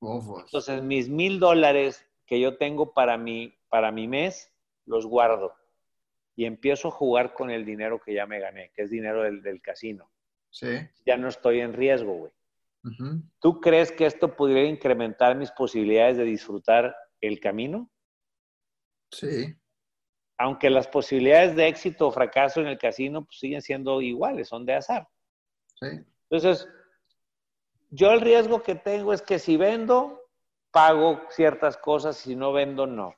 Entonces, 0.00 0.82
mis 0.82 1.08
mil 1.08 1.38
dólares 1.40 2.06
que 2.26 2.40
yo 2.40 2.56
tengo 2.56 2.92
para 2.92 3.16
mi, 3.16 3.56
para 3.68 3.90
mi 3.92 4.06
mes, 4.06 4.52
los 4.84 5.06
guardo 5.06 5.54
y 6.36 6.44
empiezo 6.44 6.88
a 6.88 6.92
jugar 6.92 7.32
con 7.32 7.50
el 7.50 7.64
dinero 7.64 8.00
que 8.00 8.12
ya 8.12 8.26
me 8.26 8.38
gané, 8.38 8.70
que 8.74 8.82
es 8.82 8.90
dinero 8.90 9.22
del, 9.22 9.42
del 9.42 9.62
casino. 9.62 10.10
Sí. 10.50 10.68
Ya 11.06 11.16
no 11.16 11.28
estoy 11.28 11.60
en 11.60 11.72
riesgo, 11.72 12.12
güey. 12.12 12.32
¿Tú 13.40 13.60
crees 13.60 13.90
que 13.90 14.06
esto 14.06 14.36
podría 14.36 14.64
incrementar 14.64 15.34
mis 15.34 15.50
posibilidades 15.50 16.18
de 16.18 16.22
disfrutar 16.22 16.94
el 17.20 17.40
camino? 17.40 17.90
Sí. 19.10 19.56
Aunque 20.38 20.70
las 20.70 20.86
posibilidades 20.86 21.56
de 21.56 21.68
éxito 21.68 22.08
o 22.08 22.12
fracaso 22.12 22.60
en 22.60 22.66
el 22.66 22.78
casino 22.78 23.24
pues, 23.24 23.38
siguen 23.38 23.62
siendo 23.62 24.00
iguales, 24.02 24.48
son 24.48 24.66
de 24.66 24.74
azar. 24.74 25.08
Sí. 25.80 25.86
Entonces, 26.28 26.68
yo 27.90 28.12
el 28.12 28.20
riesgo 28.20 28.62
que 28.62 28.74
tengo 28.74 29.12
es 29.12 29.22
que 29.22 29.38
si 29.38 29.56
vendo, 29.56 30.22
pago 30.70 31.22
ciertas 31.30 31.76
cosas, 31.76 32.16
si 32.16 32.36
no 32.36 32.52
vendo, 32.52 32.86
no. 32.86 33.14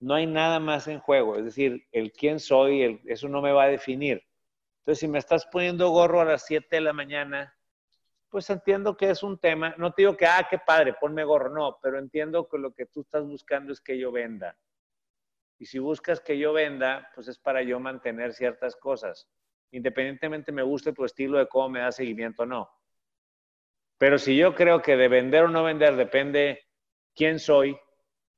No 0.00 0.14
hay 0.14 0.26
nada 0.26 0.58
más 0.58 0.88
en 0.88 0.98
juego, 0.98 1.36
es 1.36 1.44
decir, 1.44 1.86
el 1.92 2.12
quién 2.12 2.40
soy, 2.40 3.00
eso 3.06 3.28
no 3.28 3.40
me 3.40 3.52
va 3.52 3.64
a 3.64 3.68
definir. 3.68 4.22
Entonces, 4.78 5.00
si 5.00 5.08
me 5.08 5.18
estás 5.18 5.46
poniendo 5.46 5.90
gorro 5.90 6.20
a 6.20 6.24
las 6.24 6.44
7 6.46 6.66
de 6.70 6.80
la 6.80 6.92
mañana, 6.92 7.54
pues 8.28 8.48
entiendo 8.50 8.96
que 8.96 9.10
es 9.10 9.22
un 9.22 9.38
tema, 9.38 9.74
no 9.76 9.92
te 9.92 10.02
digo 10.02 10.16
que, 10.16 10.26
ah, 10.26 10.46
qué 10.48 10.58
padre, 10.58 10.94
ponme 10.94 11.22
gorro, 11.22 11.50
no, 11.50 11.78
pero 11.82 11.98
entiendo 11.98 12.48
que 12.48 12.58
lo 12.58 12.72
que 12.72 12.86
tú 12.86 13.02
estás 13.02 13.24
buscando 13.24 13.72
es 13.72 13.80
que 13.80 13.98
yo 13.98 14.10
venda. 14.10 14.56
Y 15.62 15.66
si 15.66 15.78
buscas 15.78 16.18
que 16.18 16.36
yo 16.36 16.52
venda, 16.52 17.08
pues 17.14 17.28
es 17.28 17.38
para 17.38 17.62
yo 17.62 17.78
mantener 17.78 18.32
ciertas 18.32 18.74
cosas. 18.74 19.28
Independientemente 19.70 20.50
me 20.50 20.64
guste 20.64 20.92
tu 20.92 21.04
estilo 21.04 21.38
de 21.38 21.46
cómo 21.46 21.68
me 21.68 21.78
da 21.78 21.92
seguimiento 21.92 22.42
o 22.42 22.46
no. 22.46 22.68
Pero 23.96 24.18
si 24.18 24.36
yo 24.36 24.56
creo 24.56 24.82
que 24.82 24.96
de 24.96 25.06
vender 25.06 25.44
o 25.44 25.48
no 25.48 25.62
vender 25.62 25.94
depende 25.94 26.64
quién 27.14 27.38
soy, 27.38 27.78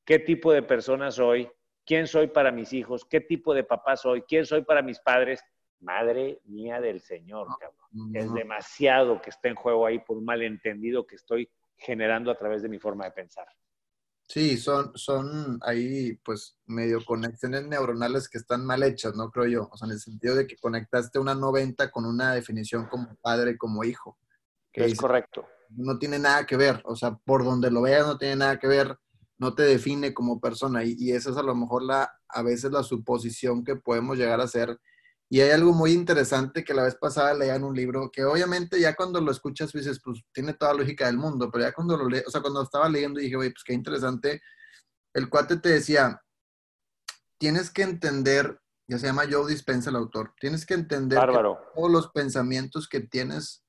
qué 0.04 0.18
tipo 0.18 0.52
de 0.52 0.64
persona 0.64 1.10
soy, 1.10 1.50
quién 1.86 2.06
soy 2.06 2.26
para 2.26 2.52
mis 2.52 2.74
hijos, 2.74 3.06
qué 3.06 3.22
tipo 3.22 3.54
de 3.54 3.64
papá 3.64 3.96
soy, 3.96 4.20
quién 4.28 4.44
soy 4.44 4.62
para 4.62 4.82
mis 4.82 5.00
padres, 5.00 5.42
madre 5.80 6.40
mía 6.44 6.78
del 6.78 7.00
Señor, 7.00 7.48
cabrón. 7.58 8.14
Es 8.14 8.34
demasiado 8.34 9.22
que 9.22 9.30
esté 9.30 9.48
en 9.48 9.54
juego 9.54 9.86
ahí 9.86 9.98
por 9.98 10.18
un 10.18 10.26
malentendido 10.26 11.06
que 11.06 11.14
estoy 11.14 11.48
generando 11.78 12.30
a 12.30 12.34
través 12.34 12.60
de 12.60 12.68
mi 12.68 12.78
forma 12.78 13.06
de 13.06 13.12
pensar. 13.12 13.46
Sí, 14.26 14.56
son, 14.56 14.92
son 14.94 15.58
ahí 15.62 16.14
pues 16.24 16.56
medio 16.66 17.04
conexiones 17.04 17.66
neuronales 17.66 18.28
que 18.28 18.38
están 18.38 18.64
mal 18.64 18.82
hechas, 18.82 19.14
¿no? 19.14 19.30
Creo 19.30 19.46
yo. 19.46 19.68
O 19.70 19.76
sea, 19.76 19.86
en 19.86 19.92
el 19.92 20.00
sentido 20.00 20.34
de 20.34 20.46
que 20.46 20.56
conectaste 20.56 21.18
una 21.18 21.34
90 21.34 21.90
con 21.90 22.06
una 22.06 22.32
definición 22.32 22.86
como 22.86 23.14
padre, 23.16 23.58
como 23.58 23.84
hijo. 23.84 24.16
Que 24.72 24.86
es 24.86 24.96
correcto 24.96 25.46
no 25.76 25.98
tiene 25.98 26.18
nada 26.18 26.46
que 26.46 26.56
ver, 26.56 26.80
o 26.84 26.96
sea, 26.96 27.16
por 27.24 27.44
donde 27.44 27.70
lo 27.70 27.82
veas 27.82 28.06
no 28.06 28.18
tiene 28.18 28.36
nada 28.36 28.58
que 28.58 28.66
ver, 28.66 28.98
no 29.38 29.54
te 29.54 29.62
define 29.62 30.14
como 30.14 30.40
persona 30.40 30.84
y, 30.84 31.10
esa 31.12 31.30
es 31.30 31.36
a 31.36 31.42
lo 31.42 31.54
mejor 31.54 31.82
la, 31.82 32.12
a 32.28 32.42
veces 32.42 32.70
la 32.70 32.82
suposición 32.82 33.64
que 33.64 33.76
podemos 33.76 34.16
llegar 34.16 34.40
a 34.40 34.44
hacer. 34.44 34.78
Y 35.30 35.40
hay 35.40 35.50
algo 35.50 35.72
muy 35.72 35.92
interesante 35.92 36.64
que 36.64 36.74
la 36.74 36.84
vez 36.84 36.94
pasada 36.96 37.34
leía 37.34 37.54
en 37.54 37.64
un 37.64 37.74
libro, 37.74 38.10
que 38.10 38.24
obviamente 38.24 38.78
ya 38.78 38.94
cuando 38.94 39.20
lo 39.20 39.30
escuchas 39.32 39.72
dices, 39.72 40.00
pues 40.04 40.22
tiene 40.32 40.54
toda 40.54 40.74
lógica 40.74 41.06
del 41.06 41.16
mundo, 41.16 41.50
pero 41.50 41.64
ya 41.64 41.72
cuando 41.72 41.96
lo 41.96 42.08
leí, 42.08 42.22
o 42.26 42.30
sea, 42.30 42.40
cuando 42.40 42.62
estaba 42.62 42.88
leyendo 42.88 43.20
dije, 43.20 43.36
oye, 43.36 43.50
pues 43.50 43.64
qué 43.64 43.72
interesante, 43.72 44.42
el 45.14 45.28
cuate 45.28 45.56
te 45.56 45.70
decía, 45.70 46.20
tienes 47.38 47.70
que 47.70 47.82
entender, 47.82 48.60
ya 48.86 48.98
se 48.98 49.06
llama 49.06 49.24
Joe 49.30 49.50
Dispensa 49.50 49.90
el 49.90 49.96
autor, 49.96 50.34
tienes 50.38 50.66
que 50.66 50.74
entender 50.74 51.18
todos 51.74 51.90
los 51.90 52.08
pensamientos 52.10 52.88
que 52.88 53.00
tienes 53.00 53.64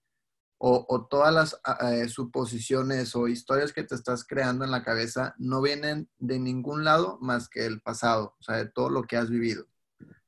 o, 0.57 1.07
todas 1.09 1.33
las 1.33 1.61
eh, 1.81 2.07
suposiciones 2.09 3.15
o 3.15 3.27
historias 3.27 3.73
que 3.73 3.83
te 3.83 3.93
estás 3.93 4.25
creando 4.25 4.65
en 4.65 4.71
la 4.71 4.83
cabeza 4.83 5.35
no 5.37 5.61
vienen 5.61 6.09
de 6.17 6.39
ningún 6.39 6.83
lado 6.83 7.19
más 7.21 7.49
que 7.49 7.65
el 7.65 7.81
pasado, 7.81 8.35
o 8.39 8.43
sea, 8.43 8.57
de 8.57 8.69
todo 8.69 8.89
lo 8.89 9.03
que 9.03 9.17
has 9.17 9.29
vivido. 9.29 9.65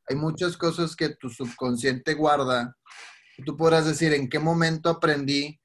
Hay 0.08 0.16
muchas 0.16 0.58
cosas 0.58 0.96
que 0.96 1.10
tu 1.10 1.30
subconsciente 1.30 2.14
guarda. 2.14 2.76
Tú 3.46 3.56
podrás 3.56 3.86
decir 3.86 4.14
en 4.14 4.30
qué 4.30 4.40
momento 4.40 4.90
aprendí 4.90 5.60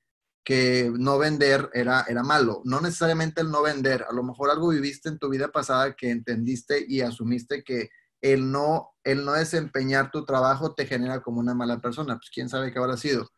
que 0.44 0.92
no 0.98 1.18
vender 1.18 1.70
era, 1.72 2.04
era 2.08 2.22
malo. 2.22 2.62
No 2.64 2.80
necesariamente 2.80 3.40
el 3.40 3.50
no 3.50 3.62
vender, 3.62 4.04
a 4.08 4.12
lo 4.12 4.22
mejor 4.22 4.50
algo 4.50 4.68
viviste 4.68 5.08
en 5.08 5.18
tu 5.18 5.28
vida 5.28 5.48
pasada 5.48 5.94
que 5.94 6.10
entendiste 6.10 6.84
y 6.86 7.00
asumiste 7.00 7.62
que 7.62 7.90
el 8.20 8.50
no, 8.50 8.90
el 9.04 9.24
no 9.24 9.32
desempeñar 9.32 10.10
tu 10.10 10.24
trabajo 10.24 10.74
te 10.74 10.86
genera 10.86 11.22
como 11.22 11.40
una 11.40 11.54
mala 11.54 11.80
persona. 11.80 12.16
Pues 12.16 12.30
quién 12.32 12.48
sabe 12.48 12.72
qué 12.72 12.78
habrá 12.78 12.96
sido 12.96 13.28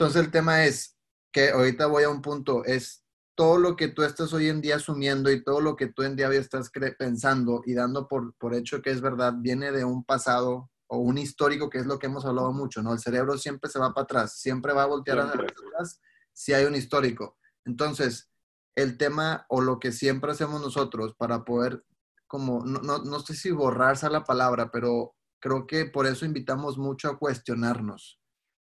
entonces 0.00 0.24
el 0.24 0.30
tema 0.30 0.64
es 0.64 0.96
que 1.30 1.50
ahorita 1.50 1.84
voy 1.84 2.04
a 2.04 2.08
un 2.08 2.22
punto, 2.22 2.64
es 2.64 3.04
todo 3.34 3.58
lo 3.58 3.76
que 3.76 3.88
tú 3.88 4.02
estás 4.02 4.32
hoy 4.32 4.48
en 4.48 4.60
día 4.60 4.76
asumiendo 4.76 5.30
y 5.30 5.42
todo 5.42 5.60
lo 5.60 5.76
que 5.76 5.86
tú 5.86 6.02
en 6.02 6.16
día 6.16 6.28
estás 6.28 6.70
pensando 6.98 7.62
y 7.64 7.74
dando 7.74 8.06
por, 8.06 8.34
por 8.34 8.54
hecho 8.54 8.82
que 8.82 8.90
es 8.90 9.00
verdad, 9.00 9.34
viene 9.38 9.72
de 9.72 9.84
un 9.84 10.04
pasado 10.04 10.70
o 10.88 10.98
un 10.98 11.18
histórico, 11.18 11.70
que 11.70 11.78
es 11.78 11.86
lo 11.86 11.98
que 11.98 12.06
hemos 12.06 12.24
hablado 12.24 12.52
mucho, 12.52 12.82
¿no? 12.82 12.92
El 12.92 12.98
cerebro 12.98 13.38
siempre 13.38 13.70
se 13.70 13.78
va 13.78 13.94
para 13.94 14.04
atrás, 14.04 14.40
siempre 14.40 14.72
va 14.72 14.82
a 14.82 14.86
voltear 14.86 15.20
hacia 15.20 15.40
atrás 15.40 16.00
si 16.32 16.52
hay 16.52 16.64
un 16.64 16.74
histórico. 16.74 17.38
Entonces, 17.64 18.28
el 18.74 18.98
tema 18.98 19.46
o 19.48 19.60
lo 19.60 19.78
que 19.78 19.92
siempre 19.92 20.32
hacemos 20.32 20.60
nosotros 20.60 21.14
para 21.16 21.44
poder, 21.44 21.84
como, 22.26 22.64
no, 22.64 22.80
no, 22.80 22.98
no 22.98 23.20
sé 23.20 23.34
si 23.34 23.50
borrarse 23.50 24.08
la 24.10 24.24
palabra, 24.24 24.70
pero 24.70 25.14
creo 25.40 25.66
que 25.66 25.86
por 25.86 26.06
eso 26.06 26.24
invitamos 26.24 26.78
mucho 26.78 27.08
a 27.08 27.18
cuestionarnos. 27.18 28.19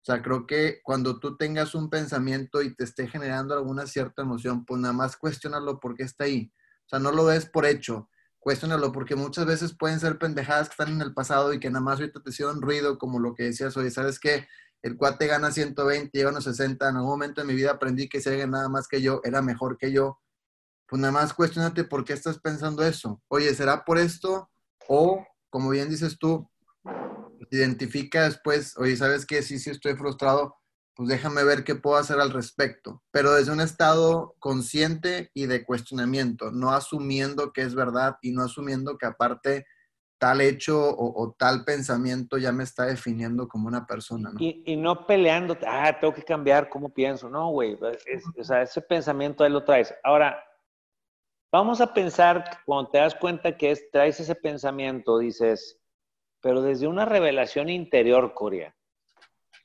O 0.06 0.12
sea, 0.12 0.22
creo 0.22 0.46
que 0.46 0.82
cuando 0.84 1.20
tú 1.20 1.36
tengas 1.36 1.74
un 1.74 1.90
pensamiento 1.90 2.62
y 2.62 2.76
te 2.76 2.84
esté 2.84 3.08
generando 3.08 3.56
alguna 3.56 3.88
cierta 3.88 4.22
emoción, 4.22 4.64
pues 4.64 4.80
nada 4.80 4.94
más 4.94 5.18
cuestionalo 5.18 5.80
porque 5.80 6.04
está 6.04 6.26
ahí. 6.26 6.54
O 6.86 6.90
sea, 6.90 7.00
no 7.00 7.12
lo 7.12 7.26
ves 7.26 7.48
por 7.48 7.66
hecho, 7.66 8.08
cuestionalo 8.38 8.92
porque 8.92 9.16
muchas 9.16 9.48
veces 9.48 9.76
pueden 9.76 10.00
ser 10.00 10.20
pendejadas 10.20 10.70
que 10.70 10.74
están 10.74 10.90
en 10.90 11.02
el 11.02 11.16
pasado 11.16 11.52
y 11.54 11.60
que 11.60 11.72
nada 11.72 11.84
más 11.84 12.00
ahorita 12.00 12.22
te 12.22 12.30
hicieron 12.30 12.62
ruido, 12.62 13.00
como 13.00 13.18
lo 13.20 13.34
que 13.34 13.46
decías 13.46 13.76
hoy, 13.78 13.90
¿sabes 13.90 14.20
qué? 14.20 14.48
El 14.84 14.96
cuate 14.96 15.26
gana 15.26 15.50
120, 15.50 16.16
llega 16.16 16.30
a 16.30 16.34
unos 16.34 16.44
60, 16.44 16.88
en 16.88 16.98
algún 16.98 17.10
momento 17.10 17.42
de 17.42 17.48
mi 17.48 17.56
vida 17.56 17.72
aprendí 17.72 18.08
que 18.08 18.22
si 18.22 18.30
alguien 18.30 18.52
nada 18.52 18.70
más 18.70 18.88
que 18.88 19.02
yo 19.02 19.22
era 19.24 19.42
mejor 19.42 19.76
que 19.80 19.92
yo. 19.92 20.20
Pues 20.88 21.02
nada 21.02 21.14
más 21.14 21.34
cuestionate 21.34 21.84
por 21.84 22.06
qué 22.06 22.14
estás 22.14 22.38
pensando 22.38 22.84
eso. 22.84 23.24
Oye, 23.28 23.56
¿será 23.56 23.84
por 23.84 23.98
esto? 23.98 24.52
O, 24.88 25.26
como 25.50 25.72
bien 25.72 25.90
dices 25.90 26.20
tú, 26.20 26.48
identifica 27.58 28.24
después, 28.24 28.78
oye, 28.78 28.96
¿sabes 28.96 29.26
qué? 29.26 29.42
Sí, 29.42 29.60
sí 29.60 29.70
estoy 29.70 29.96
frustrado, 29.96 30.58
pues 30.96 31.10
déjame 31.10 31.44
ver 31.44 31.64
qué 31.64 31.76
puedo 31.76 31.98
hacer 31.98 32.20
al 32.20 32.32
respecto. 32.32 33.04
Pero 33.12 33.34
desde 33.34 33.52
un 33.52 33.62
estado 33.62 34.36
consciente 34.40 35.30
y 35.34 35.46
de 35.46 35.66
cuestionamiento, 35.66 36.52
no 36.52 36.72
asumiendo 36.72 37.52
que 37.52 37.62
es 37.62 37.76
verdad 37.76 38.18
y 38.22 38.32
no 38.32 38.44
asumiendo 38.44 38.98
que 38.98 39.06
aparte 39.06 39.66
tal 40.18 40.42
hecho 40.42 40.96
o, 40.98 41.36
tal 41.38 41.66
pensamiento 41.66 42.38
ya 42.38 42.52
me 42.52 42.64
está 42.64 42.86
definiendo 42.86 43.48
como 43.48 43.68
una 43.68 43.86
persona, 43.86 44.32
¿no? 44.32 44.40
Y, 44.40 44.76
no 44.78 45.06
peleando, 45.06 45.58
ah, 45.68 45.96
tengo 46.00 46.14
que 46.14 46.24
cambiar 46.24 46.70
cómo 46.70 46.90
pienso, 46.90 47.30
no, 47.30 47.50
güey, 47.50 47.78
o 48.38 48.44
sea, 48.44 48.62
ese 48.62 48.82
pensamiento 48.82 49.44
ahí 49.44 49.52
lo 49.52 49.64
traes. 49.64 49.94
Ahora, 50.04 50.42
vamos 51.52 51.82
a 51.82 51.94
pensar, 51.94 52.60
cuando 52.66 52.92
te 52.92 52.98
das 52.98 53.14
cuenta 53.16 53.58
que 53.58 53.72
es, 53.72 53.92
traes 53.92 54.20
ese 54.20 54.36
pensamiento, 54.36 55.20
dices, 55.20 55.78
pero 56.46 56.62
desde 56.62 56.86
una 56.86 57.06
revelación 57.06 57.70
interior, 57.70 58.36
Corea. 58.36 58.76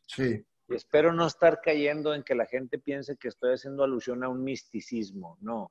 Sí. 0.07 0.43
Y 0.67 0.75
espero 0.75 1.13
no 1.13 1.27
estar 1.27 1.61
cayendo 1.61 2.15
en 2.15 2.23
que 2.23 2.35
la 2.35 2.47
gente 2.47 2.79
piense 2.79 3.19
que 3.19 3.29
estoy 3.29 3.53
haciendo 3.53 3.85
alusión 3.85 4.25
a 4.25 4.31
un 4.31 4.43
misticismo, 4.43 5.37
no. 5.43 5.71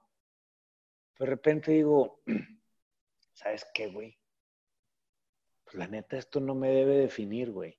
De 1.17 1.25
repente 1.25 1.71
digo, 1.71 2.21
¿sabes 3.33 3.65
qué, 3.73 3.87
güey? 3.87 4.19
Pues 5.63 5.77
la 5.77 5.87
neta, 5.87 6.15
esto 6.15 6.39
no 6.39 6.53
me 6.53 6.69
debe 6.69 6.97
definir, 6.97 7.49
güey. 7.49 7.75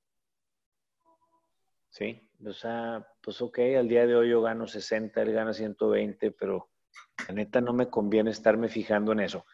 ¿Sí? 1.88 2.28
O 2.44 2.52
sea, 2.52 3.06
pues 3.20 3.40
ok, 3.40 3.60
al 3.78 3.86
día 3.86 4.08
de 4.08 4.16
hoy 4.16 4.30
yo 4.30 4.42
gano 4.42 4.66
60, 4.66 5.22
él 5.22 5.32
gana 5.32 5.52
120, 5.52 6.32
pero 6.32 6.68
la 7.28 7.34
neta 7.34 7.60
no 7.60 7.74
me 7.74 7.88
conviene 7.88 8.32
estarme 8.32 8.68
fijando 8.68 9.12
en 9.12 9.20
eso. 9.20 9.46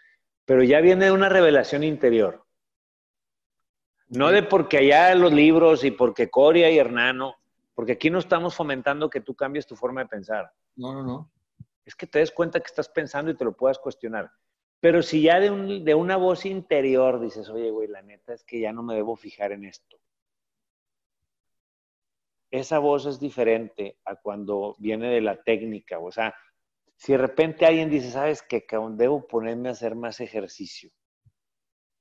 Pero 0.46 0.62
ya 0.62 0.80
viene 0.80 1.12
una 1.12 1.28
revelación 1.28 1.82
interior. 1.82 2.45
No 4.08 4.30
de 4.30 4.42
porque 4.42 4.78
allá 4.78 5.14
los 5.14 5.32
libros 5.32 5.84
y 5.84 5.90
porque 5.90 6.30
Coria 6.30 6.70
y 6.70 6.78
Hernano, 6.78 7.36
porque 7.74 7.92
aquí 7.92 8.10
no 8.10 8.18
estamos 8.18 8.54
fomentando 8.54 9.10
que 9.10 9.20
tú 9.20 9.34
cambies 9.34 9.66
tu 9.66 9.76
forma 9.76 10.02
de 10.02 10.08
pensar. 10.08 10.52
No, 10.76 10.92
no, 10.92 11.02
no. 11.02 11.30
Es 11.84 11.94
que 11.94 12.06
te 12.06 12.20
des 12.20 12.32
cuenta 12.32 12.60
que 12.60 12.66
estás 12.66 12.88
pensando 12.88 13.30
y 13.30 13.36
te 13.36 13.44
lo 13.44 13.52
puedas 13.56 13.78
cuestionar. 13.78 14.30
Pero 14.80 15.02
si 15.02 15.22
ya 15.22 15.40
de, 15.40 15.80
de 15.80 15.94
una 15.94 16.16
voz 16.16 16.46
interior 16.46 17.20
dices, 17.20 17.48
oye, 17.48 17.70
güey, 17.70 17.88
la 17.88 18.02
neta 18.02 18.34
es 18.34 18.44
que 18.44 18.60
ya 18.60 18.72
no 18.72 18.82
me 18.82 18.94
debo 18.94 19.16
fijar 19.16 19.52
en 19.52 19.64
esto. 19.64 19.98
Esa 22.50 22.78
voz 22.78 23.06
es 23.06 23.18
diferente 23.18 23.98
a 24.04 24.16
cuando 24.16 24.76
viene 24.78 25.08
de 25.10 25.20
la 25.20 25.42
técnica. 25.42 25.98
O 25.98 26.12
sea, 26.12 26.34
Si 26.96 27.12
de 27.12 27.18
repente 27.18 27.66
alguien 27.66 27.90
dice, 27.90 28.10
sabes 28.10 28.42
que 28.42 28.64
debo 28.92 29.26
ponerme 29.26 29.68
a 29.68 29.72
hacer 29.72 29.94
más 29.94 30.20
ejercicio, 30.20 30.90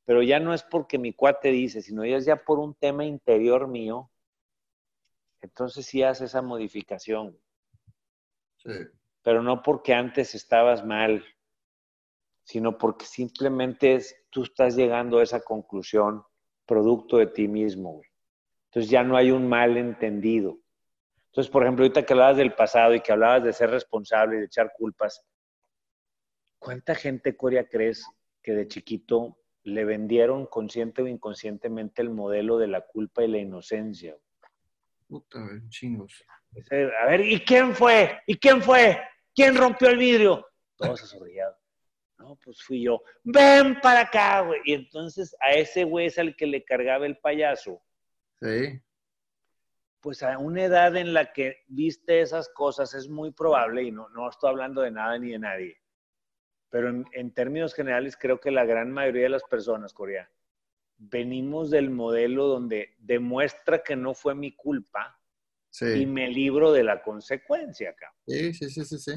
pero 0.05 0.21
ya 0.21 0.39
no 0.39 0.53
es 0.53 0.63
porque 0.63 0.97
mi 0.97 1.13
cuate 1.13 1.49
dice, 1.49 1.81
sino 1.81 2.05
ya 2.05 2.17
es 2.17 2.25
ya 2.25 2.37
por 2.37 2.59
un 2.59 2.75
tema 2.75 3.05
interior 3.05 3.67
mío, 3.67 4.11
entonces 5.41 5.85
sí 5.85 6.03
hace 6.03 6.25
esa 6.25 6.41
modificación. 6.41 7.37
Sí. 8.57 8.71
Pero 9.23 9.41
no 9.41 9.63
porque 9.63 9.93
antes 9.93 10.35
estabas 10.35 10.85
mal, 10.85 11.23
sino 12.43 12.77
porque 12.77 13.05
simplemente 13.05 13.95
es, 13.95 14.15
tú 14.29 14.43
estás 14.43 14.75
llegando 14.75 15.17
a 15.17 15.23
esa 15.23 15.41
conclusión 15.41 16.23
producto 16.65 17.17
de 17.17 17.27
ti 17.27 17.47
mismo, 17.47 17.93
güey. 17.93 18.09
Entonces 18.65 18.91
ya 18.91 19.03
no 19.03 19.17
hay 19.17 19.31
un 19.31 19.47
mal 19.47 19.77
entendido. 19.77 20.59
Entonces, 21.27 21.51
por 21.51 21.63
ejemplo, 21.63 21.83
ahorita 21.83 22.05
que 22.05 22.13
hablabas 22.13 22.37
del 22.37 22.53
pasado 22.53 22.93
y 22.93 23.01
que 23.01 23.11
hablabas 23.11 23.43
de 23.43 23.53
ser 23.53 23.69
responsable 23.69 24.35
y 24.35 24.39
de 24.39 24.45
echar 24.45 24.71
culpas, 24.77 25.23
¿cuánta 26.59 26.93
gente, 26.93 27.35
Coria, 27.35 27.67
crees 27.67 28.05
que 28.41 28.53
de 28.53 28.67
chiquito 28.67 29.37
le 29.65 29.83
vendieron 29.83 30.45
consciente 30.45 31.01
o 31.01 31.07
inconscientemente 31.07 32.01
el 32.01 32.11
modelo 32.11 32.57
de 32.57 32.67
la 32.67 32.81
culpa 32.81 33.23
y 33.23 33.27
la 33.27 33.39
inocencia? 33.39 34.15
Puta, 35.07 35.39
chingos. 35.69 36.23
A 37.01 37.07
ver, 37.07 37.21
¿y 37.21 37.39
quién 37.41 37.73
fue? 37.73 38.21
¿Y 38.27 38.37
quién 38.37 38.61
fue? 38.61 39.01
¿Quién 39.33 39.55
rompió 39.55 39.89
el 39.89 39.97
vidrio? 39.97 40.47
Todos 40.77 41.03
asorrillados. 41.03 41.57
No, 42.17 42.37
pues 42.43 42.63
fui 42.63 42.83
yo. 42.83 43.01
Ven 43.23 43.79
para 43.81 44.01
acá, 44.01 44.41
güey. 44.41 44.61
Y 44.65 44.73
entonces 44.73 45.35
a 45.41 45.51
ese 45.51 45.83
güey 45.83 46.07
es 46.07 46.17
al 46.17 46.35
que 46.35 46.45
le 46.45 46.63
cargaba 46.63 47.05
el 47.05 47.17
payaso. 47.17 47.81
Sí. 48.39 48.79
Pues 49.99 50.21
a 50.21 50.37
una 50.37 50.63
edad 50.63 50.95
en 50.95 51.13
la 51.13 51.33
que 51.33 51.63
viste 51.67 52.21
esas 52.21 52.49
cosas 52.49 52.93
es 52.93 53.09
muy 53.09 53.31
probable, 53.31 53.83
y 53.83 53.91
no, 53.91 54.07
no 54.09 54.29
estoy 54.29 54.51
hablando 54.51 54.81
de 54.81 54.91
nada 54.91 55.17
ni 55.17 55.31
de 55.31 55.39
nadie, 55.39 55.77
pero 56.75 56.89
en, 56.89 57.05
en 57.13 57.33
términos 57.33 57.73
generales 57.73 58.17
creo 58.17 58.41
que 58.41 58.51
la 58.51 58.65
gran 58.65 58.91
mayoría 58.91 59.23
de 59.23 59.29
las 59.29 59.45
personas, 59.45 59.93
Corea, 59.93 60.29
venimos 60.97 61.71
del 61.71 61.89
modelo 61.89 62.47
donde 62.47 62.95
demuestra 62.97 63.81
que 63.81 63.95
no 63.95 64.13
fue 64.13 64.35
mi 64.35 64.53
culpa 64.57 65.17
y 65.79 66.05
me 66.05 66.27
libro 66.27 66.73
de 66.73 66.83
la 66.83 67.01
consecuencia 67.01 67.91
acá. 67.91 68.13
Sí, 68.27 68.53
sí, 68.53 68.69
sí, 68.69 68.83
sí, 68.83 68.97
sí. 68.97 69.13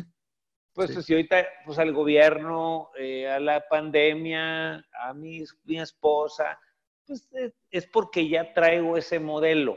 Pues 0.73 1.05
si 1.05 1.13
ahorita, 1.13 1.49
pues 1.67 1.81
al 1.81 1.93
gobierno, 1.93 2.91
eh, 2.97 3.29
a 3.29 3.41
la 3.41 3.67
pandemia, 3.69 4.77
a 4.93 5.13
mi, 5.13 5.43
mi 5.65 5.81
esposa, 5.81 6.61
pues 7.05 7.29
eh, 7.33 7.53
es 7.73 7.89
porque 7.89 8.29
ya 8.29 8.55
traigo 8.55 8.97
ese 8.97 9.19
modelo. 9.19 9.77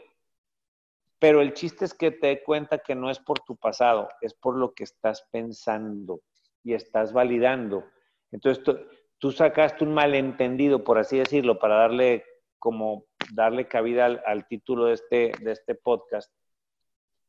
Pero 1.17 1.41
el 1.41 1.55
chiste 1.55 1.85
es 1.85 1.95
que 1.95 2.11
te 2.11 2.27
dé 2.27 2.43
cuenta 2.43 2.77
que 2.77 2.93
no 2.93 3.09
es 3.09 3.17
por 3.17 3.39
tu 3.39 3.55
pasado, 3.55 4.07
es 4.21 4.35
por 4.35 4.55
lo 4.55 4.71
que 4.71 4.83
estás 4.83 5.27
pensando 5.31 6.21
y 6.63 6.73
estás 6.73 7.13
validando. 7.13 7.83
Entonces 8.31 8.63
tú, 9.17 9.31
sacaste 9.31 9.83
un 9.83 9.93
malentendido, 9.93 10.83
por 10.83 10.97
así 10.97 11.17
decirlo, 11.17 11.59
para 11.59 11.75
darle 11.75 12.25
como 12.59 13.05
darle 13.33 13.67
cabida 13.67 14.05
al, 14.05 14.21
al 14.25 14.47
título 14.47 14.85
de 14.85 14.93
este, 14.93 15.31
de 15.41 15.51
este 15.51 15.75
podcast. 15.75 16.31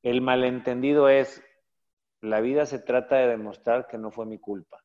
El 0.02 0.20
malentendido 0.20 1.08
es 1.08 1.42
la 2.22 2.40
vida 2.40 2.66
se 2.66 2.78
trata 2.78 3.16
de 3.16 3.28
demostrar 3.28 3.88
que 3.88 3.98
no 3.98 4.10
fue 4.10 4.26
mi 4.26 4.38
culpa. 4.38 4.82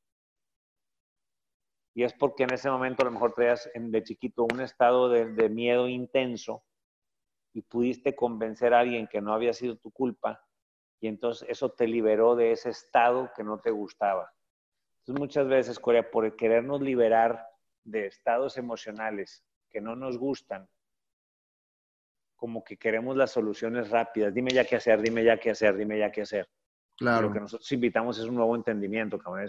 Y 1.93 2.03
es 2.03 2.13
porque 2.13 2.43
en 2.43 2.53
ese 2.53 2.69
momento 2.69 3.01
a 3.01 3.05
lo 3.05 3.11
mejor 3.11 3.33
traías 3.33 3.69
de 3.73 4.03
chiquito 4.03 4.45
un 4.51 4.61
estado 4.61 5.09
de, 5.09 5.49
miedo 5.49 5.87
intenso 5.87 6.63
y 7.53 7.61
pudiste 7.61 8.15
convencer 8.15 8.73
a 8.73 8.79
alguien 8.79 9.07
que 9.07 9.21
no 9.21 9.33
había 9.33 9.53
sido 9.53 9.77
tu 9.77 9.91
culpa 9.91 10.43
y 10.99 11.07
entonces 11.07 11.47
eso 11.49 11.71
te 11.71 11.87
liberó 11.87 12.35
de 12.35 12.51
ese 12.51 12.69
estado 12.69 13.31
que 13.35 13.43
no 13.43 13.59
te 13.59 13.71
gustaba. 13.71 14.31
Entonces 15.07 15.21
muchas 15.21 15.47
veces, 15.47 15.79
Corea, 15.79 16.11
por 16.11 16.35
querernos 16.35 16.81
liberar 16.81 17.47
de 17.85 18.07
estados 18.07 18.57
emocionales 18.57 19.41
que 19.69 19.79
no 19.79 19.95
nos 19.95 20.17
gustan, 20.17 20.67
como 22.35 22.61
que 22.61 22.75
queremos 22.75 23.15
las 23.15 23.31
soluciones 23.31 23.89
rápidas. 23.89 24.33
Dime 24.33 24.51
ya 24.51 24.65
qué 24.65 24.75
hacer, 24.75 25.01
dime 25.01 25.23
ya 25.23 25.37
qué 25.37 25.51
hacer, 25.51 25.77
dime 25.77 25.97
ya 25.97 26.11
qué 26.11 26.23
hacer. 26.23 26.49
Claro. 26.97 27.27
Lo 27.27 27.33
que 27.33 27.39
nosotros 27.39 27.71
invitamos 27.71 28.19
es 28.19 28.25
un 28.25 28.35
nuevo 28.35 28.53
entendimiento, 28.53 29.17
cabrón. 29.17 29.47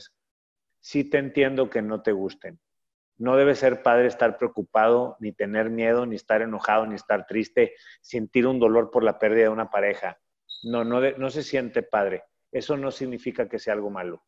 Sí 0.79 1.03
te 1.11 1.19
entiendo 1.19 1.69
que 1.69 1.83
no 1.83 2.03
te 2.03 2.13
gusten. 2.13 2.61
No 3.17 3.37
debe 3.37 3.57
ser 3.57 3.83
padre 3.83 4.07
estar 4.07 4.39
preocupado, 4.39 5.17
ni 5.19 5.33
tener 5.33 5.71
miedo, 5.71 6.07
ni 6.07 6.15
estar 6.15 6.41
enojado, 6.41 6.87
ni 6.87 6.95
estar 6.95 7.27
triste, 7.27 7.75
sentir 8.01 8.47
un 8.47 8.61
dolor 8.61 8.93
por 8.93 9.03
la 9.03 9.19
pérdida 9.19 9.45
de 9.45 9.49
una 9.49 9.71
pareja. 9.71 10.21
No, 10.63 10.85
no, 10.85 11.01
no 11.01 11.31
se 11.31 11.43
siente 11.43 11.83
padre. 11.83 12.23
Eso 12.53 12.77
no 12.77 12.93
significa 12.93 13.49
que 13.49 13.59
sea 13.59 13.75
algo 13.75 13.91
malo. 13.91 14.23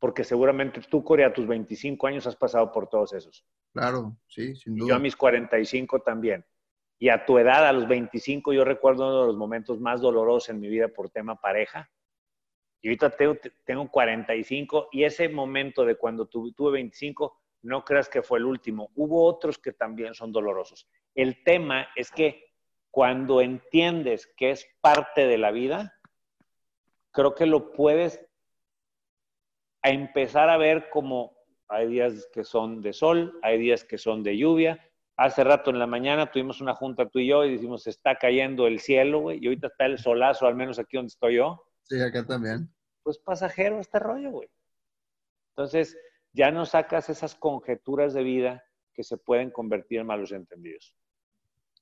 Porque 0.00 0.24
seguramente 0.24 0.80
tú, 0.90 1.04
Corea, 1.04 1.28
a 1.28 1.32
tus 1.32 1.46
25 1.46 2.06
años 2.08 2.26
has 2.26 2.34
pasado 2.34 2.72
por 2.72 2.88
todos 2.88 3.12
esos. 3.12 3.44
Claro, 3.72 4.16
sí, 4.26 4.56
sin 4.56 4.74
duda. 4.74 4.88
yo 4.88 4.94
a 4.96 4.98
mis 4.98 5.14
45 5.14 6.00
también. 6.00 6.44
Y 6.98 7.10
a 7.10 7.24
tu 7.24 7.38
edad, 7.38 7.68
a 7.68 7.72
los 7.72 7.86
25, 7.86 8.52
yo 8.52 8.64
recuerdo 8.64 9.06
uno 9.06 9.20
de 9.20 9.26
los 9.28 9.36
momentos 9.36 9.78
más 9.78 10.00
dolorosos 10.00 10.48
en 10.48 10.58
mi 10.58 10.68
vida 10.68 10.88
por 10.88 11.10
tema 11.10 11.36
pareja, 11.36 11.88
y 12.82 12.88
ahorita 12.88 13.10
tengo, 13.10 13.36
tengo 13.64 13.90
45 13.90 14.88
y 14.92 15.04
ese 15.04 15.28
momento 15.28 15.84
de 15.84 15.96
cuando 15.96 16.26
tuve, 16.26 16.52
tuve 16.52 16.72
25, 16.72 17.38
no 17.62 17.84
creas 17.84 18.08
que 18.08 18.22
fue 18.22 18.38
el 18.38 18.46
último. 18.46 18.90
Hubo 18.94 19.24
otros 19.24 19.58
que 19.58 19.72
también 19.72 20.14
son 20.14 20.32
dolorosos. 20.32 20.88
El 21.14 21.42
tema 21.44 21.88
es 21.94 22.10
que 22.10 22.54
cuando 22.90 23.40
entiendes 23.40 24.26
que 24.36 24.50
es 24.50 24.66
parte 24.80 25.26
de 25.26 25.38
la 25.38 25.50
vida, 25.50 25.94
creo 27.10 27.34
que 27.34 27.46
lo 27.46 27.72
puedes 27.72 28.26
empezar 29.82 30.50
a 30.50 30.56
ver 30.56 30.90
como 30.90 31.36
hay 31.68 31.86
días 31.86 32.28
que 32.32 32.44
son 32.44 32.82
de 32.82 32.92
sol, 32.92 33.38
hay 33.42 33.58
días 33.58 33.84
que 33.84 33.96
son 33.96 34.22
de 34.22 34.36
lluvia. 34.36 34.84
Hace 35.16 35.44
rato 35.44 35.70
en 35.70 35.78
la 35.78 35.86
mañana 35.86 36.30
tuvimos 36.30 36.60
una 36.60 36.74
junta 36.74 37.08
tú 37.08 37.20
y 37.20 37.28
yo 37.28 37.44
y 37.44 37.52
decimos, 37.52 37.86
está 37.86 38.16
cayendo 38.16 38.66
el 38.66 38.80
cielo, 38.80 39.20
güey, 39.20 39.38
y 39.40 39.46
ahorita 39.46 39.68
está 39.68 39.86
el 39.86 39.98
solazo, 39.98 40.46
al 40.46 40.56
menos 40.56 40.78
aquí 40.78 40.96
donde 40.96 41.08
estoy 41.08 41.36
yo. 41.36 41.64
Sí, 41.84 42.00
acá 42.00 42.26
también. 42.26 42.68
Pues 43.02 43.18
pasajero 43.18 43.78
este 43.78 43.98
rollo, 43.98 44.30
güey. 44.30 44.48
Entonces, 45.50 45.96
ya 46.32 46.50
no 46.50 46.66
sacas 46.66 47.08
esas 47.08 47.34
conjeturas 47.34 48.14
de 48.14 48.24
vida 48.24 48.64
que 48.92 49.04
se 49.04 49.16
pueden 49.16 49.50
convertir 49.50 50.00
en 50.00 50.06
malos 50.06 50.32
entendidos. 50.32 50.96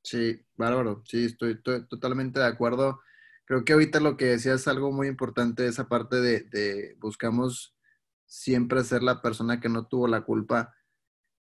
Sí, 0.03 0.41
bárbaro. 0.57 1.03
Sí, 1.05 1.27
estoy, 1.27 1.63
totalmente 1.63 2.41
de 2.41 2.47
acuerdo. 2.47 3.01
Creo 3.45 3.65
que 3.65 3.73
ahorita 3.73 4.01
lo 4.01 4.17
que 4.17 4.27
decías 4.27 4.61
es 4.63 4.69
algo 4.69 4.93
muy 4.93 5.09
importante, 5.09 5.67
esa 5.67 5.89
parte 5.89 6.17
de, 6.17 6.41
de 6.43 6.97
buscamos 6.99 7.78
siempre 8.29 8.85
ser 8.85 9.03
la 9.03 9.21
persona 9.23 9.59
que 9.59 9.69
no 9.69 9.87
tuvo 9.87 10.07
la 10.07 10.21
culpa. 10.21 10.75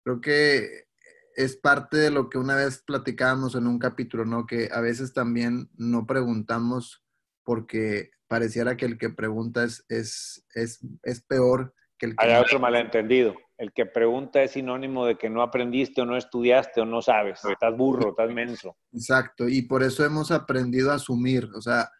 Creo 0.04 0.20
que 0.20 0.86
es 1.34 1.56
parte 1.56 1.98
de 1.98 2.10
lo 2.10 2.30
que 2.30 2.38
una 2.38 2.56
vez 2.56 2.82
platicábamos 2.86 3.54
en 3.56 3.66
un 3.66 3.78
capítulo, 3.78 4.24
¿no? 4.24 4.46
Que 4.46 4.70
a 4.72 4.80
veces 4.80 5.12
también 5.12 5.68
no 5.76 6.06
preguntamos 6.06 7.04
porque 7.44 8.10
pareciera 8.28 8.76
que 8.76 8.86
el 8.86 8.98
que 8.98 9.10
pregunta 9.10 9.64
es, 9.64 9.84
es, 9.88 10.46
es, 10.54 10.80
es 11.02 11.20
peor 11.22 11.74
que 11.98 12.06
el 12.06 12.16
que... 12.16 12.26
Hay 12.26 12.40
otro 12.40 12.58
malentendido. 12.58 13.34
El 13.58 13.72
que 13.72 13.86
pregunta 13.86 14.42
es 14.42 14.52
sinónimo 14.52 15.06
de 15.06 15.16
que 15.16 15.30
no 15.30 15.42
aprendiste 15.42 16.02
o 16.02 16.06
no 16.06 16.16
estudiaste 16.16 16.80
o 16.80 16.86
no 16.86 17.02
sabes. 17.02 17.44
Estás 17.44 17.76
burro, 17.76 18.10
estás 18.10 18.30
menso. 18.30 18.76
Exacto. 18.92 19.48
Y 19.48 19.62
por 19.62 19.82
eso 19.82 20.04
hemos 20.04 20.30
aprendido 20.30 20.92
a 20.92 20.96
asumir. 20.96 21.48
O 21.54 21.60
sea, 21.60 21.90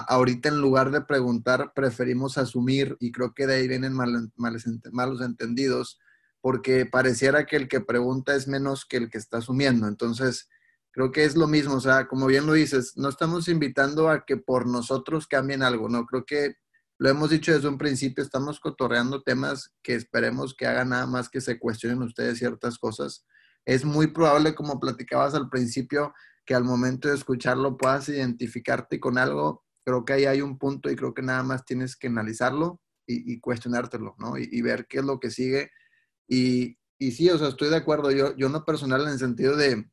ahorita 0.00 0.48
en 0.48 0.60
lugar 0.60 0.90
de 0.90 1.02
preguntar, 1.02 1.72
preferimos 1.74 2.38
asumir 2.38 2.96
y 3.00 3.12
creo 3.12 3.32
que 3.34 3.46
de 3.46 3.54
ahí 3.54 3.68
vienen 3.68 3.94
malos 3.94 5.20
entendidos 5.20 6.00
porque 6.40 6.84
pareciera 6.84 7.46
que 7.46 7.56
el 7.56 7.68
que 7.68 7.80
pregunta 7.80 8.34
es 8.34 8.48
menos 8.48 8.84
que 8.84 8.98
el 8.98 9.08
que 9.08 9.18
está 9.18 9.38
asumiendo. 9.38 9.86
Entonces, 9.86 10.48
creo 10.90 11.10
que 11.10 11.24
es 11.24 11.36
lo 11.36 11.46
mismo, 11.46 11.74
o 11.76 11.80
sea, 11.80 12.06
como 12.06 12.26
bien 12.26 12.46
lo 12.46 12.52
dices, 12.52 12.96
no 12.96 13.08
estamos 13.08 13.48
invitando 13.48 14.08
a 14.08 14.24
que 14.24 14.36
por 14.36 14.66
nosotros 14.66 15.26
cambien 15.26 15.62
algo, 15.62 15.88
no, 15.88 16.06
creo 16.06 16.24
que 16.24 16.56
lo 16.98 17.08
hemos 17.08 17.30
dicho 17.30 17.52
desde 17.52 17.68
un 17.68 17.78
principio, 17.78 18.22
estamos 18.22 18.60
cotorreando 18.60 19.22
temas 19.22 19.72
que 19.82 19.94
esperemos 19.94 20.54
que 20.54 20.66
hagan 20.66 20.90
nada 20.90 21.06
más 21.06 21.28
que 21.28 21.40
se 21.40 21.58
cuestionen 21.58 22.02
ustedes 22.02 22.38
ciertas 22.38 22.78
cosas. 22.78 23.26
Es 23.64 23.84
muy 23.84 24.08
probable, 24.08 24.54
como 24.54 24.78
platicabas 24.78 25.34
al 25.34 25.48
principio, 25.48 26.14
que 26.44 26.54
al 26.54 26.64
momento 26.64 27.08
de 27.08 27.14
escucharlo 27.14 27.76
puedas 27.76 28.08
identificarte 28.08 29.00
con 29.00 29.18
algo. 29.18 29.63
Creo 29.84 30.04
que 30.04 30.14
ahí 30.14 30.24
hay 30.24 30.40
un 30.40 30.58
punto 30.58 30.90
y 30.90 30.96
creo 30.96 31.14
que 31.14 31.22
nada 31.22 31.42
más 31.42 31.64
tienes 31.64 31.96
que 31.96 32.06
analizarlo 32.06 32.80
y, 33.06 33.38
cuestionártelo, 33.40 34.14
¿no? 34.18 34.38
Y, 34.38 34.62
ver 34.62 34.86
qué 34.86 34.98
es 34.98 35.04
lo 35.04 35.20
que 35.20 35.30
sigue. 35.30 35.70
Y, 36.26 36.78
y 36.98 37.12
sí, 37.12 37.28
o 37.28 37.38
sea, 37.38 37.48
estoy 37.48 37.68
de 37.68 37.76
acuerdo. 37.76 38.10
Yo, 38.10 38.34
yo 38.36 38.48
no 38.48 38.64
personal 38.64 39.02
en 39.02 39.10
el 39.10 39.18
sentido 39.18 39.56
de, 39.56 39.90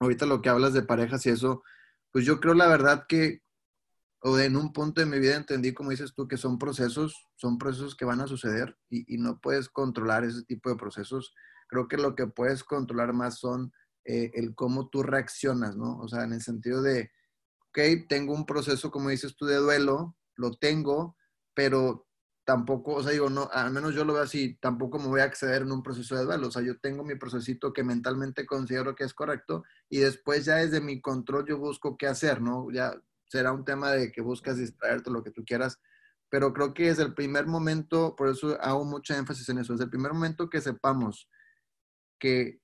ahorita 0.00 0.26
lo 0.26 0.42
que 0.42 0.48
hablas 0.48 0.72
de 0.72 0.82
parejas 0.82 1.24
y 1.26 1.30
eso, 1.30 1.62
pues 2.10 2.24
yo 2.24 2.40
creo 2.40 2.54
la 2.54 2.68
verdad 2.68 3.06
que, 3.08 3.42
o 4.20 4.38
en 4.38 4.56
un 4.56 4.72
punto 4.72 5.00
de 5.00 5.06
mi 5.06 5.18
vida 5.18 5.36
entendí, 5.36 5.72
como 5.72 5.90
dices 5.90 6.14
tú, 6.14 6.28
que 6.28 6.36
son 6.36 6.58
procesos, 6.58 7.28
son 7.36 7.58
procesos 7.58 7.96
que 7.96 8.04
van 8.04 8.20
a 8.20 8.26
suceder 8.26 8.76
y, 8.88 9.18
no 9.18 9.40
puedes 9.40 9.68
controlar 9.68 10.24
ese 10.24 10.44
tipo 10.44 10.70
de 10.70 10.76
procesos. 10.76 11.34
Creo 11.68 11.88
que 11.88 11.96
lo 11.96 12.14
que 12.14 12.26
puedes 12.26 12.62
controlar 12.62 13.12
más 13.12 13.38
son 13.38 13.72
eh, 14.04 14.30
el 14.34 14.54
cómo 14.54 14.88
tú 14.88 15.02
reaccionas, 15.02 15.76
¿no? 15.76 15.98
O 15.98 16.08
sea, 16.08 16.24
en 16.24 16.34
el 16.34 16.42
sentido 16.42 16.82
de, 16.82 17.10
ok, 17.72 18.06
tengo 18.08 18.34
un 18.34 18.44
proceso, 18.44 18.90
como 18.90 19.08
dices 19.08 19.34
tú, 19.34 19.46
de 19.46 19.56
duelo, 19.56 20.16
lo 20.36 20.52
tengo, 20.52 21.16
pero 21.54 22.06
tampoco, 22.44 22.94
o 22.94 23.02
sea, 23.02 23.12
digo, 23.12 23.30
no, 23.30 23.48
al 23.52 23.72
menos 23.72 23.94
yo 23.94 24.04
lo 24.04 24.12
veo 24.12 24.22
así, 24.22 24.56
tampoco 24.60 24.98
me 24.98 25.06
voy 25.06 25.20
a 25.20 25.24
acceder 25.24 25.62
en 25.62 25.72
un 25.72 25.82
proceso 25.82 26.16
de 26.16 26.24
duelo. 26.24 26.48
O 26.48 26.50
sea, 26.50 26.62
yo 26.62 26.78
tengo 26.78 27.04
mi 27.04 27.14
procesito 27.14 27.72
que 27.72 27.84
mentalmente 27.84 28.46
considero 28.46 28.94
que 28.94 29.04
es 29.04 29.14
correcto 29.14 29.64
y 29.88 29.98
después 29.98 30.44
ya 30.44 30.56
desde 30.56 30.80
mi 30.80 31.00
control 31.00 31.46
yo 31.48 31.58
busco 31.58 31.96
qué 31.96 32.06
hacer, 32.08 32.42
¿no? 32.42 32.70
Ya 32.72 32.94
será 33.26 33.52
un 33.52 33.64
tema 33.64 33.92
de 33.92 34.12
que 34.12 34.20
buscas 34.20 34.58
distraerte, 34.58 35.10
lo 35.10 35.22
que 35.22 35.30
tú 35.30 35.44
quieras, 35.44 35.80
pero 36.28 36.52
creo 36.52 36.74
que 36.74 36.88
es 36.88 36.98
el 36.98 37.14
primer 37.14 37.46
momento, 37.46 38.14
por 38.16 38.28
eso 38.28 38.60
hago 38.60 38.84
mucha 38.84 39.16
énfasis 39.16 39.48
en 39.48 39.58
eso, 39.58 39.74
es 39.74 39.80
el 39.80 39.90
primer 39.90 40.12
momento 40.12 40.50
que 40.50 40.60
sepamos 40.60 41.28
que 42.18 42.61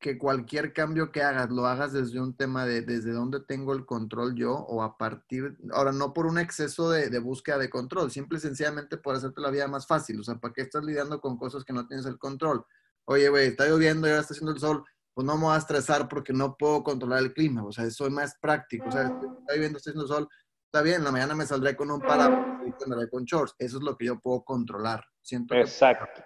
que 0.00 0.16
cualquier 0.16 0.72
cambio 0.72 1.12
que 1.12 1.22
hagas 1.22 1.50
lo 1.50 1.66
hagas 1.66 1.92
desde 1.92 2.20
un 2.20 2.34
tema 2.34 2.64
de 2.64 2.80
desde 2.80 3.12
dónde 3.12 3.38
tengo 3.38 3.74
el 3.74 3.84
control 3.84 4.34
yo 4.34 4.54
o 4.54 4.82
a 4.82 4.96
partir, 4.96 5.58
ahora 5.72 5.92
no 5.92 6.14
por 6.14 6.26
un 6.26 6.38
exceso 6.38 6.90
de, 6.90 7.18
búsqueda 7.18 7.58
de 7.58 7.68
control, 7.68 8.10
simple 8.10 8.38
y 8.38 8.40
sencillamente 8.40 8.96
por 8.96 9.14
hacerte 9.14 9.42
la 9.42 9.50
vida 9.50 9.68
más 9.68 9.86
fácil, 9.86 10.18
o 10.18 10.24
sea, 10.24 10.36
¿para 10.36 10.54
qué 10.54 10.62
estás 10.62 10.82
lidiando 10.84 11.20
con 11.20 11.36
cosas 11.36 11.64
que 11.64 11.74
no 11.74 11.86
tienes 11.86 12.06
el 12.06 12.18
control? 12.18 12.64
Oye, 13.04 13.28
güey, 13.28 13.48
está 13.48 13.66
lloviendo 13.66 14.06
y 14.06 14.10
ahora 14.10 14.22
está 14.22 14.32
haciendo 14.32 14.52
el 14.52 14.58
sol, 14.58 14.84
pues 15.12 15.26
no 15.26 15.36
me 15.36 15.44
voy 15.44 15.54
a 15.54 15.58
estresar 15.58 16.08
porque 16.08 16.32
no 16.32 16.56
puedo 16.56 16.82
controlar 16.82 17.18
el 17.18 17.34
clima, 17.34 17.62
o 17.62 17.70
sea, 17.70 17.88
soy 17.90 18.08
más 18.08 18.38
práctico, 18.40 18.88
o 18.88 18.92
sea, 18.92 19.02
está 19.02 19.54
lloviendo, 19.54 19.76
está 19.76 19.90
haciendo 19.90 20.02
el 20.02 20.08
sol, 20.08 20.28
está 20.64 20.80
bien, 20.80 20.96
en 20.96 21.04
la 21.04 21.12
mañana 21.12 21.34
me 21.34 21.44
saldré 21.44 21.76
con 21.76 21.90
un 21.90 22.00
paraguas 22.00 22.62
y 22.66 22.72
tendré 22.72 23.10
con 23.10 23.24
shorts, 23.24 23.54
eso 23.58 23.76
es 23.76 23.82
lo 23.82 23.98
que 23.98 24.06
yo 24.06 24.18
puedo 24.18 24.42
controlar. 24.44 25.04
Siento 25.20 25.54
Exacto. 25.54 26.22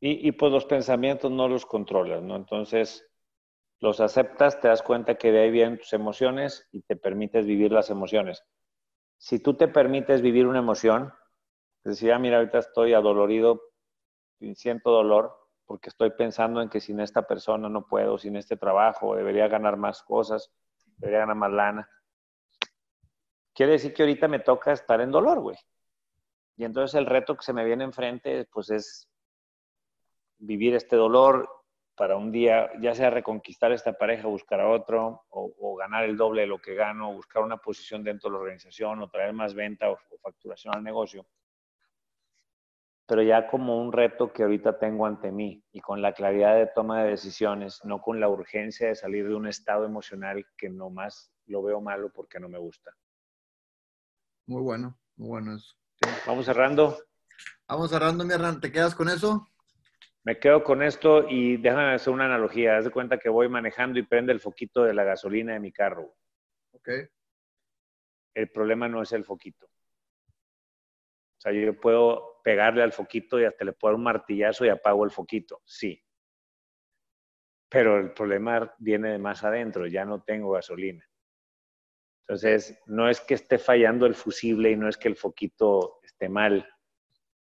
Y, 0.00 0.28
y 0.28 0.32
pues 0.32 0.52
los 0.52 0.64
pensamientos 0.64 1.30
no 1.30 1.48
los 1.48 1.66
controlas, 1.66 2.22
¿no? 2.22 2.36
Entonces, 2.36 3.08
los 3.80 4.00
aceptas, 4.00 4.60
te 4.60 4.68
das 4.68 4.82
cuenta 4.82 5.16
que 5.16 5.30
de 5.30 5.40
ahí 5.40 5.50
vienen 5.50 5.78
tus 5.78 5.92
emociones 5.92 6.68
y 6.72 6.82
te 6.82 6.96
permites 6.96 7.46
vivir 7.46 7.72
las 7.72 7.90
emociones. 7.90 8.44
Si 9.18 9.40
tú 9.40 9.54
te 9.54 9.68
permites 9.68 10.22
vivir 10.22 10.46
una 10.46 10.58
emoción, 10.58 11.12
decía, 11.84 12.16
ah, 12.16 12.18
mira, 12.18 12.38
ahorita 12.38 12.58
estoy 12.58 12.94
adolorido, 12.94 13.60
siento 14.54 14.90
dolor 14.90 15.34
porque 15.64 15.90
estoy 15.90 16.10
pensando 16.10 16.62
en 16.62 16.70
que 16.70 16.80
sin 16.80 16.98
esta 16.98 17.26
persona 17.26 17.68
no 17.68 17.86
puedo, 17.86 18.16
sin 18.16 18.36
este 18.36 18.56
trabajo, 18.56 19.14
debería 19.14 19.48
ganar 19.48 19.76
más 19.76 20.02
cosas, 20.02 20.50
debería 20.96 21.20
ganar 21.20 21.36
más 21.36 21.52
lana. 21.52 21.90
Quiere 23.54 23.72
decir 23.72 23.92
que 23.92 24.02
ahorita 24.02 24.28
me 24.28 24.38
toca 24.38 24.72
estar 24.72 25.00
en 25.00 25.10
dolor, 25.10 25.40
güey. 25.40 25.56
Y 26.56 26.64
entonces 26.64 26.94
el 26.94 27.06
reto 27.06 27.36
que 27.36 27.42
se 27.42 27.52
me 27.52 27.64
viene 27.64 27.84
enfrente, 27.84 28.48
pues 28.50 28.70
es 28.70 29.08
vivir 30.38 30.74
este 30.74 30.96
dolor 30.96 31.48
para 31.98 32.16
un 32.16 32.30
día, 32.30 32.70
ya 32.80 32.94
sea 32.94 33.10
reconquistar 33.10 33.72
esta 33.72 33.92
pareja, 33.92 34.28
buscar 34.28 34.60
a 34.60 34.68
otro, 34.68 35.24
o, 35.30 35.76
ganar 35.76 36.04
el 36.04 36.16
doble 36.16 36.42
de 36.42 36.46
lo 36.46 36.58
que 36.58 36.74
gano, 36.74 37.10
o 37.10 37.14
buscar 37.14 37.42
una 37.42 37.56
posición 37.56 38.04
dentro 38.04 38.30
de 38.30 38.34
la 38.34 38.40
organización, 38.40 39.02
o 39.02 39.10
traer 39.10 39.32
más 39.32 39.52
venta 39.52 39.90
o, 39.90 39.98
facturación 40.22 40.74
al 40.74 40.84
negocio. 40.84 41.26
Pero 43.06 43.22
ya 43.22 43.48
como 43.48 43.80
un 43.80 43.92
reto 43.92 44.32
que 44.32 44.44
ahorita 44.44 44.78
tengo 44.78 45.06
ante 45.06 45.32
mí 45.32 45.64
y 45.72 45.80
con 45.80 46.00
la 46.00 46.12
claridad 46.12 46.54
de 46.54 46.66
toma 46.66 47.02
de 47.02 47.10
decisiones, 47.10 47.80
no 47.84 48.00
con 48.00 48.20
la 48.20 48.28
urgencia 48.28 48.88
de 48.88 48.94
salir 48.94 49.26
de 49.26 49.34
un 49.34 49.48
estado 49.48 49.84
emocional 49.84 50.46
que 50.56 50.68
nomás 50.68 51.32
lo 51.46 51.62
veo 51.62 51.80
malo 51.80 52.12
porque 52.12 52.38
no 52.38 52.48
me 52.48 52.58
gusta. 52.58 52.92
Muy 54.46 54.62
bueno, 54.62 54.96
muy 55.16 55.28
bueno 55.28 55.56
eso. 55.56 55.74
Vamos 56.26 56.44
cerrando. 56.44 56.96
Vamos 57.66 57.90
cerrando, 57.90 58.24
mi 58.24 58.34
hermano. 58.34 58.60
¿Te 58.60 58.70
quedas 58.70 58.94
con 58.94 59.08
eso? 59.08 59.48
Me 60.28 60.38
quedo 60.38 60.62
con 60.62 60.82
esto 60.82 61.26
y 61.26 61.56
déjame 61.56 61.94
hacer 61.94 62.12
una 62.12 62.26
analogía. 62.26 62.76
Haz 62.76 62.84
de 62.84 62.90
cuenta 62.90 63.16
que 63.16 63.30
voy 63.30 63.48
manejando 63.48 63.98
y 63.98 64.02
prende 64.02 64.30
el 64.30 64.40
foquito 64.40 64.84
de 64.84 64.92
la 64.92 65.02
gasolina 65.02 65.54
de 65.54 65.60
mi 65.60 65.72
carro. 65.72 66.18
Ok. 66.72 66.90
El 68.34 68.50
problema 68.50 68.88
no 68.88 69.00
es 69.00 69.10
el 69.12 69.24
foquito. 69.24 69.64
O 69.64 71.40
sea, 71.40 71.50
yo 71.52 71.80
puedo 71.80 72.42
pegarle 72.44 72.82
al 72.82 72.92
foquito 72.92 73.40
y 73.40 73.46
hasta 73.46 73.64
le 73.64 73.72
puedo 73.72 73.92
dar 73.92 73.96
un 73.96 74.04
martillazo 74.04 74.66
y 74.66 74.68
apago 74.68 75.02
el 75.06 75.10
foquito. 75.10 75.62
Sí. 75.64 75.98
Pero 77.70 77.96
el 77.96 78.12
problema 78.12 78.74
viene 78.78 79.12
de 79.12 79.18
más 79.18 79.42
adentro. 79.44 79.86
Ya 79.86 80.04
no 80.04 80.22
tengo 80.24 80.50
gasolina. 80.50 81.08
Entonces, 82.26 82.78
no 82.84 83.08
es 83.08 83.22
que 83.22 83.32
esté 83.32 83.56
fallando 83.56 84.04
el 84.04 84.14
fusible 84.14 84.72
y 84.72 84.76
no 84.76 84.90
es 84.90 84.98
que 84.98 85.08
el 85.08 85.16
foquito 85.16 86.00
esté 86.02 86.28
mal. 86.28 86.68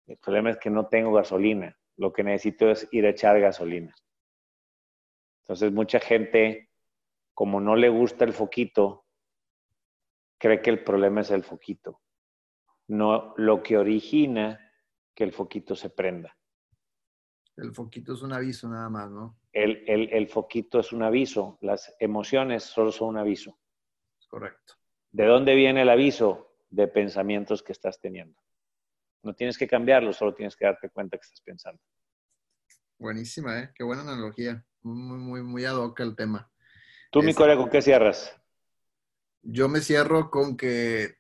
El 0.06 0.18
problema 0.20 0.52
es 0.52 0.58
que 0.58 0.70
no 0.70 0.88
tengo 0.88 1.12
gasolina 1.12 1.76
lo 1.98 2.14
que 2.14 2.24
necesito 2.24 2.70
es 2.70 2.88
ir 2.92 3.06
a 3.06 3.10
echar 3.10 3.40
gasolina. 3.40 3.94
Entonces 5.44 5.72
mucha 5.72 6.00
gente, 6.00 6.70
como 7.34 7.60
no 7.60 7.76
le 7.76 7.90
gusta 7.90 8.26
el 8.26 8.34
foquito, 8.34 9.06
cree 10.38 10.62
que 10.62 10.70
el 10.70 10.84
problema 10.84 11.22
es 11.22 11.32
el 11.32 11.44
foquito, 11.44 12.02
no 12.88 13.34
lo 13.38 13.64
que 13.64 13.78
origina 13.78 14.60
que 15.16 15.24
el 15.24 15.34
foquito 15.34 15.76
se 15.76 15.90
prenda. 15.90 16.38
El 17.56 17.74
foquito 17.74 18.14
es 18.14 18.22
un 18.22 18.34
aviso 18.34 18.70
nada 18.70 18.88
más, 18.88 19.10
¿no? 19.10 19.40
El, 19.52 19.84
el 19.88 20.28
foquito 20.28 20.80
es 20.80 20.94
un 20.94 21.02
aviso, 21.02 21.58
las 21.62 21.96
emociones 22.00 22.64
solo 22.64 22.92
son 22.92 23.10
un 23.10 23.18
aviso. 23.18 23.58
Correcto. 24.28 24.76
¿De 25.12 25.26
dónde 25.26 25.56
viene 25.56 25.82
el 25.82 25.90
aviso? 25.90 26.54
De 26.70 26.88
pensamientos 26.88 27.64
que 27.64 27.72
estás 27.72 28.00
teniendo. 28.00 28.40
No 29.24 29.34
tienes 29.34 29.58
que 29.58 29.68
cambiarlo, 29.68 30.14
solo 30.14 30.34
tienes 30.34 30.56
que 30.56 30.66
darte 30.66 30.90
cuenta 30.90 31.18
que 31.18 31.26
estás 31.26 31.42
pensando. 31.42 31.82
Buenísima, 33.00 33.60
¿eh? 33.60 33.72
Qué 33.76 33.84
buena 33.84 34.02
analogía. 34.02 34.66
Muy, 34.82 35.20
muy, 35.20 35.44
muy 35.44 35.66
ad 35.66 35.76
hoc 35.76 36.00
el 36.00 36.16
tema. 36.16 36.50
¿Tú, 37.12 37.22
mi 37.22 37.34
Corea, 37.34 37.56
con 37.56 37.70
qué 37.70 37.82
cierras? 37.82 38.36
Yo 39.42 39.70
me 39.70 39.82
cierro 39.82 40.30
con 40.30 40.58
que, 40.58 41.18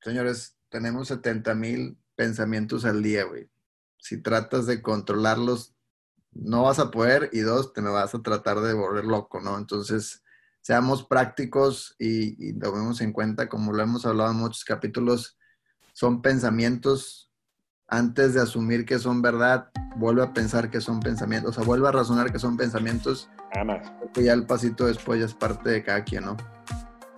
señores, 0.00 0.58
tenemos 0.68 1.08
70 1.08 1.54
mil 1.54 1.98
pensamientos 2.14 2.84
al 2.84 3.02
día, 3.02 3.24
güey. 3.24 3.50
Si 3.98 4.22
tratas 4.22 4.66
de 4.66 4.80
controlarlos, 4.80 5.74
no 6.32 6.62
vas 6.62 6.78
a 6.78 6.90
poder 6.90 7.30
y 7.32 7.40
dos, 7.40 7.72
te 7.72 7.82
me 7.82 7.90
vas 7.90 8.14
a 8.14 8.22
tratar 8.22 8.60
de 8.60 8.74
volver 8.74 9.04
loco, 9.04 9.40
¿no? 9.40 9.58
Entonces, 9.58 10.22
seamos 10.60 11.04
prácticos 11.06 11.94
y, 11.98 12.48
y 12.50 12.58
tomemos 12.58 13.00
en 13.00 13.12
cuenta, 13.12 13.48
como 13.48 13.72
lo 13.72 13.82
hemos 13.82 14.06
hablado 14.06 14.30
en 14.30 14.38
muchos 14.38 14.64
capítulos, 14.64 15.38
son 15.96 16.20
pensamientos, 16.20 17.32
antes 17.88 18.34
de 18.34 18.42
asumir 18.42 18.84
que 18.84 18.98
son 18.98 19.22
verdad, 19.22 19.70
vuelve 19.96 20.22
a 20.22 20.34
pensar 20.34 20.70
que 20.70 20.82
son 20.82 21.00
pensamientos, 21.00 21.52
o 21.52 21.54
sea, 21.54 21.64
vuelve 21.64 21.88
a 21.88 21.92
razonar 21.92 22.30
que 22.30 22.38
son 22.38 22.58
pensamientos. 22.58 23.30
Nada 23.54 23.64
más. 23.64 23.92
Porque 23.98 24.24
ya 24.24 24.34
el 24.34 24.44
pasito 24.44 24.84
después 24.84 25.20
ya 25.20 25.24
es 25.24 25.32
parte 25.32 25.70
de 25.70 25.82
cada 25.82 26.04
quien, 26.04 26.26
¿no? 26.26 26.36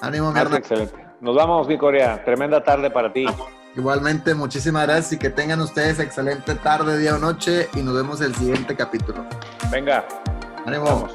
Ánimo, 0.00 0.30
mi 0.30 0.38
Excelente. 0.38 0.94
Nos 1.20 1.34
vamos, 1.34 1.66
mi 1.66 1.76
Corea. 1.76 2.24
Tremenda 2.24 2.62
tarde 2.62 2.88
para 2.88 3.12
ti. 3.12 3.26
Igualmente, 3.74 4.32
muchísimas 4.36 4.86
gracias 4.86 5.14
y 5.14 5.18
que 5.18 5.30
tengan 5.30 5.60
ustedes 5.60 5.98
excelente 5.98 6.54
tarde, 6.54 6.98
día 6.98 7.16
o 7.16 7.18
noche 7.18 7.68
y 7.74 7.82
nos 7.82 7.96
vemos 7.96 8.20
el 8.20 8.32
siguiente 8.36 8.76
capítulo. 8.76 9.26
Venga. 9.72 10.06
Ánimo. 10.66 11.08